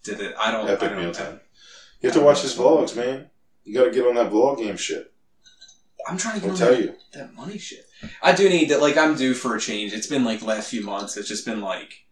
did 0.04 0.20
it? 0.20 0.36
I 0.40 0.52
don't. 0.52 0.68
I 0.70 0.74
Epic 0.74 0.90
don't 0.90 1.00
Meal 1.00 1.12
Time. 1.12 1.40
You 2.02 2.10
have 2.10 2.18
to 2.18 2.24
watch 2.24 2.42
his 2.42 2.56
vlogs, 2.56 2.96
man. 2.96 3.30
You 3.64 3.74
got 3.74 3.86
to 3.86 3.92
get 3.92 4.06
on 4.06 4.16
that 4.16 4.32
vlog 4.32 4.58
game 4.58 4.78
shit. 4.78 5.12
I'm 6.10 6.18
trying 6.18 6.36
to 6.36 6.42
get 6.42 6.50
I'll 6.52 6.58
tell 6.58 6.72
that, 6.72 6.82
you. 6.82 6.96
that 7.14 7.36
money 7.36 7.58
shit. 7.58 7.86
I 8.22 8.34
do 8.34 8.50
need 8.50 8.70
that. 8.70 8.82
Like 8.82 8.98
I'm 8.98 9.16
due 9.16 9.34
for 9.34 9.56
a 9.56 9.60
change. 9.60 9.94
It's 9.94 10.08
been 10.08 10.24
like 10.24 10.40
the 10.40 10.46
last 10.46 10.70
few 10.70 10.84
months. 10.84 11.18
It's 11.18 11.28
just 11.28 11.46
been 11.46 11.62
like 11.62 12.06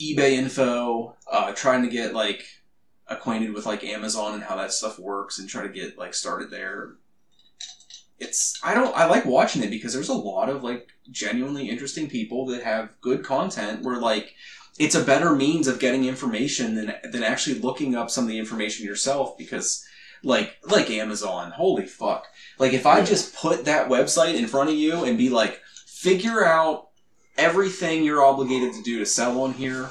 eBay 0.00 0.32
info, 0.32 1.16
uh, 1.30 1.52
trying 1.52 1.82
to 1.82 1.88
get 1.88 2.14
like 2.14 2.44
acquainted 3.08 3.52
with 3.52 3.66
like 3.66 3.82
Amazon 3.84 4.34
and 4.34 4.42
how 4.42 4.56
that 4.56 4.72
stuff 4.72 4.98
works, 4.98 5.38
and 5.38 5.48
try 5.48 5.62
to 5.62 5.68
get 5.68 5.98
like 5.98 6.14
started 6.14 6.50
there. 6.50 6.94
It's 8.18 8.58
I 8.62 8.74
don't 8.74 8.96
I 8.96 9.06
like 9.06 9.24
watching 9.24 9.62
it 9.62 9.70
because 9.70 9.92
there's 9.92 10.08
a 10.08 10.14
lot 10.14 10.48
of 10.48 10.62
like 10.62 10.88
genuinely 11.10 11.68
interesting 11.68 12.08
people 12.08 12.46
that 12.46 12.62
have 12.62 13.00
good 13.00 13.24
content 13.24 13.82
where 13.82 13.98
like 13.98 14.34
it's 14.78 14.94
a 14.94 15.04
better 15.04 15.34
means 15.34 15.66
of 15.66 15.80
getting 15.80 16.04
information 16.04 16.74
than 16.74 16.94
than 17.10 17.22
actually 17.22 17.58
looking 17.58 17.94
up 17.94 18.10
some 18.10 18.24
of 18.24 18.28
the 18.28 18.38
information 18.38 18.86
yourself 18.86 19.36
because 19.36 19.84
like 20.22 20.56
like 20.64 20.90
Amazon, 20.90 21.52
holy 21.52 21.86
fuck. 21.86 22.26
Like 22.58 22.72
if 22.72 22.86
I 22.86 23.04
just 23.04 23.34
put 23.34 23.64
that 23.64 23.88
website 23.88 24.34
in 24.34 24.46
front 24.46 24.70
of 24.70 24.76
you 24.76 25.04
and 25.04 25.18
be 25.18 25.30
like, 25.30 25.60
figure 25.86 26.44
out 26.44 26.88
everything 27.36 28.04
you're 28.04 28.24
obligated 28.24 28.74
to 28.74 28.82
do 28.82 28.98
to 28.98 29.06
sell 29.06 29.40
on 29.42 29.52
here, 29.54 29.88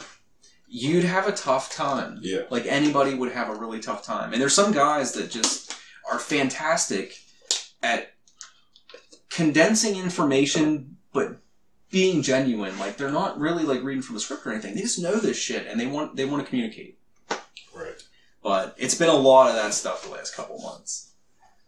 you'd 0.67 1.03
have 1.03 1.27
a 1.27 1.31
tough 1.31 1.73
time. 1.73 2.19
Yeah. 2.21 2.41
Like 2.49 2.65
anybody 2.65 3.15
would 3.15 3.31
have 3.31 3.49
a 3.49 3.55
really 3.55 3.79
tough 3.79 4.03
time. 4.03 4.33
And 4.33 4.41
there's 4.41 4.53
some 4.53 4.71
guys 4.71 5.13
that 5.13 5.31
just 5.31 5.75
are 6.11 6.19
fantastic 6.19 7.19
at 7.81 8.13
condensing 9.29 9.95
information 9.97 10.97
but 11.13 11.39
being 11.89 12.21
genuine. 12.21 12.77
Like 12.79 12.97
they're 12.97 13.11
not 13.11 13.39
really 13.39 13.63
like 13.63 13.83
reading 13.83 14.03
from 14.03 14.17
a 14.17 14.19
script 14.19 14.45
or 14.45 14.51
anything. 14.51 14.75
They 14.75 14.81
just 14.81 15.01
know 15.01 15.19
this 15.19 15.37
shit 15.37 15.67
and 15.67 15.79
they 15.79 15.87
want 15.87 16.15
they 16.15 16.25
want 16.25 16.43
to 16.43 16.49
communicate. 16.49 16.99
But 18.47 18.75
it's 18.77 18.95
been 18.95 19.09
a 19.09 19.13
lot 19.13 19.49
of 19.49 19.55
that 19.55 19.73
stuff 19.73 20.03
the 20.05 20.09
last 20.11 20.33
couple 20.33 20.57
months. 20.61 21.11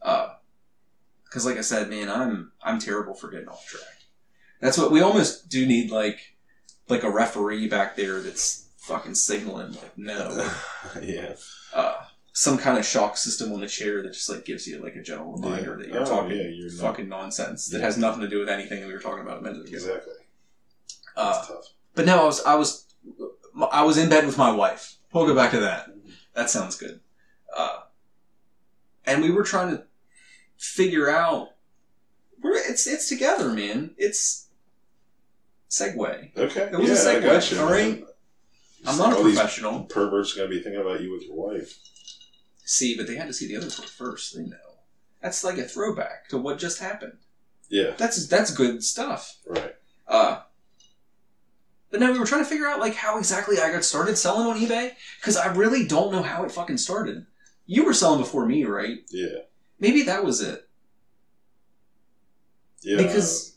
Uh, 0.02 0.30
because 1.26 1.46
like 1.46 1.58
I 1.58 1.62
said, 1.62 1.90
man, 1.90 2.10
I'm 2.10 2.54
I'm 2.64 2.80
terrible 2.80 3.14
for 3.14 3.30
getting 3.30 3.50
off 3.50 3.66
track. 3.68 3.84
That's 4.62 4.78
what 4.78 4.90
we 4.90 5.02
almost 5.02 5.50
do 5.50 5.66
need 5.66 5.92
like 5.92 6.38
like 6.88 7.04
a 7.04 7.10
referee 7.12 7.68
back 7.68 7.98
there 7.98 8.22
that's 8.22 8.70
fucking 8.78 9.16
signaling 9.16 9.74
like 9.74 9.98
no. 9.98 10.50
yeah. 11.02 11.34
Uh, 11.74 11.96
some 12.32 12.58
kind 12.58 12.78
of 12.78 12.86
shock 12.86 13.18
system 13.18 13.52
on 13.52 13.60
the 13.60 13.68
chair 13.68 14.02
that 14.02 14.14
just 14.14 14.30
like 14.30 14.46
gives 14.46 14.66
you 14.66 14.82
like 14.82 14.96
a 14.96 15.02
general 15.04 15.34
reminder 15.34 15.72
Yeah. 15.72 15.84
that 15.84 15.88
you're 15.94 16.02
Oh, 16.04 16.06
talking 16.06 16.38
yeah, 16.38 16.48
you're 16.48 16.72
not- 16.72 16.80
fucking 16.82 17.10
nonsense 17.10 17.68
that 17.72 17.82
has 17.82 17.98
nothing 17.98 18.22
to 18.22 18.30
do 18.30 18.40
with 18.40 18.48
anything 18.50 18.80
that 18.80 18.88
we 18.88 18.94
were 18.94 19.02
talking 19.02 19.22
about 19.24 19.40
a 19.40 19.42
minute 19.42 19.68
ago. 19.68 19.74
Exactly. 19.74 20.14
Uh, 21.18 21.46
tough. 21.46 21.74
but 21.94 22.06
no, 22.06 22.22
I 22.22 22.26
was 22.26 22.42
I 22.46 22.56
was 22.56 22.86
I 23.70 23.84
was 23.84 23.98
in 23.98 24.08
bed 24.08 24.26
with 24.26 24.38
my 24.38 24.50
wife. 24.52 24.96
We'll 25.12 25.28
go 25.28 25.36
back 25.36 25.52
to 25.52 25.60
that. 25.60 25.88
That 26.40 26.50
sounds 26.50 26.78
good. 26.78 27.02
Uh, 27.54 27.80
and 29.06 29.22
we 29.22 29.30
were 29.30 29.44
trying 29.44 29.76
to 29.76 29.84
figure 30.58 31.10
out. 31.10 31.50
We're, 32.42 32.56
it's 32.56 32.88
it's 32.88 33.10
together, 33.10 33.50
man. 33.52 33.92
It's 33.98 34.48
segue. 35.70 36.38
Okay. 36.38 36.62
It 36.62 36.80
was 36.80 36.90
yeah, 36.90 37.12
a 37.12 37.18
I 37.18 37.20
segue, 37.20 37.24
got 37.24 37.52
you. 37.52 37.60
all 37.60 37.70
man. 37.72 38.06
I'm 38.88 38.98
not 38.98 39.20
a 39.20 39.22
professional. 39.22 39.84
Perverts 39.84 40.34
gonna 40.34 40.48
be 40.48 40.64
thinking 40.64 40.80
about 40.80 41.02
you 41.02 41.12
with 41.12 41.24
your 41.24 41.36
wife. 41.36 41.78
See, 42.64 42.96
but 42.96 43.06
they 43.06 43.16
had 43.16 43.28
to 43.28 43.34
see 43.34 43.50
the 43.50 43.58
other 43.58 43.70
part 43.70 43.90
first. 43.90 44.34
They 44.34 44.44
know. 44.44 44.56
That's 45.22 45.44
like 45.44 45.58
a 45.58 45.66
throwback 45.66 46.30
to 46.30 46.38
what 46.38 46.58
just 46.58 46.80
happened. 46.80 47.18
Yeah. 47.68 47.96
That's 47.98 48.28
that's 48.28 48.52
good 48.52 48.82
stuff. 48.82 49.40
Right. 49.46 49.76
Uh, 50.08 50.44
but 51.92 52.00
now 52.00 52.12
we 52.12 52.20
were 52.20 52.26
trying 52.26 52.44
to 52.44 52.50
figure 52.50 52.68
out 52.68 52.80
like 52.80 52.96
how 52.96 53.18
exactly 53.18 53.60
I 53.60 53.72
got 53.72 53.84
started 53.84 54.18
selling 54.18 54.48
on 54.48 54.60
eBay 54.60 54.92
because 55.20 55.38
I 55.38 55.54
really 55.54 55.86
don't 55.88 56.12
know 56.12 56.22
how 56.24 56.44
it 56.44 56.52
fucking 56.52 56.78
started. 56.78 57.26
You 57.66 57.86
were 57.86 57.94
selling 57.94 58.20
before 58.20 58.46
me, 58.46 58.66
right? 58.66 59.00
Yeah. 59.10 59.40
Maybe 59.80 60.04
that 60.04 60.24
was 60.24 60.42
it. 60.42 60.68
Yeah. 62.82 62.98
Because- 62.98 63.56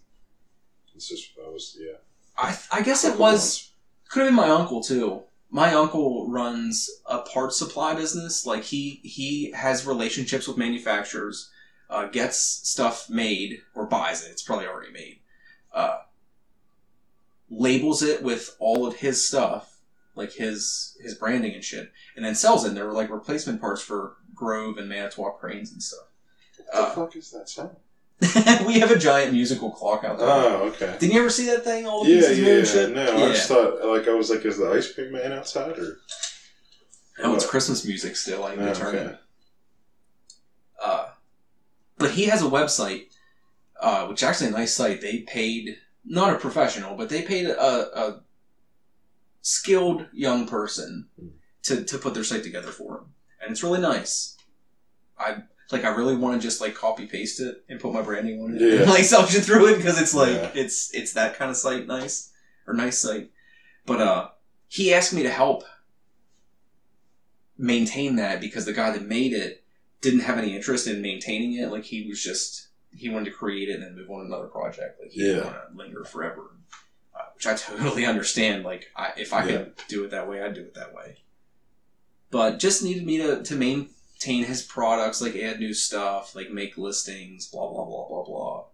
it's 0.95 1.09
just 1.09 1.30
I 1.45 1.49
was 1.49 1.76
yeah. 1.80 1.97
I 2.39 2.57
I 2.70 2.83
guess 2.83 3.05
it 3.05 3.18
was 3.18 3.72
could 4.09 4.20
have 4.20 4.28
been 4.28 4.37
my 4.37 4.49
uncle 4.51 4.83
too. 4.83 5.22
My 5.51 5.74
uncle 5.74 6.30
runs 6.30 6.89
a 7.07 7.18
parts 7.22 7.59
supply 7.59 7.95
business. 7.95 8.47
Like 8.47 8.62
he 8.62 9.01
he 9.03 9.51
has 9.51 9.85
relationships 9.87 10.47
with 10.47 10.57
manufacturers, 10.57 11.51
uh, 11.91 12.07
gets 12.07 12.39
stuff 12.39 13.11
made 13.11 13.62
or 13.74 13.87
buys 13.87 14.24
it. 14.24 14.30
It's 14.30 14.43
probably 14.43 14.66
already 14.66 14.93
made. 14.93 15.20
Uh, 15.74 15.99
labels 17.55 18.03
it 18.03 18.22
with 18.22 18.57
all 18.59 18.86
of 18.86 18.96
his 18.96 19.26
stuff, 19.28 19.78
like 20.14 20.32
his 20.32 20.96
his 21.03 21.14
branding 21.14 21.53
and 21.55 21.62
shit, 21.62 21.92
and 22.16 22.24
then 22.24 22.34
sells 22.34 22.64
it. 22.64 22.68
And 22.68 22.76
there 22.76 22.86
were 22.86 22.92
like 22.92 23.11
replacement 23.11 23.61
parts 23.61 23.82
for 23.82 24.16
Grove 24.34 24.78
and 24.78 24.88
Manitowoc 24.88 25.38
cranes 25.38 25.70
and 25.72 25.82
stuff. 25.82 26.07
What 26.57 26.72
the 26.72 26.78
Uh, 26.82 26.90
fuck 26.94 27.16
is 27.16 27.30
that 27.32 27.48
sound? 27.48 27.76
we 28.66 28.78
have 28.78 28.90
a 28.92 28.98
giant 28.98 29.32
musical 29.32 29.70
clock 29.70 30.05
out 30.05 30.16
there. 30.18 30.28
Oh, 30.28 30.68
okay. 30.72 30.96
Didn't 30.98 31.12
you 31.12 31.20
ever 31.20 31.28
see 31.30 31.46
that 31.46 31.64
thing? 31.64 31.86
All 31.86 32.05
the 32.05 32.11
Yeah, 32.11 32.20
pieces 32.20 32.38
made 32.38 32.48
and 32.48 32.66
yeah. 32.66 32.72
shit? 32.72 32.94
No, 32.94 33.26
I 33.26 33.28
just 33.32 33.48
thought 33.48 33.84
like 33.84 34.07
I 34.09 34.14
was 34.14 34.30
like, 34.30 34.44
is 34.44 34.59
the 34.59 34.70
ice 34.70 34.92
cream 34.92 35.12
man 35.12 35.32
outside 35.32 35.78
or? 35.78 35.98
Oh, 37.22 37.34
it's 37.34 37.44
Christmas 37.46 37.84
music 37.84 38.16
still. 38.16 38.44
I 38.44 38.55
need 38.55 38.68
Oh, 38.68 38.72
to 38.74 38.80
turn 38.80 38.94
okay. 38.96 39.05
it. 39.11 39.18
Uh, 40.82 41.09
but 41.98 42.12
he 42.12 42.24
has 42.24 42.42
a 42.42 42.46
website, 42.46 43.07
uh, 43.80 44.07
which 44.07 44.22
is 44.22 44.28
actually 44.28 44.48
a 44.48 44.53
nice 44.53 44.74
site. 44.74 45.00
They 45.00 45.18
paid 45.20 45.76
not 46.05 46.34
a 46.34 46.38
professional, 46.38 46.96
but 46.96 47.09
they 47.09 47.22
paid 47.22 47.46
a, 47.46 47.98
a 47.98 48.20
skilled 49.40 50.07
young 50.12 50.46
person 50.46 51.09
to, 51.64 51.84
to 51.84 51.98
put 51.98 52.14
their 52.14 52.24
site 52.24 52.42
together 52.42 52.70
for 52.70 52.98
him, 52.98 53.05
and 53.40 53.50
it's 53.53 53.62
really 53.62 53.80
nice. 53.80 54.36
I 55.18 55.42
like. 55.70 55.84
I 55.84 55.90
really 55.94 56.16
want 56.16 56.40
to 56.40 56.46
just 56.46 56.61
like 56.61 56.74
copy 56.74 57.07
paste 57.07 57.40
it 57.40 57.64
and 57.68 57.78
put 57.80 57.92
my 57.92 58.03
branding 58.03 58.42
on 58.42 58.57
it, 58.57 58.61
Yeah. 58.61 58.80
and, 58.82 58.90
like 58.90 59.05
section 59.05 59.40
through 59.42 59.68
it 59.72 59.76
because 59.76 60.00
it's 60.00 60.14
like 60.14 60.34
Yeah. 60.34 60.50
it's 60.55 60.92
it's 60.94 61.12
that 61.14 61.36
kind 61.36 61.50
of 61.50 61.57
site, 61.57 61.86
nice 61.86 62.30
or 62.66 62.74
nice 62.74 62.98
site. 62.98 63.30
But 63.86 64.00
uh, 64.00 64.28
he 64.68 64.92
asked 64.94 65.12
me 65.12 65.22
to 65.22 65.30
help 65.30 65.64
maintain 67.59 68.16
that 68.16 68.40
because 68.40 68.64
the 68.64 68.72
guy 68.72 68.90
that 68.90 69.07
made 69.07 69.32
it 69.32 69.64
didn't 70.00 70.20
have 70.20 70.38
any 70.38 70.55
interest 70.57 70.86
in 70.86 71.00
maintaining 71.03 71.55
it. 71.55 71.70
Like 71.70 71.84
he 71.84 72.09
was 72.09 72.22
just 72.22 72.68
he 72.95 73.09
wanted 73.09 73.26
to 73.26 73.30
create 73.32 73.68
it 73.68 73.74
and 73.74 73.82
then 73.82 73.97
move 73.97 74.11
on 74.11 74.20
to 74.20 74.26
another 74.26 74.49
project. 74.49 75.01
Like 75.01 75.11
he 75.11 75.20
didn't 75.22 75.36
Yeah. 75.38 75.45
want 75.45 75.57
to 75.72 75.76
linger 75.76 76.05
forever, 76.05 76.43
uh, 77.14 77.20
which 77.34 77.47
I 77.47 77.55
totally 77.57 78.05
understand. 78.07 78.64
Like 78.64 78.86
I, 78.97 79.12
if 79.16 79.32
I 79.32 79.47
could 79.47 79.72
do 79.88 80.05
it 80.05 80.11
that 80.11 80.28
way, 80.28 80.43
I'd 80.43 80.55
do 80.55 80.61
it 80.62 80.74
that 80.74 80.95
way. 80.95 81.18
But 82.30 82.59
just 82.59 82.82
needed 82.82 83.05
me 83.05 83.18
to 83.18 83.43
to 83.43 83.55
maintain 83.57 84.45
his 84.45 84.62
products, 84.62 85.20
like 85.20 85.36
add 85.36 85.59
new 85.61 85.74
stuff, 85.74 86.34
like 86.34 86.51
make 86.51 86.78
listings, 86.78 87.47
blah 87.47 87.68
blah 87.70 87.84
blah 87.84 88.09
blah 88.09 88.24
blah. 88.24 88.64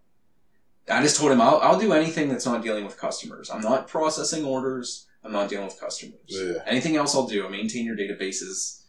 I 0.91 1.03
just 1.03 1.17
told 1.17 1.33
him 1.33 1.41
I'll, 1.41 1.59
I'll 1.59 1.79
do 1.79 1.93
anything 1.93 2.29
that's 2.29 2.47
not 2.47 2.63
dealing 2.63 2.85
with 2.85 2.97
customers. 2.97 3.51
I'm 3.51 3.61
not 3.61 3.89
processing 3.89 4.45
orders. 4.45 5.07
I'm 5.23 5.33
not 5.33 5.49
dealing 5.51 5.67
with 5.67 5.79
customers. 5.79 6.15
Yeah. 6.29 6.63
Anything 6.67 6.97
else 6.97 7.15
I'll 7.15 7.27
do. 7.27 7.47
Maintain 7.49 7.85
your 7.85 7.97
databases, 7.97 8.83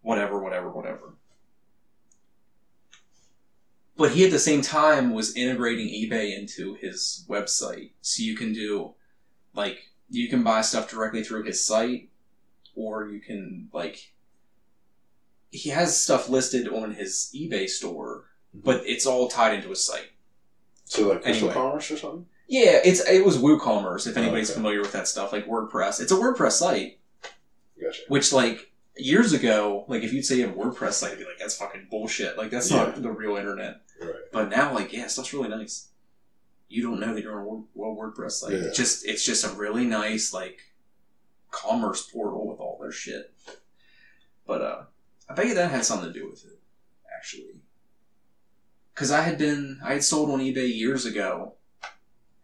whatever, 0.00 0.40
whatever, 0.42 0.70
whatever. 0.70 1.14
But 3.96 4.12
he 4.12 4.24
at 4.24 4.30
the 4.30 4.38
same 4.38 4.60
time 4.62 5.14
was 5.14 5.34
integrating 5.36 5.88
eBay 5.88 6.36
into 6.38 6.74
his 6.74 7.24
website. 7.28 7.92
So 8.02 8.22
you 8.22 8.36
can 8.36 8.52
do 8.52 8.94
like 9.54 9.78
you 10.10 10.28
can 10.28 10.42
buy 10.42 10.60
stuff 10.60 10.90
directly 10.90 11.24
through 11.24 11.44
his 11.44 11.64
site, 11.64 12.10
or 12.74 13.08
you 13.08 13.20
can 13.20 13.68
like 13.72 14.12
he 15.50 15.70
has 15.70 16.00
stuff 16.00 16.28
listed 16.28 16.68
on 16.68 16.92
his 16.94 17.30
eBay 17.34 17.68
store, 17.68 18.24
but 18.52 18.82
it's 18.84 19.06
all 19.06 19.28
tied 19.28 19.54
into 19.54 19.70
his 19.70 19.86
site. 19.86 20.10
So 20.84 21.08
like 21.08 21.22
Anyway. 21.26 21.52
Commerce 21.52 21.90
or 21.90 21.96
something? 21.96 22.26
Yeah, 22.48 22.78
it's 22.84 23.00
it 23.08 23.24
was 23.24 23.38
WooCommerce. 23.38 24.06
If 24.06 24.16
Oh, 24.16 24.20
anybody's 24.20 24.50
okay. 24.50 24.58
familiar 24.58 24.80
with 24.80 24.92
that 24.92 25.08
stuff, 25.08 25.32
like 25.32 25.46
WordPress, 25.48 26.00
it's 26.00 26.12
a 26.12 26.16
WordPress 26.16 26.52
site. 26.52 26.98
Gotcha. 27.80 28.02
Which 28.08 28.32
like 28.32 28.70
years 28.96 29.32
ago, 29.32 29.84
like 29.88 30.02
if 30.02 30.12
you'd 30.12 30.24
say 30.24 30.36
you 30.36 30.46
have 30.46 30.56
a 30.56 30.60
WordPress 30.60 30.92
site, 30.92 31.12
I'd 31.12 31.18
be 31.18 31.24
like, 31.24 31.38
that's 31.40 31.56
fucking 31.56 31.88
bullshit. 31.90 32.36
Like 32.38 32.50
that's 32.50 32.70
Yeah. 32.70 32.76
not 32.84 33.02
the 33.02 33.10
real 33.10 33.36
internet. 33.36 33.80
Right. 34.00 34.14
But 34.32 34.50
now, 34.50 34.74
like, 34.74 34.92
yeah, 34.92 35.06
stuff's 35.06 35.32
really 35.32 35.48
nice. 35.48 35.88
You 36.68 36.82
don't 36.82 37.00
know 37.00 37.14
that 37.14 37.22
you're 37.22 37.40
on 37.40 37.46
a 37.46 37.62
well 37.74 37.96
WordPress 37.96 38.32
site. 38.32 38.52
Yeah. 38.52 38.58
It's 38.58 38.76
just 38.76 39.06
it's 39.06 39.24
just 39.24 39.44
a 39.44 39.56
really 39.56 39.84
nice 39.84 40.32
like 40.32 40.60
commerce 41.50 42.02
portal 42.02 42.48
with 42.48 42.58
all 42.58 42.78
their 42.80 42.92
shit. 42.92 43.32
But 44.46 44.62
uh, 44.62 44.82
I 45.28 45.34
bet 45.34 45.46
you 45.46 45.54
that 45.54 45.70
had 45.70 45.84
something 45.84 46.12
to 46.12 46.18
do 46.18 46.28
with 46.28 46.44
it, 46.44 46.58
actually. 47.16 47.60
Because 48.94 49.10
I 49.10 49.22
had 49.22 49.38
been 49.38 49.78
I 49.84 49.94
had 49.94 50.04
sold 50.04 50.30
on 50.30 50.40
eBay 50.40 50.74
years 50.74 51.06
ago, 51.06 51.54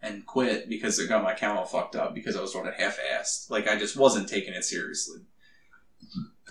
and 0.03 0.25
quit 0.25 0.67
because 0.67 0.99
it 0.99 1.07
got 1.07 1.23
my 1.23 1.31
account 1.31 1.57
all 1.57 1.65
fucked 1.65 1.95
up 1.95 2.13
because 2.13 2.35
I 2.35 2.41
was 2.41 2.53
it 2.53 2.73
half-assed. 2.77 3.49
Like 3.49 3.67
I 3.67 3.77
just 3.77 3.97
wasn't 3.97 4.27
taking 4.27 4.53
it 4.53 4.65
seriously. 4.65 5.21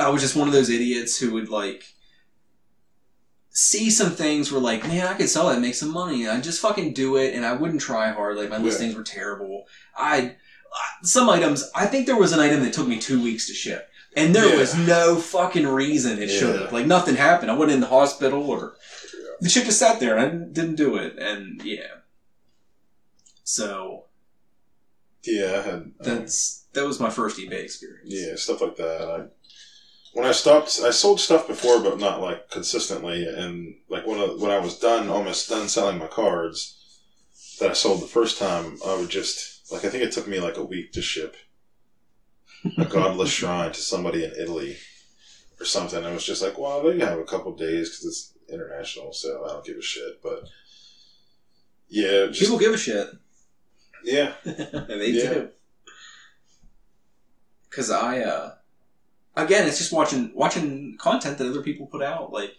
I 0.00 0.08
was 0.08 0.22
just 0.22 0.34
one 0.34 0.48
of 0.48 0.54
those 0.54 0.70
idiots 0.70 1.18
who 1.18 1.32
would 1.34 1.50
like 1.50 1.84
see 3.54 3.90
some 3.90 4.10
things 4.10 4.50
where 4.50 4.60
like, 4.60 4.82
man, 4.86 5.06
I 5.06 5.14
could 5.14 5.28
sell 5.28 5.50
it 5.50 5.54
and 5.54 5.62
make 5.62 5.74
some 5.74 5.90
money. 5.92 6.26
I'd 6.26 6.42
just 6.42 6.60
fucking 6.60 6.94
do 6.94 7.16
it 7.16 7.34
and 7.34 7.44
I 7.44 7.52
wouldn't 7.52 7.82
try 7.82 8.10
hard. 8.10 8.36
Like 8.38 8.48
my 8.48 8.56
Yeah. 8.56 8.62
listings 8.64 8.94
were 8.94 9.02
terrible. 9.02 9.66
I 9.96 10.36
some 11.02 11.28
items 11.28 11.70
I 11.74 11.84
think 11.86 12.06
there 12.06 12.16
was 12.16 12.32
an 12.32 12.40
item 12.40 12.62
that 12.62 12.72
took 12.72 12.88
me 12.88 12.98
two 12.98 13.22
weeks 13.22 13.46
to 13.48 13.52
ship. 13.54 13.88
And 14.16 14.34
there 14.34 14.48
Yeah. 14.48 14.56
was 14.58 14.74
no 14.74 15.16
fucking 15.16 15.66
reason 15.66 16.18
it 16.22 16.28
should 16.28 16.54
Yeah. 16.54 16.62
have. 16.62 16.72
Like 16.72 16.86
nothing 16.86 17.16
happened. 17.16 17.50
I 17.50 17.54
wasn't 17.54 17.72
in 17.74 17.80
the 17.80 17.86
hospital 17.88 18.48
or 18.50 18.76
the 19.40 19.48
shit 19.50 19.66
just 19.66 19.78
sat 19.78 20.00
there 20.00 20.16
and 20.16 20.20
I 20.20 20.28
didn't- 20.30 20.52
didn't 20.54 20.74
do 20.76 20.96
it. 20.96 21.18
And 21.18 21.60
yeah. 21.62 21.96
So 23.44 24.04
Yeah, 25.24 25.58
I 25.58 25.62
had 25.62 25.74
um, 25.74 25.94
that's 26.00 26.64
that 26.72 26.86
was 26.86 26.98
my 27.00 27.10
first 27.10 27.36
eBay 27.38 27.62
experience. 27.64 28.08
yeah 28.12 28.34
stuff 28.36 28.60
like 28.62 28.76
that. 28.76 29.02
I, 29.02 29.24
when 30.14 30.26
I 30.26 30.32
stopped, 30.32 30.80
I 30.82 30.90
sold 30.90 31.20
stuff 31.20 31.46
before, 31.46 31.80
but 31.80 31.98
not 31.98 32.20
like 32.20 32.50
consistently. 32.50 33.26
And 33.26 33.74
like 33.88 34.06
when 34.06 34.18
I, 34.18 34.24
when 34.38 34.50
I 34.50 34.58
was 34.58 34.78
done, 34.78 35.08
almost 35.08 35.48
done 35.48 35.68
selling 35.68 35.98
my 35.98 36.06
cards 36.06 36.78
that 37.60 37.70
I 37.70 37.74
sold 37.74 38.02
the 38.02 38.06
first 38.06 38.38
time, 38.38 38.78
I 38.86 38.96
would 38.96 39.08
just 39.10 39.72
like 39.72 39.84
I 39.84 39.88
think 39.88 40.02
it 40.04 40.12
took 40.12 40.28
me 40.28 40.38
like 40.40 40.56
a 40.58 40.64
week 40.64 40.92
to 40.92 41.02
ship 41.02 41.36
a 42.78 42.84
godless 42.84 43.30
shrine 43.38 43.72
to 43.72 43.80
somebody 43.80 44.24
in 44.24 44.32
Italy 44.38 44.76
or 45.60 45.64
something. 45.64 46.04
I 46.04 46.12
was 46.12 46.24
just 46.24 46.42
like, 46.42 46.58
well, 46.58 46.82
they 46.82 46.98
have 46.98 47.18
a 47.18 47.24
couple 47.24 47.56
days 47.56 47.88
because 47.88 48.04
it's 48.06 48.32
international, 48.52 49.12
so 49.12 49.44
I 49.44 49.48
don't 49.52 49.64
give 49.64 49.76
a 49.78 49.82
shit. 49.82 50.22
But 50.22 50.44
yeah, 51.88 52.26
just 52.26 52.40
People 52.40 52.58
give 52.58 52.74
a 52.74 52.78
shit. 52.78 53.08
yeah, 54.04 54.32
they 54.44 55.10
Yeah. 55.10 55.28
do. 55.30 55.48
Cause 57.70 57.90
I, 57.90 58.20
uh, 58.20 58.50
again, 59.36 59.66
it's 59.66 59.78
just 59.78 59.92
watching 59.92 60.32
watching 60.34 60.96
content 60.98 61.38
that 61.38 61.48
other 61.48 61.62
people 61.62 61.86
put 61.86 62.02
out. 62.02 62.32
Like 62.32 62.54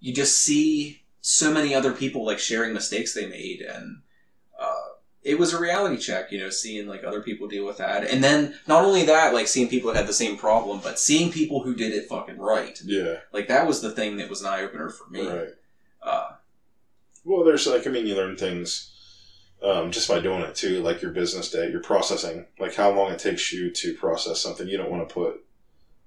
you 0.00 0.12
just 0.12 0.38
see 0.38 1.02
so 1.20 1.52
many 1.52 1.74
other 1.74 1.92
people 1.92 2.24
like 2.26 2.38
sharing 2.38 2.72
mistakes 2.72 3.14
they 3.14 3.26
made, 3.26 3.60
and 3.60 4.02
uh, 4.60 4.88
it 5.22 5.38
was 5.38 5.52
a 5.52 5.60
reality 5.60 5.96
check. 5.96 6.32
You 6.32 6.40
know, 6.40 6.50
seeing 6.50 6.86
like 6.86 7.04
other 7.04 7.22
people 7.22 7.48
deal 7.48 7.64
with 7.64 7.78
that, 7.78 8.04
and 8.04 8.22
then 8.22 8.54
not 8.66 8.84
only 8.84 9.04
that, 9.06 9.34
like 9.34 9.48
seeing 9.48 9.68
people 9.68 9.92
that 9.92 9.98
had 9.98 10.08
the 10.08 10.12
same 10.12 10.36
problem, 10.36 10.80
but 10.82 10.98
seeing 10.98 11.30
people 11.30 11.62
who 11.62 11.74
did 11.74 11.92
it 11.92 12.08
fucking 12.08 12.38
right. 12.38 12.80
yeah, 12.84 13.16
Like 13.32 13.48
that 13.48 13.66
was 13.66 13.80
the 13.80 13.92
thing 13.92 14.16
that 14.16 14.28
was 14.30 14.40
an 14.42 14.48
eye 14.48 14.62
opener 14.62 14.90
for 14.90 15.08
me. 15.10 15.26
right. 15.26 15.48
Uh, 16.02 16.30
Well, 17.24 17.44
there's 17.44 17.66
like 17.66 17.86
I 17.86 17.90
mean, 17.90 18.06
you 18.06 18.16
learn 18.16 18.36
things 18.36 18.92
um, 19.62 19.92
just 19.92 20.08
by 20.08 20.18
doing 20.18 20.42
it 20.42 20.56
too. 20.56 20.82
Like 20.82 21.00
your 21.02 21.12
business 21.12 21.50
day, 21.50 21.70
your 21.70 21.82
processing, 21.82 22.46
like 22.58 22.74
how 22.74 22.90
long 22.90 23.12
it 23.12 23.20
takes 23.20 23.52
you 23.52 23.70
to 23.70 23.94
process 23.94 24.40
something. 24.40 24.66
You 24.66 24.76
don't 24.76 24.90
want 24.90 25.08
to 25.08 25.14
put. 25.14 25.44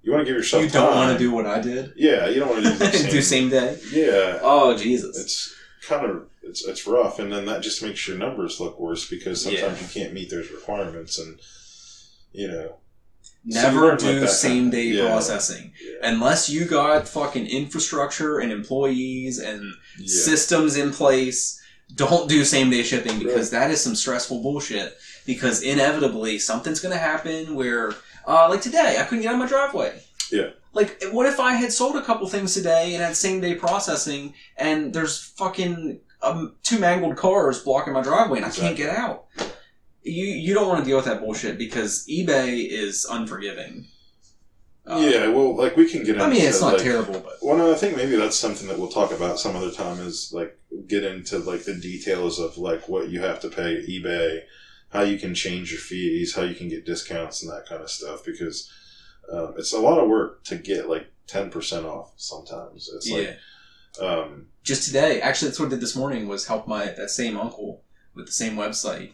You 0.05 0.11
want 0.11 0.21
to 0.21 0.25
give 0.25 0.37
yourself. 0.37 0.63
you 0.63 0.69
don't 0.69 0.87
time. 0.89 0.95
want 0.95 1.11
to 1.13 1.17
do 1.17 1.31
what 1.31 1.45
I 1.47 1.59
did. 1.59 1.93
Yeah, 1.95 2.29
you 2.29 2.39
don't 2.39 2.49
want 2.49 2.63
to 2.63 2.69
do 2.71 2.77
the 2.77 2.91
same. 2.91 3.09
do 3.11 3.21
same 3.21 3.49
day. 3.49 3.79
Yeah, 3.91 4.39
Oh 4.41 4.77
Jesus! 4.77 5.17
it's 5.17 5.55
kind 5.87 6.05
of 6.05 6.27
it's 6.43 6.63
it's 6.65 6.85
rough, 6.85 7.17
and 7.19 7.31
then 7.31 7.45
that 7.45 7.61
just 7.61 7.81
makes 7.81 8.07
your 8.07 8.17
numbers 8.17 8.59
look 8.59 8.79
worse 8.79 9.09
because 9.09 9.41
sometimes 9.43 9.81
Yeah. 9.81 9.87
you 9.87 9.93
can't 9.93 10.13
meet 10.13 10.29
those 10.29 10.51
requirements, 10.51 11.17
and 11.19 11.39
you 12.31 12.47
know. 12.47 12.75
Never 13.47 13.89
like 13.91 13.99
do 13.99 14.25
same 14.27 14.71
day 14.71 14.85
yeah. 14.85 15.05
processing 15.05 15.73
Yeah. 15.83 16.09
unless 16.09 16.49
you 16.49 16.65
got 16.65 17.07
fucking 17.07 17.45
infrastructure 17.45 18.39
and 18.39 18.51
employees 18.51 19.37
and 19.39 19.61
systems 20.05 20.75
in 20.77 20.91
place. 20.91 21.61
Don't 21.93 22.27
do 22.27 22.43
same 22.43 22.71
day 22.71 22.81
shipping 22.81 23.19
because 23.19 23.51
that 23.51 23.69
is 23.69 23.83
some 23.83 23.93
stressful 23.95 24.41
bullshit. 24.41 24.97
Because 25.27 25.61
inevitably 25.61 26.39
something's 26.39 26.79
going 26.79 26.93
to 26.93 26.99
happen 26.99 27.53
where, 27.53 27.93
uh, 28.27 28.47
like 28.49 28.61
today, 28.61 28.97
I 28.99 29.03
couldn't 29.03 29.23
get 29.23 29.29
out 29.29 29.35
of 29.35 29.39
my 29.39 29.47
driveway. 29.47 29.99
Yeah. 30.31 30.49
Like, 30.73 31.01
what 31.11 31.25
if 31.25 31.39
I 31.39 31.53
had 31.53 31.71
sold 31.71 31.95
a 31.95 32.01
couple 32.01 32.27
things 32.27 32.53
today 32.53 32.93
and 32.93 33.03
had 33.03 33.15
same 33.15 33.39
day 33.39 33.55
processing, 33.55 34.33
and 34.57 34.93
there's 34.93 35.23
fucking 35.37 36.01
um, 36.21 36.55
two 36.63 36.79
mangled 36.79 37.15
cars 37.15 37.63
blocking 37.63 37.93
my 37.93 38.01
driveway 38.01 38.39
and 38.39 38.45
I 38.45 38.49
can't 38.49 38.75
get 38.75 38.89
out? 38.89 39.25
You 40.03 40.25
you 40.25 40.53
don't 40.53 40.67
want 40.67 40.79
to 40.81 40.85
deal 40.85 40.97
with 40.97 41.05
that 41.05 41.21
bullshit 41.21 41.57
because 41.57 42.05
eBay 42.07 42.67
is 42.69 43.07
unforgiving. 43.09 43.87
Uh, 44.87 44.97
yeah, 44.97 45.27
well, 45.29 45.55
like 45.55 45.75
we 45.75 45.89
can 45.89 46.03
get. 46.03 46.21
I 46.21 46.29
mean 46.29 46.41
it's 46.41 46.61
not 46.61 46.73
like, 46.73 46.83
terrible, 46.83 47.19
but 47.19 47.37
Well, 47.41 47.57
no, 47.57 47.71
I 47.71 47.75
think 47.75 47.97
maybe 47.97 48.15
that's 48.15 48.37
something 48.37 48.67
that 48.67 48.77
we'll 48.77 48.89
talk 48.89 49.11
about 49.11 49.39
some 49.39 49.55
other 49.55 49.71
time. 49.71 49.99
Is 49.99 50.31
like 50.31 50.59
get 50.87 51.03
into 51.03 51.39
like 51.39 51.63
the 51.63 51.73
details 51.73 52.39
of 52.39 52.57
like 52.57 52.87
what 52.87 53.09
you 53.09 53.21
have 53.21 53.39
to 53.39 53.49
pay 53.49 53.83
eBay, 53.87 54.41
how 54.95 55.03
you 55.03 55.19
can 55.19 55.35
change 55.35 55.71
your 55.71 55.79
fees, 55.79 56.35
how 56.35 56.43
you 56.43 56.55
can 56.55 56.69
get 56.69 56.85
discounts 56.85 57.43
and 57.43 57.51
that 57.51 57.67
kind 57.67 57.81
of 57.81 57.89
stuff. 57.89 58.23
Because 58.25 58.71
um, 59.31 59.53
it's 59.57 59.73
a 59.73 59.79
lot 59.79 59.99
of 59.99 60.09
work 60.09 60.43
to 60.45 60.55
get 60.55 60.89
like 60.89 61.11
ten 61.27 61.49
percent 61.49 61.85
off. 61.85 62.13
Sometimes 62.15 62.89
it's 62.93 63.09
yeah. 63.09 63.17
like 63.17 63.37
um, 64.01 64.47
just 64.63 64.85
today 64.85 65.21
actually 65.21 65.47
that's 65.47 65.59
what 65.59 65.67
i 65.67 65.69
did 65.69 65.79
this 65.79 65.95
morning 65.95 66.27
was 66.27 66.47
help 66.47 66.67
my 66.67 66.85
that 66.85 67.09
same 67.09 67.37
uncle 67.37 67.83
with 68.13 68.25
the 68.25 68.31
same 68.31 68.55
website 68.55 69.13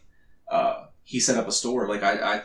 uh, 0.49 0.85
he 1.03 1.19
set 1.19 1.37
up 1.37 1.47
a 1.47 1.51
store 1.51 1.87
like 1.87 2.03
I, 2.03 2.35
I 2.35 2.41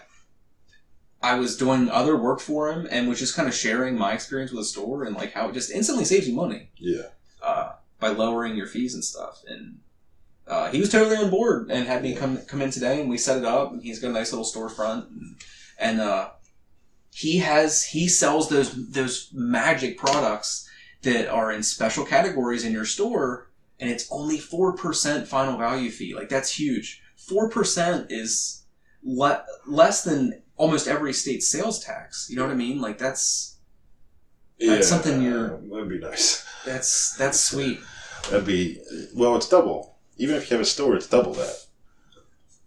i 1.22 1.34
was 1.38 1.56
doing 1.56 1.88
other 1.88 2.16
work 2.16 2.40
for 2.40 2.70
him 2.70 2.86
and 2.90 3.08
was 3.08 3.18
just 3.18 3.34
kind 3.34 3.48
of 3.48 3.54
sharing 3.54 3.96
my 3.96 4.12
experience 4.12 4.50
with 4.50 4.60
the 4.60 4.66
store 4.66 5.04
and 5.04 5.16
like 5.16 5.32
how 5.32 5.48
it 5.48 5.54
just 5.54 5.70
instantly 5.70 6.04
saves 6.04 6.28
you 6.28 6.34
money 6.34 6.70
yeah, 6.76 7.06
uh, 7.42 7.72
by 8.00 8.08
lowering 8.08 8.56
your 8.56 8.66
fees 8.66 8.94
and 8.94 9.04
stuff 9.04 9.42
and 9.46 9.78
uh, 10.48 10.70
he 10.70 10.78
was 10.80 10.90
totally 10.90 11.16
on 11.16 11.30
board 11.30 11.70
and 11.70 11.86
had 11.86 12.02
me 12.02 12.14
come 12.14 12.38
come 12.46 12.62
in 12.62 12.70
today 12.70 13.00
and 13.00 13.10
we 13.10 13.18
set 13.18 13.38
it 13.38 13.44
up 13.44 13.72
and 13.72 13.82
he's 13.82 13.98
got 13.98 14.10
a 14.10 14.14
nice 14.14 14.32
little 14.32 14.44
storefront 14.46 15.06
and, 15.08 15.36
and 15.78 16.00
uh, 16.00 16.30
he 17.12 17.38
has 17.38 17.84
he 17.84 18.08
sells 18.08 18.48
those 18.48 18.90
those 18.90 19.30
magic 19.32 19.98
products 19.98 20.68
that 21.02 21.28
are 21.28 21.50
in 21.52 21.62
special 21.62 22.04
categories 22.04 22.64
in 22.64 22.72
your 22.72 22.84
store 22.84 23.48
and 23.78 23.90
it's 23.90 24.08
only 24.10 24.38
4% 24.38 25.26
final 25.26 25.58
value 25.58 25.90
fee 25.90 26.14
like 26.14 26.28
that's 26.28 26.58
huge 26.58 27.02
4% 27.30 28.06
is 28.10 28.64
le- 29.02 29.44
less 29.66 30.04
than 30.04 30.42
almost 30.56 30.88
every 30.88 31.12
state's 31.12 31.48
sales 31.48 31.84
tax 31.84 32.28
you 32.30 32.36
know 32.36 32.42
what 32.42 32.52
i 32.52 32.56
mean 32.56 32.80
like 32.80 32.98
that's 32.98 33.56
yeah. 34.58 34.76
That's 34.76 34.88
something 34.88 35.20
you're- 35.20 35.50
That'd 35.70 35.88
be 35.90 35.98
nice. 35.98 36.42
that's 36.64 37.14
that's 37.16 37.38
sweet 37.38 37.78
That'd 38.30 38.46
be 38.46 38.80
well. 39.14 39.36
It's 39.36 39.48
double. 39.48 39.95
Even 40.18 40.36
if 40.36 40.50
you 40.50 40.56
have 40.56 40.64
a 40.64 40.68
store, 40.68 40.96
it's 40.96 41.06
double 41.08 41.34
that. 41.34 41.54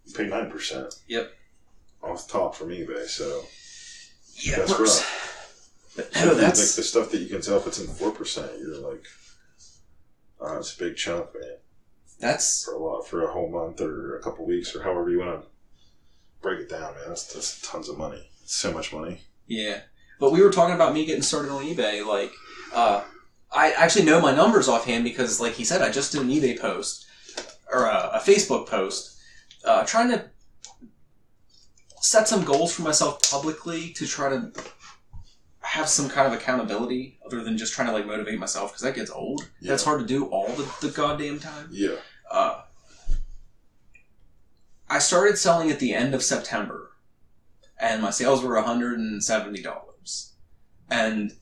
You 0.06 0.14
pay 0.14 0.26
nine 0.26 0.50
percent. 0.50 0.94
Yep. 1.08 1.32
Off 2.02 2.26
the 2.26 2.32
top 2.32 2.54
from 2.54 2.68
eBay, 2.70 3.06
so 3.06 3.44
yeah 4.42 4.56
That's 4.56 4.70
works. 4.78 4.80
rough. 5.00 5.70
but 5.96 6.14
So 6.14 6.24
no 6.26 6.32
like 6.32 6.40
that's 6.40 6.76
the 6.76 6.82
stuff 6.82 7.10
that 7.10 7.18
you 7.20 7.28
can 7.28 7.40
tell 7.42 7.58
if 7.58 7.66
it's 7.66 7.78
in 7.80 7.86
four 7.88 8.10
percent, 8.10 8.52
you're 8.58 8.76
like, 8.78 9.04
uh, 10.40 10.58
it's 10.58 10.74
a 10.74 10.78
big 10.78 10.96
chunk, 10.96 11.26
man. 11.34 11.56
that's 12.18 12.64
For 12.64 12.74
a 12.74 12.78
lot, 12.78 13.02
for 13.06 13.24
a 13.24 13.32
whole 13.32 13.50
month 13.50 13.80
or 13.80 14.16
a 14.16 14.22
couple 14.22 14.46
weeks 14.46 14.74
or 14.74 14.82
however 14.82 15.10
you 15.10 15.18
want 15.20 15.42
to 15.42 15.46
break 16.40 16.60
it 16.60 16.70
down, 16.70 16.94
man. 16.94 17.04
That's, 17.08 17.32
that's 17.32 17.60
tons 17.60 17.88
of 17.88 17.98
money. 17.98 18.30
It's 18.42 18.56
so 18.56 18.72
much 18.72 18.92
money. 18.92 19.20
Yeah, 19.46 19.80
but 20.18 20.32
we 20.32 20.42
were 20.42 20.50
talking 20.52 20.74
about 20.74 20.94
me 20.94 21.04
getting 21.04 21.22
started 21.22 21.50
on 21.50 21.64
eBay. 21.64 22.06
Like, 22.06 22.32
uh, 22.72 23.02
I 23.52 23.72
actually 23.72 24.06
know 24.06 24.20
my 24.20 24.34
numbers 24.34 24.68
offhand 24.68 25.04
because, 25.04 25.40
like 25.40 25.54
he 25.54 25.64
said, 25.64 25.82
I 25.82 25.90
just 25.90 26.12
did 26.12 26.22
an 26.22 26.28
eBay 26.30 26.58
post 26.58 27.04
or 27.72 27.86
a, 27.86 28.10
a 28.14 28.18
Facebook 28.20 28.66
post, 28.66 29.18
uh, 29.64 29.84
trying 29.84 30.10
to 30.10 30.30
set 32.00 32.28
some 32.28 32.44
goals 32.44 32.74
for 32.74 32.82
myself 32.82 33.22
publicly 33.30 33.90
to 33.90 34.06
try 34.06 34.30
to 34.30 34.52
have 35.60 35.88
some 35.88 36.08
kind 36.08 36.26
of 36.26 36.32
accountability 36.32 37.18
other 37.24 37.44
than 37.44 37.56
just 37.56 37.74
trying 37.74 37.86
to 37.86 37.92
like 37.92 38.06
motivate 38.06 38.38
myself 38.38 38.72
because 38.72 38.82
that 38.82 38.94
gets 38.94 39.10
old. 39.10 39.48
That's 39.60 39.84
hard 39.84 40.00
to 40.00 40.06
do 40.06 40.26
all 40.26 40.48
the, 40.48 40.68
the 40.80 40.92
goddamn 40.92 41.38
time. 41.38 41.68
Yeah. 41.70 41.96
Uh, 42.30 42.62
I 44.88 44.98
started 44.98 45.38
selling 45.38 45.70
at 45.70 45.78
the 45.78 45.94
end 45.94 46.14
of 46.14 46.22
September 46.22 46.90
and 47.78 48.02
my 48.02 48.10
sales 48.10 48.42
were 48.42 48.56
$170. 48.56 50.30
And 50.90 51.32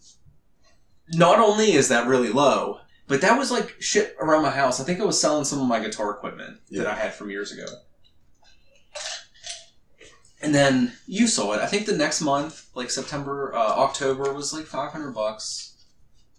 not 1.15 1.39
only 1.39 1.73
is 1.73 1.89
that 1.89 2.07
really 2.07 2.31
low, 2.31 2.81
but 3.09 3.23
that 3.23 3.39
was 3.39 3.51
like 3.51 3.75
shit 3.81 4.15
around 4.21 4.43
my 4.43 4.51
house. 4.51 4.81
I 4.81 4.85
think 4.85 5.01
I 5.01 5.05
was 5.05 5.21
selling 5.21 5.45
some 5.45 5.61
of 5.61 5.67
my 5.67 5.81
guitar 5.81 6.11
equipment 6.11 6.59
that 6.71 6.87
I 6.87 6.95
had 6.95 7.15
from 7.15 7.31
years 7.31 7.53
ago. 7.53 7.65
And 10.41 10.55
then 10.55 10.93
you 11.07 11.27
saw 11.27 11.55
it. 11.55 11.61
I 11.61 11.67
think 11.67 11.87
the 11.87 11.97
next 11.97 12.21
month, 12.21 12.69
like 12.75 12.91
September, 12.91 13.53
uh, 13.57 13.59
October, 13.59 14.33
was 14.33 14.53
like 14.53 14.67
500 14.67 15.13
bucks, 15.13 15.85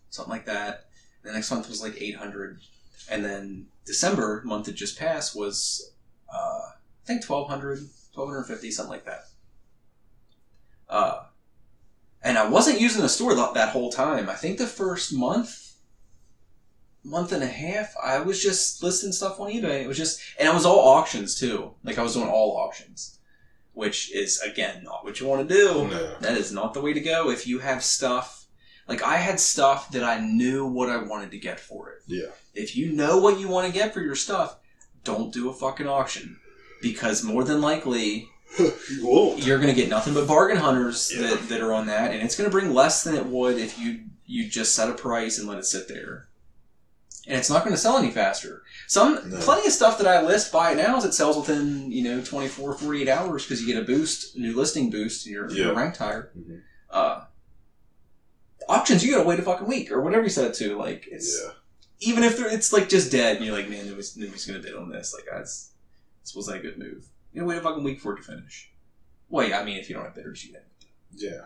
something 0.09 0.31
like 0.31 0.45
that. 0.45 0.85
The 1.23 1.33
next 1.33 1.51
month 1.51 1.67
was 1.67 1.81
like 1.81 2.01
800. 2.01 2.61
And 3.09 3.25
then 3.25 3.65
December, 3.85 4.41
month 4.45 4.67
that 4.67 4.75
just 4.75 4.97
passed, 4.97 5.35
was 5.35 5.91
uh, 6.33 6.37
I 6.37 7.05
think 7.05 7.27
1200, 7.27 7.79
1250, 8.13 8.71
something 8.71 8.91
like 8.91 9.05
that. 9.05 9.23
Uh, 10.87 11.23
and 12.21 12.37
I 12.37 12.47
wasn't 12.47 12.79
using 12.79 13.01
the 13.01 13.09
store 13.09 13.35
that 13.35 13.69
whole 13.69 13.91
time. 13.91 14.29
I 14.29 14.35
think 14.35 14.57
the 14.57 14.67
first 14.67 15.13
month, 15.13 15.68
month 17.03 17.31
and 17.31 17.43
a 17.43 17.47
half, 17.47 17.93
I 18.03 18.19
was 18.19 18.41
just 18.41 18.83
listing 18.83 19.11
stuff 19.11 19.39
on 19.39 19.49
eBay. 19.51 19.83
It 19.83 19.87
was 19.87 19.97
just, 19.97 20.19
and 20.37 20.47
it 20.47 20.53
was 20.53 20.65
all 20.65 20.79
auctions 20.97 21.35
too. 21.39 21.71
Like 21.83 21.97
I 21.97 22.03
was 22.03 22.13
doing 22.13 22.29
all 22.29 22.57
auctions, 22.57 23.19
which 23.73 24.11
is 24.13 24.39
again 24.41 24.83
not 24.83 25.03
what 25.05 25.19
you 25.19 25.27
want 25.27 25.47
to 25.47 25.53
do. 25.55 25.87
No. 25.87 26.15
That 26.19 26.37
is 26.37 26.51
not 26.51 26.73
the 26.73 26.81
way 26.81 26.93
to 26.93 26.99
go. 26.99 27.29
If 27.29 27.47
you 27.47 27.59
have 27.59 27.83
stuff, 27.83 28.45
like 28.87 29.01
I 29.03 29.17
had 29.17 29.39
stuff 29.39 29.91
that 29.91 30.03
I 30.03 30.19
knew 30.19 30.65
what 30.67 30.89
I 30.89 30.97
wanted 30.97 31.31
to 31.31 31.39
get 31.39 31.59
for 31.59 31.89
it. 31.91 32.01
Yeah. 32.07 32.29
If 32.53 32.75
you 32.75 32.91
know 32.91 33.19
what 33.19 33.39
you 33.39 33.47
want 33.47 33.67
to 33.67 33.73
get 33.73 33.93
for 33.93 34.01
your 34.01 34.15
stuff, 34.15 34.57
don't 35.03 35.33
do 35.33 35.49
a 35.49 35.53
fucking 35.53 35.87
auction. 35.87 36.39
Because 36.81 37.23
more 37.23 37.43
than 37.43 37.61
likely, 37.61 38.27
you 38.59 39.33
you're 39.37 39.57
going 39.59 39.73
to 39.73 39.79
get 39.79 39.89
nothing 39.89 40.13
but 40.13 40.27
bargain 40.27 40.57
hunters 40.57 41.11
Yeah. 41.13 41.27
that, 41.29 41.49
that 41.49 41.61
are 41.61 41.73
on 41.73 41.87
that, 41.87 42.11
and 42.11 42.21
it's 42.23 42.35
going 42.37 42.49
to 42.49 42.51
bring 42.51 42.73
less 42.73 43.03
than 43.03 43.15
it 43.15 43.25
would 43.25 43.57
if 43.57 43.77
you 43.79 44.01
you 44.25 44.47
just 44.47 44.75
set 44.75 44.89
a 44.89 44.93
price 44.93 45.37
and 45.39 45.47
let 45.47 45.57
it 45.57 45.65
sit 45.65 45.87
there. 45.87 46.28
And 47.29 47.37
it's 47.37 47.49
not 47.49 47.63
going 47.63 47.75
to 47.75 47.79
sell 47.79 47.97
any 47.97 48.09
faster. 48.09 48.63
Some 48.87 49.29
No. 49.29 49.37
plenty 49.39 49.67
of 49.67 49.71
stuff 49.73 49.99
that 49.99 50.07
I 50.07 50.21
list 50.25 50.51
buy 50.51 50.71
it 50.71 50.77
now 50.77 50.97
is 50.97 51.05
it 51.05 51.13
sells 51.13 51.37
within 51.37 51.91
you 51.91 52.03
know 52.03 52.23
24, 52.23 52.73
48 52.73 53.07
hours 53.07 53.43
because 53.45 53.61
you 53.61 53.71
get 53.71 53.81
a 53.81 53.85
boost, 53.85 54.35
new 54.35 54.55
listing 54.55 54.89
boost 54.89 55.27
in 55.27 55.33
your, 55.33 55.49
your 55.51 55.67
Yeah. 55.73 55.79
ranked 55.79 55.97
higher. 55.97 56.31
Mhm. 56.37 56.61
Uh, 56.89 57.25
auctions 58.67 59.05
you 59.05 59.11
got 59.13 59.21
to 59.21 59.27
wait 59.27 59.39
a 59.39 59.43
fucking 59.43 59.67
week 59.67 59.91
or 59.91 60.01
whatever 60.01 60.23
you 60.23 60.29
said 60.29 60.45
it 60.45 60.53
to. 60.55 60.75
Like 60.75 61.07
it's 61.11 61.39
Yeah. 61.43 61.51
even 61.99 62.23
if 62.23 62.37
they're, 62.37 62.51
it's 62.51 62.73
like 62.73 62.89
just 62.89 63.11
dead, 63.11 63.37
and 63.37 63.45
you're 63.45 63.55
like, 63.55 63.69
man, 63.69 63.85
nobody's, 63.85 64.17
nobody's 64.17 64.45
gonna 64.45 64.59
bid 64.59 64.75
on 64.75 64.89
this. 64.89 65.13
Like, 65.13 65.25
that's 65.31 65.69
this 66.23 66.33
wasn't 66.35 66.57
a 66.57 66.61
good 66.61 66.77
move. 66.79 67.05
You 67.31 67.41
know, 67.41 67.47
wait 67.47 67.59
a 67.59 67.61
fucking 67.61 67.83
week 67.83 67.99
for 68.01 68.13
it 68.13 68.17
to 68.17 68.23
finish. 68.23 68.71
Well, 69.29 69.47
yeah, 69.47 69.59
I 69.59 69.63
mean, 69.63 69.77
if 69.77 69.87
you 69.87 69.95
don't 69.95 70.05
have 70.05 70.15
bidders, 70.15 70.43
you, 70.43 70.55
Yeah. 71.15 71.45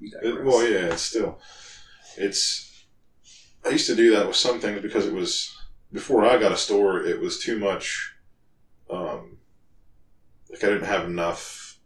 It, 0.00 0.42
well, 0.44 0.66
yeah, 0.66 0.86
it's 0.94 1.02
still. 1.02 1.38
It's. 2.16 2.69
I 3.64 3.70
used 3.70 3.86
to 3.86 3.96
do 3.96 4.10
that 4.16 4.26
with 4.26 4.36
some 4.36 4.60
things 4.60 4.80
because 4.82 5.06
it 5.06 5.12
was 5.12 5.54
before 5.92 6.24
I 6.24 6.38
got 6.38 6.52
a 6.52 6.56
store. 6.56 7.02
It 7.02 7.20
was 7.20 7.38
too 7.38 7.58
much. 7.58 8.14
Um, 8.88 9.38
like 10.50 10.64
I 10.64 10.68
didn't 10.68 10.84
have 10.86 11.04
enough 11.04 11.78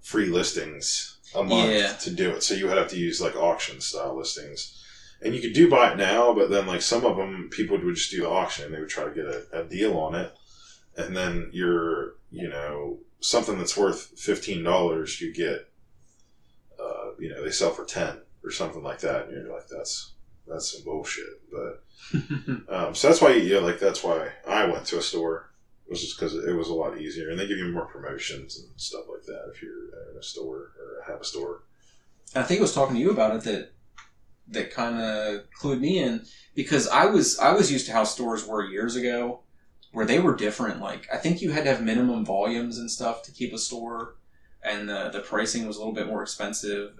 free 0.00 0.26
listings 0.26 1.18
a 1.34 1.42
month 1.42 1.70
Yeah. 1.72 1.92
to 1.94 2.10
do 2.10 2.30
it, 2.30 2.42
so 2.42 2.54
you 2.54 2.66
would 2.66 2.78
have 2.78 2.88
to 2.90 2.98
use 2.98 3.20
like 3.20 3.36
auction 3.36 3.80
style 3.80 4.16
listings. 4.16 4.82
And 5.22 5.34
you 5.34 5.40
could 5.40 5.54
do 5.54 5.68
buy 5.70 5.92
it 5.92 5.96
now, 5.96 6.32
but 6.34 6.50
then 6.50 6.66
like 6.66 6.82
some 6.82 7.04
of 7.04 7.16
them, 7.16 7.48
people 7.50 7.78
would 7.78 7.94
just 7.96 8.10
do 8.10 8.20
the 8.22 8.28
auction. 8.28 8.70
They 8.70 8.78
would 8.80 8.88
try 8.88 9.04
to 9.04 9.10
get 9.10 9.24
a, 9.24 9.44
a 9.52 9.64
deal 9.64 9.98
on 9.98 10.14
it, 10.14 10.32
and 10.96 11.16
then 11.16 11.50
you're, 11.52 12.14
you 12.30 12.48
know, 12.48 12.98
something 13.20 13.58
that's 13.58 13.76
worth 13.76 14.18
fifteen 14.18 14.62
dollars, 14.62 15.20
you 15.20 15.32
get 15.34 15.68
uh, 16.80 17.10
you 17.18 17.28
know, 17.30 17.42
they 17.42 17.50
sell 17.50 17.70
for 17.70 17.84
ten 17.84 18.18
or 18.44 18.50
something 18.50 18.82
like 18.82 19.00
that, 19.00 19.24
and 19.28 19.32
you're 19.32 19.52
like, 19.52 19.68
that's 19.68 20.12
that's 20.46 20.72
some 20.72 20.84
bullshit. 20.84 21.40
But 21.50 21.82
um, 22.68 22.94
so 22.94 23.08
that's 23.08 23.20
why, 23.20 23.34
yeah, 23.34 23.58
like 23.58 23.80
that's 23.80 24.02
why 24.02 24.30
I 24.46 24.64
went 24.66 24.86
to 24.86 24.98
a 24.98 25.02
store. 25.02 25.50
Was 25.88 26.00
just 26.00 26.18
because 26.18 26.34
it 26.34 26.52
was 26.52 26.68
a 26.68 26.74
lot 26.74 26.98
easier, 26.98 27.30
and 27.30 27.38
they 27.38 27.46
give 27.46 27.58
you 27.58 27.68
more 27.68 27.86
promotions 27.86 28.58
and 28.58 28.68
stuff 28.74 29.04
like 29.08 29.24
that 29.26 29.52
if 29.54 29.62
you're 29.62 29.84
in 30.10 30.18
a 30.18 30.22
store 30.22 30.72
or 30.80 31.04
have 31.06 31.20
a 31.20 31.24
store. 31.24 31.62
I 32.34 32.42
think 32.42 32.58
I 32.58 32.62
was 32.62 32.74
talking 32.74 32.96
to 32.96 33.00
you 33.00 33.12
about 33.12 33.36
it 33.36 33.42
that 33.42 33.72
that 34.48 34.72
kind 34.72 35.00
of 35.00 35.44
clued 35.60 35.80
me 35.80 36.00
in 36.00 36.24
because 36.54 36.88
I 36.88 37.06
was 37.06 37.38
I 37.38 37.52
was 37.52 37.70
used 37.70 37.86
to 37.86 37.92
how 37.92 38.02
stores 38.02 38.44
were 38.46 38.64
years 38.64 38.96
ago, 38.96 39.40
where 39.92 40.06
they 40.06 40.18
were 40.18 40.34
different. 40.34 40.80
Like 40.80 41.06
I 41.12 41.18
think 41.18 41.40
you 41.40 41.52
had 41.52 41.64
to 41.64 41.70
have 41.70 41.82
minimum 41.82 42.24
volumes 42.24 42.78
and 42.78 42.90
stuff 42.90 43.22
to 43.24 43.32
keep 43.32 43.52
a 43.52 43.58
store, 43.58 44.16
and 44.62 44.88
the 44.88 45.10
the 45.12 45.20
pricing 45.20 45.66
was 45.66 45.76
a 45.76 45.78
little 45.78 45.94
bit 45.94 46.08
more 46.08 46.22
expensive. 46.22 46.98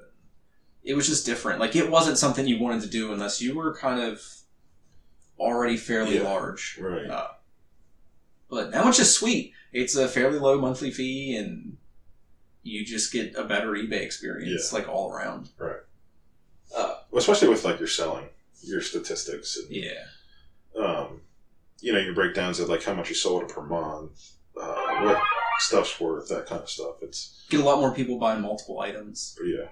It 0.87 0.95
was 0.95 1.07
just 1.09 1.27
different. 1.27 1.59
Like 1.61 1.75
it 1.77 1.91
wasn't 1.91 2.17
something 2.17 2.47
you 2.47 2.59
wanted 2.61 2.83
to 2.83 2.89
do 2.89 3.13
unless 3.13 3.43
you 3.43 3.55
were 3.57 3.75
kind 3.77 4.01
of 4.01 4.23
already 5.39 5.77
fairly 5.77 6.17
Yeah. 6.17 6.23
large. 6.23 6.79
Right. 6.81 7.07
Uh, 7.11 7.29
but 8.49 8.71
now 8.71 8.89
it's 8.89 8.97
just 8.97 9.15
sweet. 9.19 9.53
It's 9.73 9.97
a 9.97 10.07
fairly 10.09 10.39
low 10.39 10.59
monthly 10.61 10.91
fee, 10.93 11.37
and 11.37 11.77
you 12.63 12.85
just 12.85 13.13
get 13.13 13.35
a 13.37 13.45
better 13.45 13.73
eBay 13.73 14.01
experience, 14.03 14.73
like 14.73 14.89
all 14.89 15.13
around. 15.13 15.51
Well, 15.59 17.21
especially 17.21 17.49
with 17.49 17.65
like 17.65 17.79
your 17.79 17.89
selling, 17.89 18.29
your 18.63 18.81
statistics, 18.81 19.57
and 19.57 19.71
Yeah, 19.71 20.05
um, 20.79 21.23
you 21.81 21.93
know, 21.93 21.99
your 21.99 22.15
breakdowns 22.15 22.61
of 22.61 22.69
like 22.69 22.85
how 22.85 22.95
much 22.95 23.09
you 23.09 23.15
sold 23.15 23.49
per 23.49 23.63
month, 23.63 24.33
uh, 24.61 25.01
what 25.03 25.21
stuff's 25.59 25.99
worth, 26.01 26.29
that 26.29 26.47
kind 26.47 26.63
of 26.63 26.69
stuff. 26.71 26.97
It's 27.03 27.45
get 27.49 27.61
a 27.61 27.65
lot 27.65 27.81
more 27.81 27.95
people 27.95 28.19
buying 28.19 28.43
multiple 28.43 28.81
items. 28.81 29.37
yeah, 29.45 29.67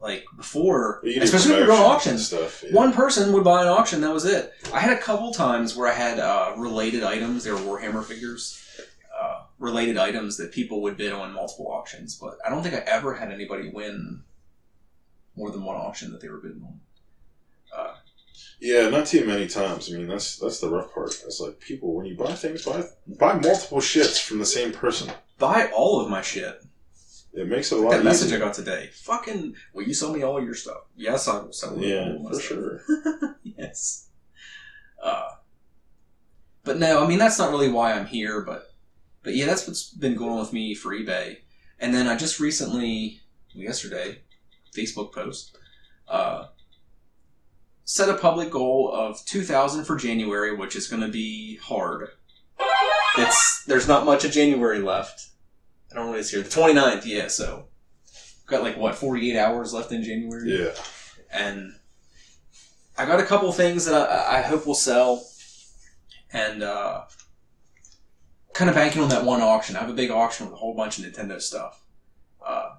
Like 0.00 0.24
before, 0.36 1.00
You 1.04 1.12
can 1.12 1.20
do 1.20 1.24
especially 1.24 1.50
when 1.50 1.58
you're 1.60 1.66
going 1.68 1.82
auctions. 1.82 2.26
stuff. 2.28 2.64
Yeah. 2.66 2.72
One 2.72 2.92
person 2.92 3.32
would 3.32 3.44
buy 3.44 3.62
an 3.62 3.68
auction, 3.68 4.00
that 4.00 4.12
was 4.12 4.24
it. 4.24 4.52
I 4.72 4.80
had 4.80 4.96
a 4.96 5.00
couple 5.00 5.32
times 5.32 5.76
where 5.76 5.88
I 5.88 5.92
had 5.94 6.18
uh, 6.18 6.54
related 6.56 7.02
items, 7.02 7.44
they 7.44 7.50
were 7.52 7.58
Warhammer 7.58 8.02
figures, 8.02 8.64
uh, 9.20 9.42
related 9.58 9.98
items 9.98 10.38
that 10.38 10.52
people 10.52 10.80
would 10.82 10.96
bid 10.96 11.12
on 11.12 11.32
multiple 11.34 11.70
auctions, 11.70 12.16
but 12.16 12.38
I 12.46 12.48
don't 12.48 12.62
think 12.62 12.74
I 12.74 12.78
ever 12.78 13.14
had 13.14 13.30
anybody 13.30 13.68
win 13.68 14.22
more 15.36 15.50
than 15.50 15.62
one 15.64 15.76
auction 15.76 16.12
that 16.12 16.20
they 16.22 16.28
were 16.28 16.38
bidding 16.38 16.62
on. 16.62 16.80
Yeah, 18.62 18.90
not 18.90 19.06
too 19.06 19.24
many 19.24 19.46
times. 19.48 19.90
I 19.90 19.96
mean, 19.96 20.06
that's 20.06 20.36
that's 20.36 20.60
the 20.60 20.68
rough 20.68 20.92
part. 20.92 21.08
It's 21.24 21.40
like 21.40 21.58
people 21.60 21.94
when 21.94 22.04
you 22.04 22.14
buy 22.14 22.34
things, 22.34 22.64
buy 22.66 22.84
buy 23.18 23.32
multiple 23.34 23.78
shits 23.80 24.22
from 24.22 24.38
the 24.38 24.44
same 24.44 24.70
person. 24.70 25.10
Buy 25.38 25.70
all 25.74 25.98
of 26.00 26.10
my 26.10 26.20
shit. 26.20 26.62
It 27.32 27.46
makes 27.48 27.70
it 27.70 27.78
a 27.78 27.80
lot 27.80 27.90
That 27.92 28.04
message 28.04 28.32
I 28.32 28.38
got 28.38 28.54
today. 28.54 28.90
Fucking, 28.92 29.54
will 29.72 29.84
you 29.84 29.94
sell 29.94 30.12
me 30.12 30.22
all 30.22 30.42
your 30.42 30.54
stuff? 30.54 30.78
Yes, 30.96 31.28
I 31.28 31.38
will 31.38 31.52
sell 31.52 31.78
you 31.78 31.96
all 31.96 32.04
Yeah, 32.22 32.28
for 32.28 32.34
stuff. 32.34 32.42
sure. 32.42 32.80
yes. 33.44 34.08
Uh, 35.02 35.28
but 36.64 36.78
no, 36.78 37.02
I 37.02 37.06
mean 37.06 37.18
that's 37.18 37.38
not 37.38 37.50
really 37.50 37.70
why 37.70 37.92
I'm 37.92 38.06
here. 38.06 38.40
But 38.42 38.72
but 39.22 39.34
yeah, 39.34 39.46
that's 39.46 39.66
what's 39.66 39.90
been 39.90 40.16
going 40.16 40.32
on 40.32 40.40
with 40.40 40.52
me 40.52 40.74
for 40.74 40.90
eBay. 40.92 41.38
And 41.78 41.94
then 41.94 42.06
I 42.06 42.16
just 42.16 42.38
recently, 42.40 43.20
yesterday, 43.54 44.18
Facebook 44.76 45.12
post, 45.14 45.56
uh, 46.08 46.48
set 47.84 48.10
a 48.10 48.14
public 48.14 48.50
goal 48.50 48.90
of 48.92 49.24
two 49.24 49.42
thousand 49.42 49.84
for 49.84 49.96
January, 49.96 50.54
which 50.54 50.76
is 50.76 50.86
going 50.88 51.02
to 51.02 51.08
be 51.08 51.56
hard. 51.56 52.08
It's 53.16 53.64
there's 53.64 53.88
not 53.88 54.04
much 54.04 54.24
of 54.24 54.32
January 54.32 54.80
left. 54.80 55.28
I 55.90 55.94
don't 55.94 56.06
know 56.06 56.10
what 56.10 56.20
it's 56.20 56.30
here. 56.30 56.42
The 56.42 56.48
29th, 56.48 57.04
yeah. 57.04 57.28
So 57.28 57.66
got 58.46 58.62
like 58.62 58.76
what 58.76 58.94
48 58.94 59.38
hours 59.38 59.72
left 59.72 59.92
in 59.92 60.02
January 60.02 60.58
Yeah, 60.58 60.72
and 61.32 61.74
I 62.98 63.06
got 63.06 63.20
a 63.20 63.24
couple 63.24 63.50
things 63.52 63.86
that 63.86 63.94
I, 63.94 64.38
I 64.38 64.42
hope 64.42 64.66
will 64.66 64.74
sell, 64.74 65.26
and 66.32 66.62
uh, 66.62 67.02
kind 68.52 68.68
of 68.68 68.76
banking 68.76 69.02
on 69.02 69.08
that 69.08 69.24
one 69.24 69.40
auction. 69.40 69.76
I 69.76 69.80
have 69.80 69.90
a 69.90 69.94
big 69.94 70.10
auction 70.10 70.46
with 70.46 70.54
a 70.54 70.58
whole 70.58 70.74
bunch 70.74 70.98
of 70.98 71.04
Nintendo 71.04 71.40
stuff, 71.40 71.82
uh, 72.44 72.74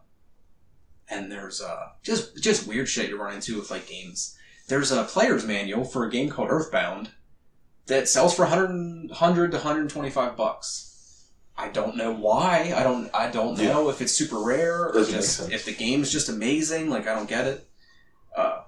and 1.10 1.32
there's 1.32 1.62
uh, 1.62 1.88
just 2.04 2.42
just 2.42 2.68
weird 2.68 2.88
shit 2.88 3.10
you 3.10 3.20
run 3.20 3.34
into 3.34 3.58
with 3.58 3.72
like 3.72 3.88
games. 3.88 4.38
There's 4.68 4.92
a 4.92 5.04
player's 5.04 5.46
manual 5.46 5.84
for 5.84 6.06
a 6.06 6.12
game 6.12 6.30
called 6.30 6.50
Earthbound 6.50 7.12
that 7.88 8.08
sells 8.08 8.36
for 8.36 8.44
100, 8.44 9.10
100 9.10 9.52
to 9.52 9.58
125 9.58 10.38
bucks. 10.38 10.91
I 11.62 11.70
don't 11.70 11.96
know 11.96 12.12
why. 12.12 12.74
I 12.76 12.82
don't. 12.84 13.10
I 13.14 13.30
don't 13.30 13.58
Yeah. 13.60 13.74
know 13.74 13.90
if 13.90 14.02
it's 14.02 14.12
super 14.14 14.40
rare 14.40 14.88
or 14.90 14.94
Doesn't 14.94 15.14
just 15.14 15.52
if 15.52 15.64
the 15.66 15.74
game's 15.74 16.12
just 16.12 16.28
amazing. 16.28 16.90
Like 16.90 17.08
I 17.08 17.14
don't 17.14 17.30
get 17.30 17.46
it. 17.46 17.68
Uh, 18.36 18.64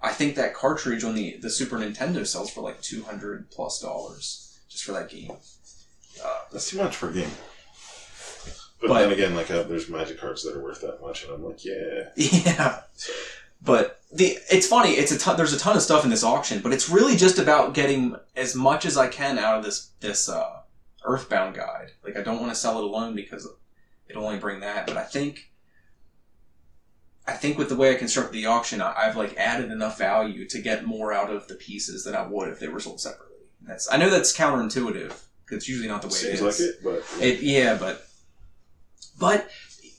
I 0.00 0.12
think 0.12 0.36
that 0.36 0.54
cartridge 0.54 1.02
on 1.04 1.14
the, 1.14 1.36
the 1.38 1.50
Super 1.50 1.76
Nintendo 1.76 2.26
sells 2.26 2.50
for 2.50 2.60
like 2.62 2.80
two 2.82 3.02
hundred 3.02 3.50
plus 3.50 3.80
dollars 3.80 4.60
just 4.68 4.84
for 4.84 4.92
that 4.92 5.08
game. 5.10 5.32
Uh, 6.24 6.38
that's 6.52 6.70
too 6.70 6.78
much 6.78 6.94
for 6.96 7.10
a 7.10 7.12
game. 7.12 7.30
But, 8.80 8.88
But- 8.88 8.98
then 9.00 9.12
again, 9.12 9.34
like 9.34 9.50
uh, 9.50 9.64
there's 9.64 9.88
magic 9.88 10.18
cards 10.20 10.42
that 10.44 10.56
are 10.56 10.62
worth 10.62 10.80
that 10.82 11.02
much, 11.02 11.24
and 11.24 11.32
I'm 11.32 11.44
like, 11.44 11.64
yeah. 11.64 12.08
yeah, 12.16 12.80
So, 12.94 13.12
but 13.62 14.00
the 14.12 14.38
it's 14.50 14.66
funny. 14.66 14.92
It's 14.92 15.12
a 15.12 15.18
ton, 15.18 15.36
there's 15.36 15.52
a 15.52 15.58
ton 15.58 15.76
of 15.76 15.82
stuff 15.82 16.04
in 16.04 16.10
this 16.10 16.24
auction, 16.24 16.60
but 16.60 16.72
it's 16.72 16.88
really 16.88 17.16
just 17.16 17.38
about 17.38 17.74
getting 17.74 18.16
as 18.36 18.54
much 18.54 18.86
as 18.86 18.96
I 18.96 19.08
can 19.08 19.38
out 19.38 19.58
of 19.58 19.64
this 19.64 19.88
this 20.00 20.28
uh, 20.28 20.59
Earthbound 21.04 21.54
guide. 21.54 21.92
Like 22.04 22.16
I 22.16 22.22
don't 22.22 22.40
want 22.40 22.52
to 22.52 22.58
sell 22.58 22.78
it 22.78 22.84
alone 22.84 23.14
because 23.14 23.48
it'll 24.08 24.24
only 24.26 24.38
bring 24.38 24.60
that. 24.60 24.86
But 24.86 24.96
I 24.96 25.04
think, 25.04 25.50
I 27.26 27.32
think 27.32 27.58
with 27.58 27.68
the 27.68 27.76
way 27.76 27.92
I 27.94 27.98
constructed 27.98 28.34
the 28.34 28.46
auction, 28.46 28.80
I, 28.80 28.94
I've 28.96 29.16
like 29.16 29.36
added 29.36 29.70
enough 29.70 29.98
value 29.98 30.46
to 30.48 30.60
get 30.60 30.84
more 30.86 31.12
out 31.12 31.30
of 31.30 31.48
the 31.48 31.54
pieces 31.54 32.04
than 32.04 32.14
I 32.14 32.26
would 32.26 32.48
if 32.48 32.60
they 32.60 32.68
were 32.68 32.80
sold 32.80 33.00
separately. 33.00 33.36
That's 33.62 33.90
I 33.92 33.96
know 33.96 34.10
that's 34.10 34.36
counterintuitive 34.36 35.14
it's 35.52 35.68
usually 35.68 35.88
not 35.88 36.02
the 36.02 36.08
way 36.08 36.14
Seems 36.14 36.40
it 36.40 36.44
like 36.44 36.60
it, 36.60 36.76
but 36.82 37.22
It, 37.24 37.40
yeah, 37.42 37.76
but 37.76 38.06
but 39.18 39.50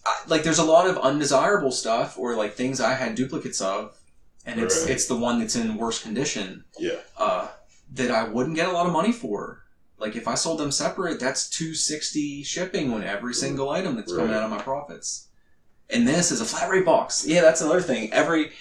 I- 0.06 0.22
like 0.28 0.44
there's 0.44 0.60
a 0.60 0.64
lot 0.64 0.88
of 0.88 0.98
undesirable 0.98 1.72
stuff 1.72 2.18
or 2.18 2.36
like 2.36 2.54
things 2.54 2.80
I 2.82 2.94
had 2.94 3.16
duplicates 3.16 3.62
of, 3.62 3.98
and 4.46 4.60
it's 4.60 4.82
Right. 4.82 4.92
it's 4.92 5.08
the 5.08 5.16
one 5.18 5.40
that's 5.40 5.56
in 5.56 5.76
worse 5.78 6.02
condition 6.02 6.66
yeah, 6.80 7.00
uh, 7.18 7.50
that 7.94 8.12
I 8.12 8.24
wouldn't 8.24 8.56
get 8.56 8.70
a 8.70 8.72
lot 8.72 8.88
of 8.88 8.94
money 8.94 9.12
for. 9.12 9.64
Like 10.02 10.16
if 10.16 10.28
I 10.28 10.34
sold 10.34 10.60
them 10.60 10.72
separate, 10.72 11.20
that's 11.20 11.48
two 11.48 11.76
sixty 11.76 12.42
shipping 12.44 12.92
on 12.92 13.04
every 13.04 13.36
single 13.36 13.70
item 13.70 13.96
that's 13.96 14.14
coming 14.14 14.34
out 14.34 14.44
of 14.44 14.50
my 14.50 14.62
profits. 14.62 15.28
And 15.92 16.08
this 16.08 16.32
is 16.32 16.42
a 16.42 16.46
flat 16.46 16.70
rate 16.72 16.86
box. 16.86 17.26
Yeah, 17.28 17.42
that's 17.42 17.62
another 17.62 17.82
thing. 17.82 18.12
Every 18.12 18.52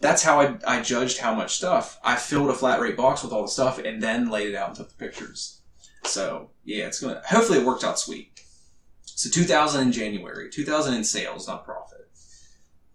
that's 0.00 0.22
how 0.22 0.40
I, 0.40 0.56
I 0.66 0.80
judged 0.80 1.18
how 1.18 1.34
much 1.34 1.54
stuff. 1.56 2.00
I 2.02 2.16
filled 2.16 2.50
a 2.50 2.54
flat 2.54 2.80
rate 2.80 2.96
box 2.96 3.22
with 3.22 3.32
all 3.32 3.42
the 3.42 3.48
stuff 3.48 3.78
and 3.78 4.02
then 4.02 4.30
laid 4.30 4.48
it 4.48 4.56
out 4.56 4.68
and 4.68 4.76
took 4.76 4.88
the 4.88 4.94
pictures. 4.96 5.60
So 6.04 6.50
yeah, 6.64 6.86
it's 6.86 7.00
gonna 7.00 7.20
hopefully 7.26 7.58
it 7.58 7.66
worked 7.66 7.84
out 7.84 7.98
sweet. 7.98 8.40
So 9.04 9.28
two 9.28 9.44
thousand 9.44 9.82
in 9.82 9.92
January, 9.92 10.48
two 10.50 10.64
thousand 10.64 10.94
in 10.94 11.04
sales, 11.04 11.46
not 11.46 11.64
profit. 11.66 12.10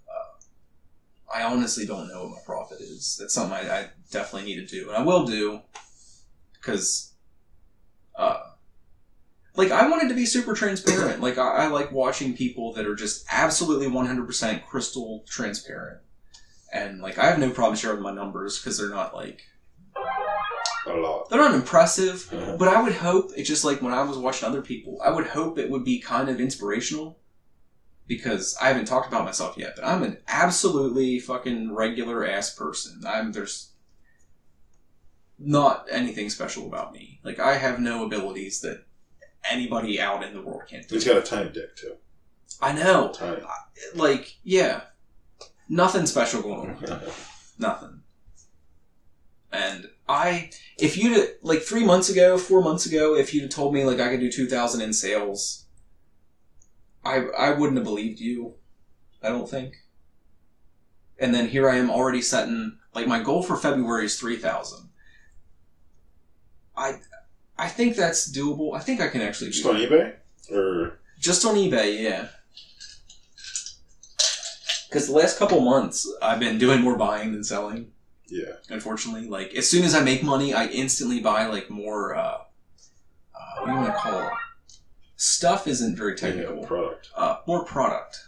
Uh, 0.09 1.37
I 1.37 1.43
honestly 1.43 1.85
don't 1.85 2.07
know 2.07 2.23
what 2.23 2.31
my 2.31 2.41
profit 2.43 2.81
is. 2.81 3.17
That's 3.19 3.35
something 3.35 3.55
I, 3.55 3.81
I 3.81 3.89
definitely 4.11 4.47
need 4.49 4.67
to 4.67 4.75
do, 4.75 4.87
and 4.89 4.97
I 4.97 5.03
will 5.03 5.25
do 5.25 5.61
because, 6.53 7.13
uh, 8.17 8.39
like 9.55 9.71
I 9.71 9.87
wanted 9.87 10.09
to 10.09 10.15
be 10.15 10.25
super 10.25 10.53
transparent. 10.53 11.21
like 11.21 11.37
I, 11.37 11.65
I 11.65 11.67
like 11.67 11.91
watching 11.91 12.35
people 12.35 12.73
that 12.73 12.85
are 12.85 12.95
just 12.95 13.25
absolutely 13.31 13.87
one 13.87 14.05
hundred 14.05 14.27
percent 14.27 14.65
crystal 14.65 15.23
transparent, 15.27 15.99
and 16.73 17.01
like 17.01 17.17
I 17.17 17.25
have 17.29 17.39
no 17.39 17.49
problem 17.49 17.75
sharing 17.75 18.01
my 18.01 18.13
numbers 18.13 18.59
because 18.59 18.77
they're 18.77 18.89
not 18.89 19.15
like 19.15 19.43
a 20.85 20.93
lot. 20.93 21.29
they're 21.29 21.39
not 21.39 21.55
impressive. 21.55 22.29
Uh-huh. 22.31 22.57
But 22.57 22.69
I 22.69 22.81
would 22.81 22.93
hope 22.93 23.31
it's 23.35 23.47
just 23.47 23.65
like 23.65 23.81
when 23.81 23.93
I 23.93 24.03
was 24.03 24.17
watching 24.17 24.47
other 24.47 24.61
people, 24.61 24.99
I 25.03 25.11
would 25.11 25.27
hope 25.27 25.57
it 25.57 25.69
would 25.69 25.83
be 25.83 25.99
kind 25.99 26.29
of 26.29 26.39
inspirational 26.39 27.19
because 28.07 28.55
I 28.61 28.69
haven't 28.69 28.85
talked 28.85 29.07
about 29.07 29.25
myself 29.25 29.57
yet, 29.57 29.73
but 29.75 29.85
I'm 29.85 30.03
an 30.03 30.17
absolutely 30.27 31.19
fucking 31.19 31.73
regular 31.73 32.25
ass 32.25 32.53
person. 32.55 33.01
I'm 33.05 33.31
there's 33.31 33.73
not 35.39 35.87
anything 35.91 36.29
special 36.29 36.65
about 36.67 36.93
me. 36.93 37.19
Like 37.23 37.39
I 37.39 37.57
have 37.57 37.79
no 37.79 38.05
abilities 38.05 38.61
that 38.61 38.85
anybody 39.49 39.99
out 39.99 40.23
in 40.23 40.33
the 40.33 40.41
world 40.41 40.63
can't 40.67 40.87
do. 40.87 40.95
He's 40.95 41.05
got 41.05 41.17
a 41.17 41.21
tiny 41.21 41.49
dick 41.49 41.75
too. 41.75 41.95
I 42.61 42.73
know. 42.73 43.11
Tiny. 43.13 43.41
Like, 43.93 44.37
yeah. 44.43 44.81
Nothing 45.69 46.05
special 46.05 46.41
going 46.41 46.71
on. 46.71 47.01
Nothing. 47.59 48.01
And 49.51 49.89
I, 50.07 50.51
if 50.79 50.97
you'd 50.97 51.35
like 51.41 51.61
three 51.61 51.85
months 51.85 52.09
ago, 52.09 52.37
four 52.37 52.61
months 52.61 52.85
ago, 52.85 53.15
if 53.15 53.33
you'd 53.33 53.51
told 53.51 53.73
me 53.73 53.83
like 53.83 53.99
I 53.99 54.09
could 54.09 54.19
do 54.19 54.31
two 54.31 54.47
thousand 54.47 54.81
in 54.81 54.93
sales, 54.93 55.65
I 57.03 57.25
I 57.37 57.51
wouldn't 57.51 57.77
have 57.77 57.85
believed 57.85 58.19
you. 58.19 58.55
I 59.23 59.29
don't 59.29 59.49
think. 59.49 59.75
And 61.17 61.33
then 61.33 61.47
here 61.47 61.69
I 61.69 61.77
am 61.77 61.89
already 61.89 62.21
setting 62.21 62.77
like 62.93 63.07
my 63.07 63.21
goal 63.23 63.41
for 63.41 63.55
February 63.55 64.05
is 64.05 64.19
three 64.19 64.37
thousand. 64.37 64.86
I 66.77 66.99
I 67.57 67.67
think 67.67 67.95
that's 67.95 68.31
doable. 68.31 68.75
I 68.75 68.79
think 68.79 69.01
I 69.01 69.07
can 69.07 69.21
actually 69.21 69.49
Just 69.51 69.63
do 69.63 69.69
on 69.71 69.75
eBay 69.77 70.13
or 70.51 70.99
Just 71.19 71.43
on 71.45 71.55
eBay, 71.55 72.01
yeah. 72.01 72.27
Because 74.87 75.07
the 75.07 75.13
last 75.13 75.37
couple 75.37 75.59
months, 75.59 76.07
I've 76.21 76.39
been 76.39 76.57
doing 76.57 76.81
more 76.81 76.95
buying 76.97 77.33
than 77.33 77.43
selling. 77.43 77.91
yeah, 78.29 78.53
Unfortunately, 78.69 79.27
like 79.27 79.53
as 79.55 79.69
soon 79.69 79.83
as 79.83 79.93
I 79.93 80.01
make 80.01 80.23
money, 80.23 80.53
I 80.53 80.67
instantly 80.67 81.19
buy 81.19 81.47
like 81.47 81.69
more. 81.69 82.15
Uh, 82.15 82.21
uh, 83.35 83.59
what 83.59 83.65
do 83.65 83.71
you 83.71 83.77
want 83.77 83.87
to 83.93 83.99
call 83.99 84.21
it? 84.21 84.33
Stuff 85.17 85.67
isn't 85.67 85.95
very 85.97 86.11
yeah, 86.11 86.17
technical. 86.17 86.63
product. 86.63 87.09
Uh, 87.15 87.37
more 87.47 87.65
product. 87.65 88.27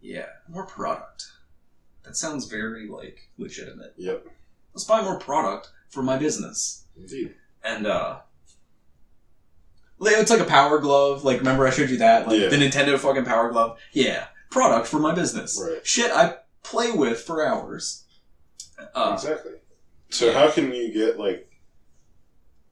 Yeah, 0.00 0.26
more 0.48 0.64
product. 0.64 1.26
That 2.04 2.16
sounds 2.16 2.46
very 2.46 2.88
like 2.88 3.28
legitimate. 3.36 3.92
Yep, 3.98 4.26
Let's 4.72 4.84
buy 4.84 5.02
more 5.02 5.18
product 5.18 5.70
for 5.90 6.02
my 6.02 6.16
business. 6.16 6.79
Indeed. 6.96 7.34
and 7.64 7.86
uh 7.86 8.18
like, 9.98 10.14
it's 10.16 10.30
like 10.30 10.40
a 10.40 10.44
power 10.44 10.78
glove 10.78 11.24
like 11.24 11.38
remember 11.38 11.66
i 11.66 11.70
showed 11.70 11.90
you 11.90 11.98
that 11.98 12.26
like 12.26 12.40
Yeah. 12.40 12.48
the 12.48 12.56
nintendo 12.56 12.98
fucking 12.98 13.24
power 13.24 13.50
glove 13.50 13.78
yeah 13.92 14.26
product 14.50 14.86
for 14.86 14.98
my 14.98 15.14
business 15.14 15.60
Right. 15.62 15.86
shit 15.86 16.10
i 16.12 16.36
play 16.62 16.90
with 16.92 17.20
for 17.20 17.44
hours 17.46 18.04
uh, 18.94 19.10
exactly. 19.14 19.52
So 20.08 20.32
how 20.32 20.50
can 20.50 20.72
you 20.72 20.90
get 20.90 21.18
like? 21.18 21.50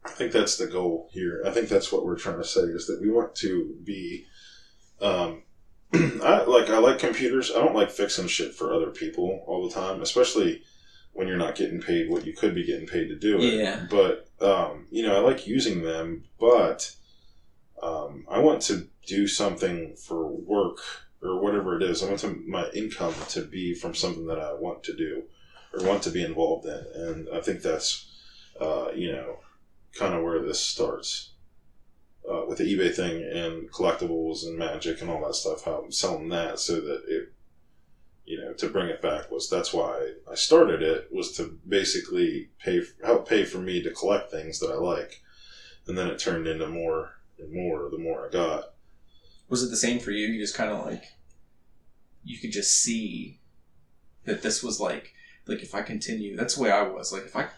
I 0.07 0.09
think 0.09 0.33
that's 0.33 0.57
the 0.57 0.67
goal 0.67 1.11
here. 1.13 1.43
I 1.47 1.51
think 1.51 1.69
that's 1.69 1.93
what 1.93 2.03
we're 2.07 2.17
trying 2.17 2.39
to 2.39 2.45
say 2.45 2.63
is 2.63 2.87
that 2.87 2.99
we 3.03 3.11
want 3.11 3.35
to 3.37 3.77
be. 3.85 4.25
Um, 5.03 5.43
I 5.95 6.45
like 6.45 6.71
I 6.71 6.79
like 6.79 6.99
computers. 6.99 7.51
I 7.55 7.57
don't 7.59 7.75
like 7.75 7.91
fixing 7.91 8.27
shit 8.27 8.55
for 8.55 8.73
other 8.73 8.91
people 8.91 9.45
all 9.47 9.69
the 9.69 9.75
time, 9.75 10.01
especially 10.01 10.63
when 11.19 11.27
you're 11.27 11.37
not 11.37 11.57
getting 11.57 11.81
paid 11.81 12.09
what 12.09 12.25
you 12.25 12.33
could 12.33 12.55
be 12.55 12.65
getting 12.65 12.87
paid 12.87 13.09
to 13.09 13.17
do 13.17 13.39
it. 13.39 13.55
Yeah. 13.55 13.87
But 13.91 14.29
um, 14.41 14.87
you 14.89 15.03
know, 15.03 15.17
I 15.17 15.19
like 15.19 15.49
using 15.49 15.83
them, 15.83 16.23
but 16.39 16.95
um, 17.83 18.25
I 18.31 18.39
want 18.39 18.63
to 18.63 18.87
do 19.05 19.27
something 19.27 19.97
for 19.97 20.29
work 20.29 20.79
or 21.21 21.41
whatever 21.43 21.77
it 21.77 21.83
is. 21.83 22.05
I 22.05 22.07
want 22.07 22.21
to, 22.21 22.41
my 22.47 22.71
income 22.71 23.15
to 23.31 23.43
be 23.43 23.75
from 23.75 23.97
something 23.97 24.29
that 24.29 24.39
I 24.39 24.53
want 24.53 24.85
to 24.85 24.97
do 24.97 25.25
or 25.75 25.85
want 25.85 26.05
to 26.05 26.11
be 26.11 26.23
involved 26.23 26.67
in, 26.67 26.85
and 26.95 27.29
I 27.35 27.41
think 27.41 27.63
that's 27.63 28.09
uh, 28.61 28.93
you 28.95 29.11
know 29.11 29.41
kind 29.97 30.15
of 30.15 30.23
where 30.23 30.41
this 30.41 30.61
starts. 30.61 31.33
Uh, 32.31 32.45
with 32.47 32.59
the 32.59 32.77
eBay 32.77 32.95
thing 32.95 33.23
and 33.23 33.73
collectibles 33.73 34.45
and 34.45 34.59
magic 34.59 35.01
and 35.01 35.11
all 35.11 35.27
that 35.27 35.35
stuff, 35.35 35.65
how 35.65 35.83
I'm 35.83 35.91
selling 35.91 36.29
that 36.29 36.61
so 36.61 36.75
that 36.75 37.03
it, 37.09 37.33
know, 38.49 38.55
to 38.55 38.69
bring 38.69 38.89
it 38.89 39.03
back 39.03 39.31
was 39.31 39.49
that's 39.49 39.73
why 39.73 40.13
I 40.31 40.35
started 40.35 40.83
it 40.83 41.09
was 41.13 41.33
to 41.37 41.59
basically 41.69 42.51
pay 42.59 42.83
help 43.05 43.29
pay 43.29 43.45
for 43.45 43.59
me 43.59 43.83
to 43.83 43.91
collect 43.91 44.31
things 44.31 44.59
that 44.61 44.71
I 44.71 44.77
like, 44.77 45.23
and 45.87 45.97
then 45.97 46.09
it 46.09 46.19
turned 46.19 46.47
into 46.47 46.67
more 46.67 47.13
and 47.39 47.53
more 47.53 47.89
the 47.91 47.99
more 47.99 48.27
I 48.27 48.31
got. 48.31 48.75
was 49.49 49.63
it 49.63 49.71
the 49.71 49.77
same 49.77 49.99
for 50.01 50.11
you? 50.11 50.27
You 50.27 50.41
just 50.41 50.57
kind 50.57 50.71
of 50.71 50.85
like 50.85 51.05
you 52.25 52.39
could 52.39 52.53
just 52.53 52.83
see 52.83 53.41
that 54.25 54.43
this 54.43 54.63
was 54.63 54.81
like 54.81 55.15
like 55.47 55.63
if 55.63 55.75
i 55.75 55.81
continue 55.81 56.37
that's 56.37 56.57
the 56.57 56.63
way 56.63 56.71
i 56.71 56.83
was. 56.83 57.13
Like 57.13 57.25
if 57.25 57.37
i 57.37 57.49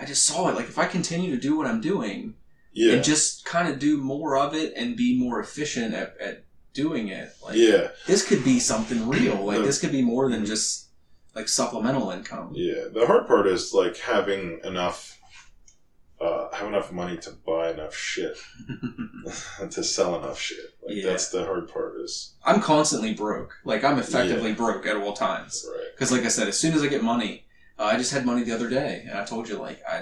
i 0.00 0.04
just 0.04 0.24
saw 0.26 0.48
it. 0.48 0.54
Like 0.56 0.68
if 0.68 0.78
i 0.78 0.86
continue 0.86 1.30
to 1.30 1.40
do 1.40 1.56
what 1.56 1.66
i'm 1.66 1.80
doing 1.80 2.34
Yeah, 2.72 2.94
and 2.94 3.04
just 3.04 3.44
kind 3.44 3.68
of 3.68 3.78
do 3.78 3.98
more 3.98 4.36
of 4.36 4.54
it 4.54 4.72
and 4.76 4.96
be 4.96 5.18
more 5.18 5.40
efficient 5.40 5.94
at, 5.94 6.16
at 6.20 6.44
doing 6.84 7.08
it 7.08 7.28
like 7.44 7.56
yeah, 7.56 7.88
this 8.06 8.22
could 8.28 8.42
be 8.44 8.58
something 8.72 9.00
real. 9.08 9.38
Like 9.44 9.58
The- 9.58 9.66
this 9.68 9.78
could 9.80 9.92
be 10.00 10.02
more 10.14 10.30
than 10.32 10.44
just 10.54 10.68
like 11.34 11.48
supplemental 11.48 12.10
income. 12.16 12.48
yeah. 12.54 12.82
The 12.96 13.04
hard 13.10 13.26
part 13.26 13.46
is 13.46 13.62
like 13.74 13.96
having 14.14 14.42
enough, 14.64 14.98
uh, 16.20 16.48
have 16.58 16.68
enough 16.72 16.90
money 16.92 17.16
to 17.24 17.30
buy 17.46 17.64
enough 17.74 17.94
shit 17.94 18.36
to 19.70 19.82
sell 19.84 20.16
enough 20.18 20.38
shit. 20.40 20.66
Like 20.86 20.96
Yeah. 20.96 21.10
that's 21.10 21.28
the 21.30 21.44
hard 21.44 21.68
part 21.68 21.92
is 22.04 22.34
I'm 22.44 22.60
constantly 22.60 23.12
broke. 23.14 23.52
Like 23.64 23.82
I'm 23.84 23.98
effectively 23.98 24.52
broke 24.52 24.86
at 24.86 24.96
all 24.96 25.12
times. 25.12 25.64
right. 25.68 25.86
Because 25.94 26.10
like 26.12 26.24
I 26.24 26.28
said, 26.28 26.48
as 26.48 26.58
soon 26.58 26.74
as 26.74 26.82
I 26.82 26.88
get 26.88 27.02
money, 27.02 27.32
uh, 27.78 27.84
I 27.92 27.96
just 27.96 28.12
had 28.12 28.24
money 28.26 28.42
the 28.44 28.54
other 28.54 28.68
day, 28.68 29.04
and 29.08 29.16
I 29.18 29.24
told 29.24 29.48
you 29.48 29.56
like 29.68 29.80
I, 29.88 29.98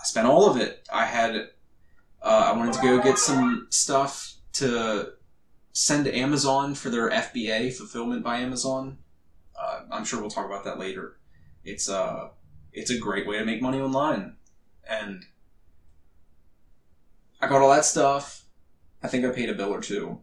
I 0.00 0.02
spent 0.04 0.26
all 0.26 0.44
of 0.50 0.56
it. 0.64 0.86
I 0.92 1.04
had, 1.06 1.32
uh, 2.22 2.42
I 2.48 2.52
wanted 2.56 2.74
to 2.74 2.82
go 2.82 3.02
get 3.02 3.18
some 3.18 3.66
stuff 3.70 4.34
to 4.60 5.12
send 5.78 6.06
to 6.06 6.16
Amazon 6.16 6.74
for 6.74 6.88
their 6.88 7.10
FBA 7.10 7.70
fulfillment 7.70 8.24
by 8.24 8.38
Amazon. 8.38 8.96
Uh, 9.54 9.82
I'm 9.92 10.06
sure 10.06 10.18
we'll 10.22 10.30
talk 10.30 10.46
about 10.46 10.64
that 10.64 10.78
later. 10.78 11.18
It's 11.64 11.86
uh, 11.88 12.28
it's 12.72 12.90
a 12.90 12.98
great 12.98 13.26
way 13.26 13.38
to 13.38 13.44
make 13.44 13.60
money 13.60 13.78
online, 13.78 14.36
and 14.88 15.24
I 17.42 17.46
got 17.48 17.60
all 17.60 17.70
that 17.70 17.84
stuff. 17.84 18.44
I 19.02 19.08
think 19.08 19.24
I 19.26 19.30
paid 19.30 19.50
a 19.50 19.54
bill 19.54 19.72
or 19.74 19.82
two, 19.82 20.20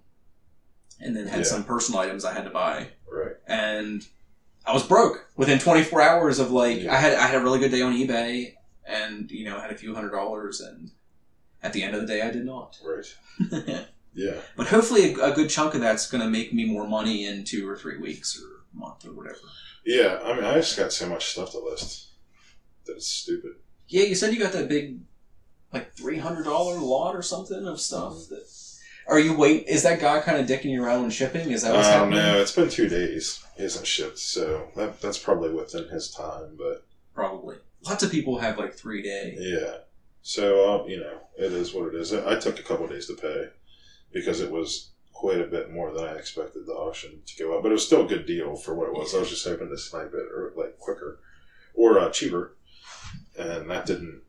and 1.00 1.16
then 1.16 1.28
had 1.28 1.40
Yeah. 1.42 1.46
some 1.46 1.64
personal 1.64 2.00
items 2.02 2.26
I 2.26 2.34
had 2.34 2.46
to 2.46 2.50
buy 2.50 2.88
Right. 3.08 3.36
and 3.48 4.08
I 4.66 4.74
was 4.74 4.84
broke 4.84 5.28
within 5.36 5.60
24 5.60 6.02
hours 6.02 6.40
of 6.40 6.52
like 6.52 6.82
Yeah. 6.82 6.94
I 6.94 6.98
had 6.98 7.14
I 7.14 7.28
had 7.28 7.36
a 7.36 7.44
really 7.44 7.60
good 7.60 7.70
day 7.72 7.82
on 7.84 7.94
eBay 7.94 8.56
and 8.86 9.30
you 9.30 9.46
know 9.46 9.60
had 9.60 9.72
a 9.72 9.76
few 9.78 9.94
hundred 9.94 10.12
dollars 10.12 10.62
and 10.62 10.90
at 11.62 11.74
the 11.74 11.84
end 11.84 11.94
of 11.96 12.02
the 12.02 12.08
day 12.08 12.22
I 12.24 12.32
did 12.32 12.44
not. 12.46 12.80
Right. 12.84 13.86
Yeah. 14.16 14.36
but 14.56 14.68
hopefully 14.68 15.14
a, 15.14 15.32
a 15.32 15.34
good 15.34 15.50
chunk 15.50 15.74
of 15.74 15.82
that's 15.82 16.10
going 16.10 16.24
to 16.24 16.30
make 16.30 16.54
me 16.54 16.66
more 16.66 16.88
money 16.88 17.26
in 17.26 17.44
two 17.44 17.68
or 17.68 17.76
three 17.76 17.98
weeks 17.98 18.40
or 18.42 18.62
a 18.74 18.78
month 18.80 19.06
or 19.06 19.12
whatever. 19.14 19.40
Yeah. 19.86 20.20
I 20.24 20.34
mean, 20.36 20.44
I 20.44 20.56
just 20.56 20.78
got 20.78 20.94
so 20.94 21.08
much 21.10 21.26
stuff 21.32 21.52
to 21.52 21.60
list 21.60 22.10
that 22.86 22.94
it's 22.98 23.08
stupid. 23.08 23.54
Yeah, 23.88 24.04
you 24.04 24.16
said 24.16 24.34
you 24.34 24.40
got 24.40 24.54
that 24.54 24.70
big 24.70 25.00
like 25.72 25.96
$300 25.96 26.46
lot 26.46 27.16
or 27.16 27.22
something 27.22 27.66
of 27.68 27.80
stuff 27.82 28.28
that 28.30 28.44
Are 29.08 29.20
you 29.20 29.36
wait? 29.36 29.68
Is 29.68 29.84
that 29.84 30.00
guy 30.00 30.20
kind 30.22 30.38
of 30.40 30.46
dicking 30.48 30.72
you 30.72 30.84
around 30.84 31.02
when 31.02 31.12
shipping? 31.12 31.50
Is 31.52 31.64
that 31.64 31.74
what's 31.74 31.88
I 31.88 31.98
don't 32.00 32.12
happening? 32.12 32.34
know. 32.34 32.40
It's 32.42 32.52
been 32.56 32.70
two 32.70 32.88
days. 32.88 33.44
He 33.58 33.64
hasn't 33.64 33.86
shipped, 33.88 34.20
so 34.20 34.70
that, 34.76 35.02
that's 35.02 35.18
probably 35.18 35.52
within 35.52 35.88
his 35.90 36.10
time. 36.12 36.56
But 36.58 36.86
Probably. 37.14 37.58
Lots 37.86 38.02
of 38.04 38.12
people 38.12 38.40
have 38.40 38.58
like 38.58 38.74
three 38.74 39.02
day. 39.04 39.36
yeah, 39.38 39.78
so 40.22 40.84
uh, 40.84 40.88
you 40.88 41.00
know, 41.00 41.20
it 41.38 41.52
is 41.52 41.74
what 41.74 41.94
it 41.94 41.96
is. 41.96 42.14
I 42.14 42.36
I 42.36 42.40
took 42.40 42.58
a 42.60 42.64
couple 42.64 42.88
days 42.88 43.08
to 43.08 43.14
pay 43.16 43.50
because 44.14 44.40
it 44.40 44.52
was 44.52 44.92
quite 45.12 45.40
a 45.40 45.46
bit 45.46 45.72
more 45.72 45.92
than 45.92 46.04
I 46.04 46.14
expected 46.16 46.66
the 46.66 46.74
auction 46.74 47.22
to 47.26 47.44
go 47.44 47.56
up, 47.56 47.64
but 47.64 47.70
it 47.70 47.74
was 47.74 47.86
still 47.86 48.06
a 48.06 48.08
good 48.08 48.26
deal 48.26 48.56
for 48.56 48.76
what 48.76 48.90
it 48.90 48.94
was. 48.94 49.16
I 49.16 49.20
was 49.20 49.30
just 49.30 49.48
hoping 49.48 49.70
to 49.70 49.78
snipe 49.78 50.14
it 50.14 50.28
or 50.32 50.54
like 50.56 50.78
quicker 50.78 51.20
or 51.74 52.00
uh, 52.00 52.10
cheaper, 52.10 52.56
and 53.38 53.70
that 53.70 53.86
didn't 53.86 54.22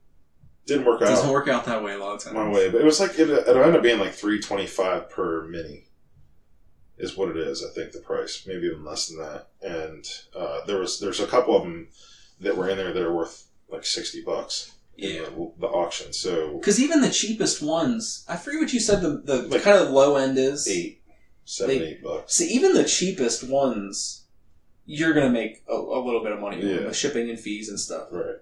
didn't 0.66 0.86
work 0.86 1.02
out. 1.02 1.08
It 1.08 1.10
doesn't 1.10 1.28
out 1.28 1.32
work 1.32 1.48
out 1.48 1.64
that 1.66 1.82
way 1.82 1.94
a 1.94 1.98
lot 1.98 2.14
of 2.14 2.22
times. 2.22 2.34
my 2.34 2.48
way. 2.48 2.70
But 2.70 2.80
it 2.80 2.84
was 2.84 3.00
like 3.00 3.18
it, 3.18 3.28
it 3.28 3.48
ended 3.48 3.76
up 3.76 3.82
being 3.82 3.98
like 3.98 4.12
three 4.12 4.40
twenty 4.40 4.66
five 4.66 5.10
per 5.10 5.46
mini. 5.46 5.84
Is 6.96 7.16
what 7.16 7.28
it 7.28 7.36
is. 7.36 7.64
I 7.64 7.74
think 7.74 7.90
the 7.90 7.98
price, 7.98 8.44
maybe 8.46 8.66
even 8.66 8.84
less 8.84 9.08
than 9.08 9.18
that. 9.18 9.48
And 9.62 10.06
uh, 10.34 10.64
there 10.66 10.78
was 10.78 11.00
there's 11.00 11.18
a 11.18 11.26
couple 11.26 11.56
of 11.56 11.64
them 11.64 11.88
that 12.38 12.56
were 12.56 12.68
in 12.68 12.76
there 12.76 12.92
that 12.92 13.02
are 13.02 13.12
worth 13.12 13.48
like 13.68 13.84
sixty 13.84 14.22
bucks 14.22 14.73
Yeah. 14.96 15.22
the, 15.58 15.66
auction. 15.66 16.12
So 16.12 16.56
Because 16.58 16.80
even 16.80 17.00
the 17.00 17.10
cheapest 17.10 17.62
ones, 17.62 18.24
I 18.28 18.36
forget 18.36 18.60
what 18.60 18.72
you 18.72 18.80
said. 18.80 19.02
The 19.02 19.20
the 19.24 19.42
Like 19.48 19.62
kind 19.62 19.78
of 19.78 19.90
low 19.90 20.16
end 20.16 20.38
is. 20.38 20.68
eight, 20.68 21.02
seven, 21.44 21.78
They- 21.78 21.84
eight 21.84 22.02
bucks. 22.02 22.34
See, 22.34 22.48
even 22.50 22.74
the 22.74 22.84
cheapest 22.84 23.42
ones, 23.44 24.24
you're 24.86 25.12
gonna 25.14 25.30
make 25.30 25.62
a, 25.68 25.74
a 25.74 26.00
little 26.04 26.22
bit 26.22 26.32
of 26.32 26.40
money 26.40 26.58
Yeah. 26.62 26.86
with 26.86 26.96
shipping 26.96 27.28
and 27.30 27.38
fees 27.40 27.68
and 27.68 27.78
stuff. 27.80 28.08
Right. 28.10 28.36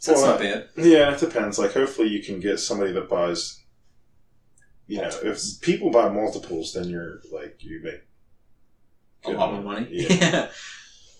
So 0.00 0.12
that's 0.12 0.22
not 0.24 0.38
bad. 0.38 0.68
Yeah, 0.76 1.12
it 1.12 1.20
depends. 1.20 1.58
Like, 1.58 1.72
hopefully, 1.74 2.08
you 2.08 2.22
can 2.22 2.38
get 2.40 2.58
somebody 2.60 2.92
that 2.92 3.08
buys. 3.08 3.60
You 4.86 5.02
know, 5.02 5.10
if 5.22 5.60
people 5.60 5.90
buy 5.90 6.08
multiples, 6.08 6.72
then 6.72 6.88
you're 6.88 7.20
like 7.32 7.56
you 7.60 7.80
make 7.82 8.02
A 9.24 9.36
lot 9.36 9.54
of 9.54 9.64
money. 9.64 9.86
Yeah. 9.90 10.48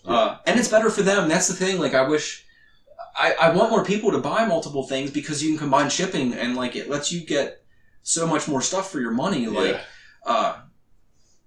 Uh, 0.04 0.38
and 0.46 0.58
it's 0.58 0.68
better 0.68 0.88
for 0.88 1.02
them. 1.02 1.28
That's 1.28 1.48
the 1.48 1.54
thing. 1.54 1.78
Like, 1.78 1.92
I 1.92 2.08
wish. 2.08 2.46
I, 3.18 3.34
I 3.40 3.50
want 3.50 3.70
more 3.70 3.84
people 3.84 4.12
to 4.12 4.18
buy 4.18 4.46
multiple 4.46 4.84
things 4.86 5.10
because 5.10 5.42
you 5.42 5.48
can 5.50 5.58
combine 5.58 5.90
shipping 5.90 6.32
and 6.34 6.54
like 6.56 6.76
it 6.76 6.88
lets 6.88 7.10
you 7.12 7.26
get 7.26 7.62
so 8.02 8.26
much 8.26 8.46
more 8.46 8.62
stuff 8.62 8.90
for 8.92 9.00
your 9.00 9.10
money. 9.10 9.46
Like, 9.46 9.72
Yeah. 9.74 9.80
uh, 10.24 10.56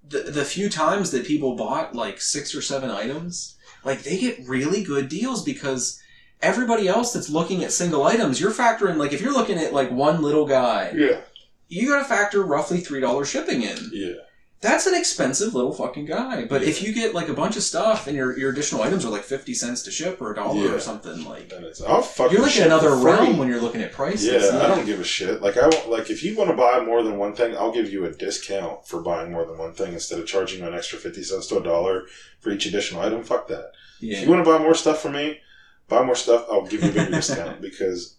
the 0.08 0.20
the 0.24 0.44
few 0.46 0.70
times 0.70 1.12
that 1.12 1.26
people 1.26 1.56
bought 1.56 1.96
like 1.96 2.20
six 2.20 2.54
or 2.54 2.62
seven 2.62 2.90
items, 2.92 3.56
like 3.86 4.04
they 4.04 4.18
get 4.20 4.40
really 4.48 4.84
good 4.84 5.08
deals 5.10 5.44
because 5.44 6.02
everybody 6.42 6.88
else 6.88 7.14
that's 7.14 7.30
looking 7.30 7.64
at 7.64 7.72
single 7.72 8.04
items, 8.04 8.42
you're 8.42 8.52
factoring 8.52 8.98
like 8.98 9.14
if 9.14 9.22
you're 9.22 9.34
looking 9.34 9.58
at 9.58 9.74
like 9.74 9.92
one 9.92 10.22
little 10.22 10.46
guy, 10.46 10.92
Yeah. 10.96 11.22
you 11.70 11.88
got 11.88 12.00
to 12.00 12.06
factor 12.06 12.44
roughly 12.44 12.80
three 12.82 13.00
dollars 13.00 13.30
shipping 13.30 13.62
in. 13.62 13.78
Yeah. 13.94 14.14
That's 14.62 14.86
an 14.86 14.94
expensive 14.94 15.56
little 15.56 15.74
fucking 15.74 16.06
guy. 16.06 16.46
But 16.46 16.62
if 16.62 16.84
you 16.84 16.94
get 16.94 17.16
like 17.16 17.30
a 17.30 17.34
bunch 17.34 17.58
of 17.58 17.64
stuff 17.64 18.06
and 18.06 18.16
your 18.16 18.38
your 18.38 18.52
additional 18.52 18.84
items 18.84 19.04
are 19.04 19.10
like 19.10 19.24
fifty 19.24 19.56
cents 19.56 19.82
to 19.84 19.92
ship 19.92 20.22
or 20.22 20.32
a 20.32 20.36
dollar 20.36 20.64
Yeah. 20.64 20.74
or 20.74 20.80
something, 20.80 21.26
like 21.26 21.52
I'll 21.88 22.04
fucking 22.04 22.34
you're 22.38 22.46
like 22.46 22.56
in 22.58 22.64
another 22.66 22.96
realm 22.96 23.38
when 23.40 23.48
you're 23.48 23.60
looking 23.60 23.82
at 23.82 23.92
prices. 23.92 24.28
Yeah, 24.52 24.60
I 24.62 24.68
don't 24.68 24.86
give 24.86 25.00
a 25.00 25.04
shit. 25.04 25.42
Like 25.42 25.58
I 25.58 25.68
like 25.88 26.12
if 26.12 26.24
you 26.24 26.38
want 26.38 26.52
to 26.52 26.56
buy 26.56 26.80
more 26.86 27.02
than 27.02 27.18
one 27.18 27.34
thing, 27.34 27.58
I'll 27.58 27.72
give 27.72 27.92
you 27.92 28.06
a 28.06 28.12
discount 28.12 28.86
for 28.86 29.02
buying 29.02 29.32
more 29.32 29.46
than 29.46 29.58
one 29.58 29.74
thing 29.74 29.94
instead 29.94 30.20
of 30.20 30.28
charging 30.28 30.60
you 30.60 30.68
an 30.68 30.76
extra 30.76 31.00
fifty 31.00 31.24
cents 31.24 31.48
to 31.48 31.58
a 31.58 31.64
dollar 31.64 32.04
for 32.40 32.52
each 32.52 32.68
additional 32.68 33.02
item. 33.02 33.24
Fuck 33.24 33.48
that. 33.48 33.72
If 34.00 34.22
you 34.22 34.30
want 34.30 34.46
to 34.46 34.52
buy 34.52 34.60
more 34.60 34.76
stuff 34.76 35.02
from 35.02 35.14
me, 35.14 35.40
buy 35.88 36.04
more 36.06 36.16
stuff. 36.16 36.46
I'll 36.52 36.68
give 36.68 36.84
you 36.84 36.90
a 36.92 36.94
bigger 36.94 37.10
discount 37.20 37.62
because 37.62 38.16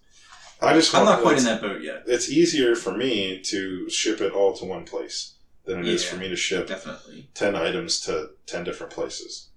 I 0.61 0.75
just 0.75 0.93
I'm 0.93 1.05
not 1.05 1.23
quite 1.23 1.39
in 1.39 1.45
that 1.45 1.61
boat 1.61 1.83
yet. 1.83 2.03
It's 2.09 2.29
easier 2.31 2.75
for 2.75 2.97
me 2.97 3.41
to 3.45 3.89
ship 3.89 4.21
it 4.21 4.33
all 4.33 4.55
to 4.55 4.65
one 4.65 4.85
place 4.85 5.32
than 5.65 5.81
it 5.81 5.87
is 5.87 6.05
Yeah. 6.05 6.11
for 6.11 6.17
me 6.17 6.29
to 6.29 6.37
ship 6.37 6.67
Definitely. 6.67 7.29
ten 7.35 7.55
items 7.55 8.01
to 8.03 8.31
ten 8.47 8.65
different 8.65 8.93
places. 8.93 9.49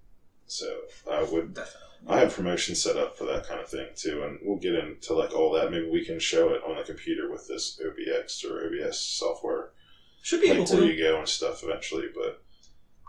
So 0.48 0.82
I 1.10 1.24
would 1.24 1.54
Definitely. 1.54 1.82
I 2.08 2.20
have 2.20 2.36
promotions 2.36 2.82
set 2.82 2.98
up 2.98 3.18
for 3.18 3.24
that 3.26 3.48
kind 3.48 3.60
of 3.60 3.68
thing 3.68 3.88
too, 3.96 4.22
and 4.24 4.38
we'll 4.44 4.60
get 4.60 4.76
into 4.76 5.14
like 5.16 5.34
all 5.34 5.52
that. 5.54 5.72
Maybe 5.72 5.90
we 5.90 6.06
can 6.06 6.20
show 6.20 6.50
it 6.54 6.62
on 6.64 6.76
the 6.78 6.84
computer 6.84 7.32
with 7.32 7.48
this 7.48 7.80
OBX 7.84 8.46
or 8.46 8.66
OBS 8.68 9.00
software, 9.00 9.72
Should 10.22 10.42
be 10.42 10.50
like 10.50 10.58
able 10.60 10.66
where 10.72 10.82
to 10.82 10.94
you 10.94 11.04
go 11.04 11.18
and 11.18 11.28
stuff 11.28 11.64
eventually. 11.64 12.06
But 12.14 12.44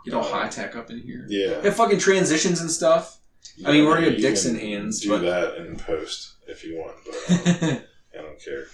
get 0.03 0.15
all 0.15 0.23
high 0.23 0.47
tech 0.49 0.75
up 0.75 0.89
in 0.89 0.99
here. 1.01 1.27
yeah, 1.29 1.61
Have 1.61 1.75
fucking 1.75 1.99
transitions 1.99 2.59
and 2.61 2.71
stuff. 2.71 3.19
I 3.65 3.71
mean, 3.71 3.81
we 3.83 3.87
already 3.87 4.09
have 4.11 4.19
dicks 4.19 4.45
in 4.45 4.55
hands, 4.55 5.01
Do 5.01 5.09
but- 5.09 5.21
that 5.21 5.57
in 5.57 5.75
post 5.77 6.33
if 6.47 6.63
you 6.63 6.77
want, 6.77 6.97
but 7.05 7.61
um, 7.63 7.81
I 8.17 8.21
don't 8.21 8.39
care. 8.43 8.65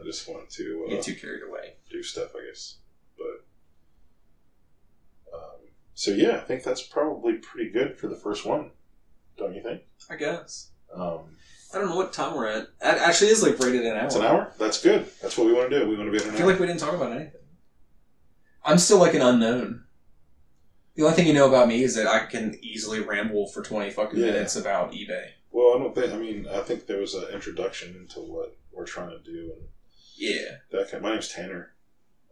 I 0.00 0.04
just 0.04 0.28
want 0.28 0.48
to 0.50 0.84
uh, 0.86 0.90
Get 0.90 1.02
too 1.02 1.14
carried 1.14 1.42
away. 1.42 1.74
do 1.90 2.02
stuff, 2.02 2.30
I 2.36 2.46
guess. 2.46 2.76
But 3.18 3.44
um, 5.36 5.60
so 5.94 6.10
yeah, 6.10 6.36
I 6.36 6.40
think 6.40 6.62
that's 6.62 6.82
probably 6.82 7.34
pretty 7.34 7.70
good 7.70 7.96
for 7.98 8.08
the 8.08 8.16
first 8.16 8.44
one, 8.44 8.70
don't 9.38 9.54
you 9.54 9.62
think? 9.62 9.82
I 10.10 10.16
guess. 10.16 10.70
Um, 10.94 11.36
I 11.72 11.78
don't 11.78 11.88
know 11.88 11.96
what 11.96 12.12
time 12.12 12.36
we're 12.36 12.46
at. 12.46 12.62
It 12.62 12.68
actually 12.82 13.30
is 13.30 13.42
like 13.42 13.58
rated 13.58 13.84
an 13.84 13.96
hour. 13.96 14.04
it's 14.06 14.14
an 14.14 14.22
hour. 14.22 14.52
That's 14.58 14.80
good. 14.82 15.06
That's 15.22 15.36
what 15.36 15.46
we 15.46 15.52
want 15.52 15.70
to 15.70 15.80
do. 15.80 15.88
We 15.88 15.96
want 15.96 16.06
to 16.08 16.12
be 16.12 16.18
at 16.18 16.32
I 16.32 16.36
feel 16.36 16.42
hour. 16.46 16.52
like 16.52 16.60
we 16.60 16.66
didn't 16.66 16.80
talk 16.80 16.94
about 16.94 17.12
anything. 17.12 17.40
I'm 18.64 18.78
still 18.78 18.98
like 18.98 19.14
an 19.14 19.22
unknown. 19.22 19.84
The 20.94 21.02
only 21.02 21.16
thing 21.16 21.26
you 21.26 21.34
know 21.34 21.48
about 21.48 21.66
me 21.68 21.82
is 21.82 21.96
that 21.96 22.06
I 22.06 22.26
can 22.26 22.56
easily 22.62 23.00
ramble 23.00 23.48
for 23.48 23.62
20 23.62 23.90
fucking 23.90 24.18
Yeah. 24.20 24.26
minutes 24.26 24.54
about 24.56 24.92
eBay. 24.92 25.30
Well, 25.50 25.74
I 25.74 25.78
don't 25.78 25.94
think. 25.94 26.12
I 26.12 26.16
mean, 26.16 26.46
I 26.48 26.60
think 26.60 26.86
there 26.86 26.98
was 26.98 27.14
an 27.14 27.24
introduction 27.32 27.96
into 27.96 28.20
what 28.20 28.56
we're 28.72 28.86
trying 28.86 29.10
to 29.10 29.18
do, 29.18 29.52
and 29.56 29.68
Yeah. 30.16 30.58
that. 30.70 30.90
Kind, 30.90 31.02
my 31.02 31.10
name's 31.12 31.28
Tanner. 31.28 31.73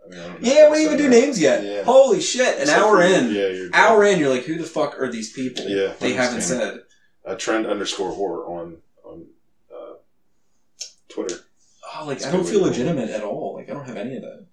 I 0.05 0.09
mean, 0.11 0.21
I 0.21 0.23
don't 0.29 0.43
know 0.43 0.49
Yeah, 0.53 0.71
we 0.71 0.85
even 0.85 0.97
do 0.99 1.05
that. 1.05 1.11
names 1.11 1.41
yet. 1.41 1.65
Yeah. 1.65 1.83
Holy 1.85 2.21
shit, 2.21 2.57
an 2.57 2.63
Except 2.63 2.79
hour 2.81 2.97
for- 2.97 3.03
in. 3.03 3.31
Yeah, 3.35 3.69
Hour 3.73 4.05
in, 4.05 4.19
you're 4.19 4.31
like, 4.31 4.45
who 4.45 4.57
the 4.59 4.65
fuck 4.65 4.99
are 5.01 5.11
these 5.11 5.33
people? 5.33 5.65
Yeah, 5.69 5.93
They 6.01 6.13
haven't 6.15 6.43
said. 6.43 6.83
Uh, 7.25 7.35
trend 7.37 7.67
underscore 7.67 8.13
horror 8.13 8.45
on 8.47 8.79
on 9.05 9.27
uh, 9.73 9.95
Twitter. 11.09 11.37
Oh, 11.95 12.07
like, 12.07 12.17
It's 12.17 12.27
I 12.27 12.33
don't 12.33 12.47
feel 12.47 12.63
legitimate 12.63 13.11
at 13.11 13.23
all. 13.23 13.55
Like, 13.55 13.71
I 13.71 13.75
don't 13.75 13.87
have 13.87 13.97
any 13.97 14.17
of 14.17 14.23
that. 14.23 14.47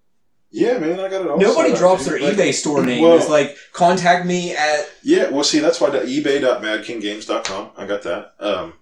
Yeah, 0.52 0.78
man, 0.80 1.00
I 1.00 1.10
got 1.10 1.22
it 1.22 1.28
all. 1.30 1.38
Nobody 1.40 1.74
drops 1.76 2.06
their 2.06 2.20
Like, 2.20 2.34
eBay 2.36 2.54
store 2.54 2.86
name. 2.86 3.02
well- 3.04 3.18
it's 3.18 3.30
like, 3.30 3.56
contact 3.74 4.26
me 4.26 4.56
at. 4.56 4.90
Yeah, 5.04 5.30
well, 5.30 5.44
see, 5.44 5.60
that's 5.60 5.80
why 5.82 5.90
the 5.90 6.00
ebay.madkinggames.com. 6.00 7.72
I 7.78 7.86
got 7.86 8.04
that. 8.04 8.34
Um, 8.40 8.74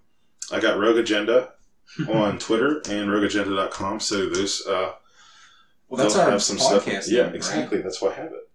I 0.52 0.60
got 0.60 0.78
Rogue 0.80 0.98
Agenda 0.98 1.54
on 2.10 2.40
Twitter 2.40 2.82
and 2.90 3.10
rogueagenda.com. 3.10 4.00
So 4.00 4.30
those 4.30 4.66
uh, 4.68 4.94
Well, 5.90 6.04
that's 6.04 6.16
our 6.16 6.30
have 6.30 6.44
some 6.44 6.58
podcast. 6.58 7.04
stuff. 7.04 7.08
Yeah, 7.08 7.22
right? 7.24 7.36
exactly. 7.36 7.82
That's 7.82 8.02
why 8.02 8.10
I 8.10 8.16
have 8.16 8.34
it. 8.34 8.48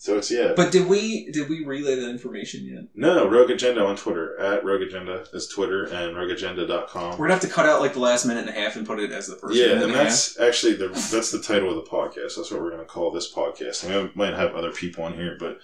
So 0.00 0.16
it's 0.16 0.30
yeah. 0.30 0.52
But 0.54 0.70
did 0.70 0.86
we 0.86 1.28
did 1.32 1.48
we 1.48 1.64
relay 1.64 1.96
that 1.96 2.08
information 2.08 2.64
yet? 2.64 2.84
no, 2.94 3.16
no, 3.16 3.28
Rogue 3.28 3.50
Agenda 3.50 3.84
on 3.84 3.96
Twitter 3.96 4.38
at 4.38 4.64
Rogue 4.64 4.82
Agenda 4.82 5.26
is 5.32 5.48
Twitter 5.48 5.86
and 5.86 6.16
rogueagenda.com. 6.16 7.12
We're 7.12 7.26
gonna 7.26 7.32
have 7.32 7.42
to 7.42 7.48
cut 7.48 7.66
out 7.66 7.80
like 7.80 7.94
the 7.94 7.98
last 7.98 8.24
minute 8.24 8.46
and 8.46 8.56
a 8.56 8.60
half 8.60 8.76
and 8.76 8.86
put 8.86 9.00
it 9.00 9.10
as 9.10 9.26
the 9.26 9.34
first. 9.34 9.56
Yeah, 9.56 9.72
and 9.72 9.82
a 9.82 9.88
half. 9.88 9.96
that's 9.96 10.38
actually 10.38 10.74
the 10.74 10.88
that's 10.88 11.32
the 11.32 11.42
title 11.42 11.76
of 11.76 11.84
the 11.84 11.90
podcast. 11.90 12.36
That's 12.36 12.52
what 12.52 12.60
we're 12.60 12.70
going 12.70 12.82
to 12.82 12.86
call 12.86 13.10
this 13.10 13.34
podcast. 13.34 13.84
I 13.84 13.88
mean, 13.88 14.04
we 14.04 14.10
might 14.14 14.34
have 14.34 14.54
other 14.54 14.70
people 14.70 15.02
on 15.02 15.14
here, 15.14 15.36
but 15.36 15.58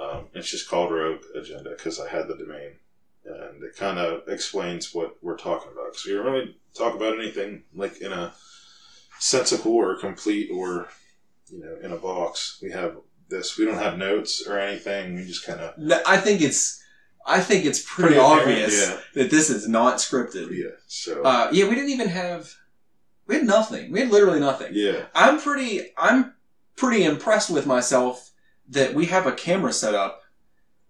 um, 0.00 0.28
it's 0.32 0.50
just 0.50 0.66
called 0.66 0.90
Rogue 0.90 1.20
Agenda 1.34 1.68
because 1.76 2.00
I 2.00 2.08
had 2.08 2.26
the 2.26 2.36
domain, 2.36 2.76
and 3.26 3.62
it 3.62 3.76
kind 3.76 3.98
of 3.98 4.26
explains 4.28 4.94
what 4.94 5.18
we're 5.20 5.36
talking 5.36 5.72
about. 5.72 5.92
Because 5.92 6.06
we 6.06 6.14
don't 6.14 6.24
really 6.24 6.56
talk 6.74 6.94
about 6.94 7.18
anything 7.18 7.64
like 7.74 8.00
in 8.00 8.12
a 8.12 8.32
sensical 9.18 9.72
or 9.72 9.96
complete 9.98 10.50
or 10.52 10.88
you 11.50 11.60
know 11.60 11.76
in 11.82 11.92
a 11.92 11.96
box. 11.96 12.58
We 12.62 12.70
have 12.72 12.96
this. 13.28 13.58
We 13.58 13.64
don't 13.64 13.78
have 13.78 13.98
notes 13.98 14.46
or 14.46 14.58
anything. 14.58 15.16
We 15.16 15.24
just 15.24 15.44
kind 15.46 15.60
of 15.60 15.76
No, 15.78 16.00
I 16.06 16.16
think 16.18 16.40
it's 16.40 16.82
I 17.26 17.40
think 17.40 17.64
it's 17.66 17.80
pretty, 17.80 18.14
Pretty 18.14 18.20
apparent, 18.20 18.42
obvious 18.42 18.88
yeah. 18.88 18.98
that 19.14 19.30
this 19.30 19.50
is 19.50 19.68
not 19.68 19.96
scripted. 19.96 20.50
yeah. 20.56 20.70
So 20.86 21.22
Uh, 21.22 21.50
yeah, 21.52 21.68
we 21.68 21.74
didn't 21.74 21.90
even 21.90 22.08
have 22.08 22.54
we 23.26 23.34
had 23.34 23.44
nothing. 23.44 23.92
We 23.92 24.00
had 24.00 24.10
literally 24.10 24.40
nothing. 24.40 24.70
yeah, 24.72 25.06
I'm 25.14 25.38
pretty 25.40 25.92
I'm 25.98 26.34
pretty 26.76 27.04
impressed 27.04 27.50
with 27.50 27.66
myself 27.66 28.30
that 28.68 28.94
we 28.94 29.06
have 29.06 29.26
a 29.26 29.32
camera 29.32 29.72
set 29.72 29.94
up 29.94 30.22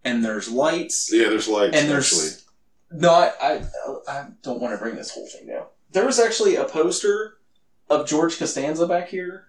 and 0.04 0.24
there's 0.24 0.50
lights 0.50 1.10
yeah. 1.12 1.28
There's 1.28 1.48
lights 1.48 1.76
and 1.76 1.90
there's 1.90 2.12
actually. 2.12 3.00
not 3.00 3.32
I 3.42 3.62
I 4.08 4.26
don't 4.42 4.60
want 4.60 4.74
to 4.74 4.78
bring 4.78 4.94
this 4.96 5.10
whole 5.12 5.26
thing 5.26 5.46
down. 5.48 5.66
There 5.92 6.04
was 6.06 6.18
actually 6.20 6.54
a 6.56 6.64
poster 6.64 7.37
of 7.90 8.06
George 8.06 8.38
Costanza 8.38 8.86
back 8.86 9.08
here, 9.08 9.46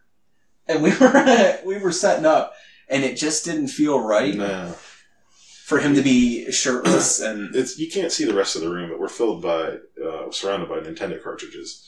and 0.68 0.82
we 0.84 0.96
were 1.00 1.60
we 1.66 1.78
were 1.78 1.92
setting 1.92 2.26
up, 2.26 2.54
and 2.88 3.04
it 3.04 3.16
just 3.18 3.46
didn't 3.46 3.68
feel 3.70 4.00
right 4.00 4.36
No. 4.36 4.76
for 5.66 5.80
him 5.80 5.94
to 5.96 6.02
be 6.02 6.52
shirtless 6.52 7.20
and 7.28 7.56
it's 7.56 7.78
you 7.78 7.90
can't 7.90 8.12
see 8.12 8.26
the 8.26 8.34
rest 8.34 8.56
of 8.56 8.62
the 8.62 8.70
room, 8.70 8.90
but 8.90 9.00
we're 9.00 9.08
filled 9.10 9.42
by 9.42 9.78
uh, 10.04 10.32
surrounded 10.32 10.70
by 10.70 10.80
Nintendo 10.80 11.22
cartridges, 11.22 11.86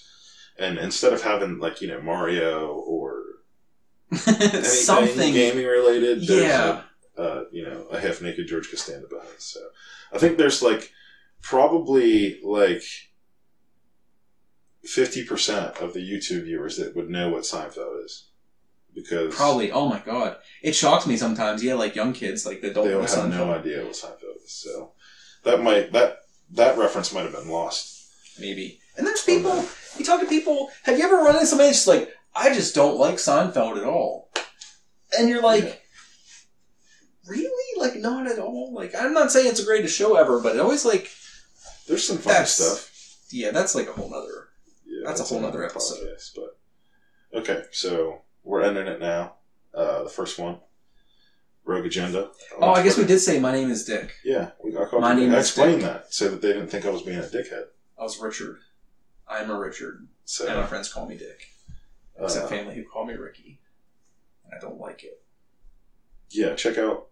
and 0.60 0.78
instead 0.78 1.14
of 1.14 1.22
having 1.22 1.60
like 1.60 1.82
you 1.82 1.88
know 1.88 2.02
Mario 2.02 2.68
or 2.70 3.24
anything 4.12 4.64
something. 4.64 5.34
gaming 5.34 5.66
related, 5.66 6.28
there's 6.28 6.44
Yeah. 6.44 6.82
a, 7.18 7.22
uh, 7.22 7.44
you 7.52 7.64
know 7.64 7.84
a 7.92 8.00
half 8.00 8.22
naked 8.22 8.48
George 8.48 8.70
Costanza 8.70 9.08
behind. 9.08 9.30
So 9.40 9.60
I 10.12 10.18
think 10.18 10.38
there's 10.38 10.62
like 10.62 10.92
probably 11.42 12.40
like 12.44 12.84
fifty 14.84 15.24
percent 15.26 15.78
of 15.78 15.94
the 15.94 16.00
YouTube 16.00 16.44
viewers 16.46 16.78
that 16.78 16.96
would 16.96 17.10
know 17.10 17.30
what 17.30 17.44
Seinfeld 17.44 18.04
is. 18.06 18.30
because 18.94 19.34
Probably. 19.36 19.72
Oh 19.72 19.88
my 19.88 20.00
god, 20.00 20.38
it 20.62 20.74
shocks 20.76 21.06
me 21.08 21.18
sometimes. 21.18 21.64
Yeah, 21.64 21.76
like 21.76 21.96
young 21.96 22.14
kids, 22.14 22.46
like 22.46 22.62
the 22.62 22.72
adult. 22.72 22.88
they 22.88 22.92
have 22.94 23.30
no 23.30 23.54
idea 23.54 23.84
what 23.84 23.94
Seinfeld 23.94 24.44
is. 24.44 24.52
So 24.52 24.92
that 25.44 25.62
might 25.62 25.92
that 25.94 26.18
that 26.52 26.78
reference 26.78 27.14
might 27.14 27.24
have 27.24 27.34
been 27.34 27.50
lost. 27.50 28.08
maybe. 28.40 28.80
And 28.98 29.08
there's 29.08 29.24
people. 29.24 29.66
You 29.98 30.04
talk 30.06 30.20
to 30.20 30.28
people. 30.28 30.70
Have 30.84 30.98
you 30.98 31.04
ever 31.06 31.18
run 31.18 31.36
into 31.36 31.48
somebody 31.48 31.70
that's 31.70 31.86
just 31.86 31.88
like, 31.88 32.10
I 32.36 32.54
just 32.54 32.76
don't 32.76 32.98
like 32.98 33.16
Seinfeld 33.16 33.78
at 33.78 33.84
all, 33.86 34.32
and 35.18 35.30
you're 35.30 35.42
like. 35.42 35.64
Yeah. 35.64 35.74
Really? 37.28 37.80
Like 37.80 37.96
not 38.00 38.28
at 38.28 38.40
all? 38.40 38.74
Like 38.74 38.94
I'm 39.00 39.14
not 39.14 39.32
saying 39.32 39.48
it's 39.48 39.60
the 39.60 39.66
greatest 39.66 39.96
show 39.98 40.16
ever, 40.16 40.42
but 40.42 40.56
it 40.56 40.60
always 40.60 40.84
like 40.84 41.10
There's 41.88 42.06
some 42.06 42.18
fun 42.18 42.46
stuff. 42.46 42.92
yeah, 43.32 43.52
that's 43.52 43.76
like 43.76 43.88
a 43.88 43.94
whole 43.94 44.10
nother. 44.10 44.41
That's 45.06 45.20
a 45.22 45.24
whole 45.24 45.40
nother 45.40 45.64
episode. 45.66 46.00
podcast, 46.00 46.32
but 46.36 47.40
okay, 47.40 47.64
so 47.72 48.22
we're 48.44 48.62
ending 48.62 48.88
it 48.88 49.00
now. 49.00 49.36
Uh, 49.74 50.04
the 50.04 50.10
first 50.10 50.38
one, 50.38 50.60
Rogue 51.66 51.86
Agenda. 51.86 52.30
Oh, 52.60 52.72
I 52.74 52.84
guess 52.84 52.98
we 52.98 53.06
did 53.06 53.20
say 53.20 53.40
my 53.40 53.52
name 53.52 53.70
is 53.72 53.86
Dick. 53.86 54.14
Yeah, 54.24 54.52
we, 54.64 54.78
I 54.78 54.86
called 54.86 55.02
My 55.02 55.14
name 55.16 55.34
I 55.34 55.40
explained 55.40 55.82
that 55.84 56.14
so 56.14 56.30
that 56.30 56.42
they 56.42 56.50
didn't 56.54 56.68
think 56.68 56.86
I 56.86 56.90
was 56.90 57.02
being 57.04 57.20
a 57.20 57.22
dickhead. 57.24 57.66
I 58.00 58.04
was 58.04 58.20
Richard. 58.20 58.60
I'm 59.28 59.50
a 59.50 59.58
Richard, 59.58 60.08
So 60.26 60.48
and 60.48 60.60
my 60.60 60.66
friends 60.66 60.92
call 60.92 61.06
me 61.08 61.16
Dick. 61.18 61.48
Except 62.22 62.46
uh, 62.46 62.50
family 62.50 62.76
who 62.76 62.84
call 62.84 63.06
me 63.06 63.14
Ricky, 63.14 63.62
and 64.46 64.54
I 64.54 64.60
don't 64.60 64.80
like 64.80 65.04
it. 65.04 65.24
yeah, 66.30 66.54
check 66.56 66.78
out. 66.78 67.08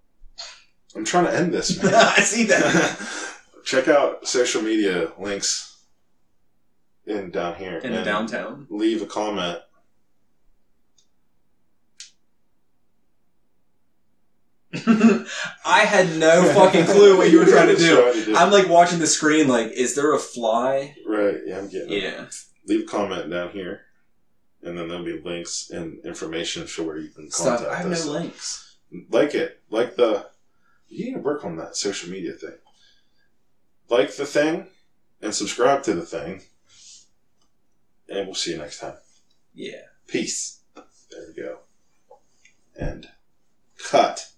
I'm 0.95 1.05
trying 1.05 1.25
to 1.25 1.33
end 1.35 1.53
this, 1.53 1.81
man. 1.83 1.93
I 1.95 2.19
see 2.21 2.43
that 2.45 3.35
check 3.63 3.87
out 3.87 4.27
social 4.27 4.61
media 4.61 5.11
links 5.17 5.78
in 7.09 7.31
down 7.31 7.55
here 7.55 7.77
in 7.79 7.93
the 7.93 8.03
downtown. 8.03 8.67
leave 8.69 9.01
a 9.01 9.05
comment. 9.05 9.59
I 15.65 15.79
had 15.85 16.17
no 16.19 16.43
fucking 16.53 16.85
clue 16.85 17.17
what 17.17 17.31
you 17.31 17.39
were 17.39 17.45
trying 17.45 17.69
to 17.69 17.75
do. 17.77 17.95
Trying 18.01 18.13
to 18.13 18.25
do. 18.25 18.35
I'm 18.35 18.51
like 18.51 18.69
watching 18.69 18.99
the 18.99 19.07
screen, 19.07 19.47
like, 19.47 19.71
is 19.71 19.95
there 19.95 20.13
a 20.13 20.19
fly? 20.19 20.95
right. 21.07 21.37
Yeah, 21.45 21.57
I'm 21.57 21.69
getting 21.69 21.91
it. 21.91 22.03
Yeah. 22.03 22.25
leave 22.67 22.81
a 22.83 22.87
comment 22.87 23.31
down 23.31 23.49
here, 23.49 23.81
and 24.61 24.77
then 24.77 24.87
there'll 24.87 25.03
be 25.03 25.19
links 25.21 25.71
and 25.71 26.03
information 26.05 26.67
for 26.67 26.83
where 26.83 26.97
you 26.97 27.09
can 27.09 27.31
Stuff. 27.31 27.59
contact 27.61 27.71
I 27.71 27.81
have 27.81 27.91
us. 27.91 28.05
no 28.05 28.11
links. 28.11 28.77
Like 29.09 29.33
it, 29.33 29.59
like 29.69 29.95
the. 29.95 30.27
You 30.87 31.05
need 31.05 31.13
to 31.13 31.19
work 31.19 31.45
on 31.45 31.57
that 31.57 31.75
social 31.75 32.09
media 32.09 32.33
thing. 32.33 32.55
Like 33.89 34.15
the 34.15 34.25
thing, 34.25 34.67
and 35.21 35.33
subscribe 35.33 35.81
to 35.83 35.93
the 35.95 36.05
thing, 36.05 36.41
and 38.09 38.25
we'll 38.27 38.35
see 38.35 38.51
you 38.51 38.57
next 38.57 38.79
time. 38.79 38.95
Yeah. 39.53 39.81
Peace. 40.07 40.61
There 40.75 41.25
we 41.27 41.41
go. 41.41 41.59
And 42.75 43.09
cut. 43.77 44.29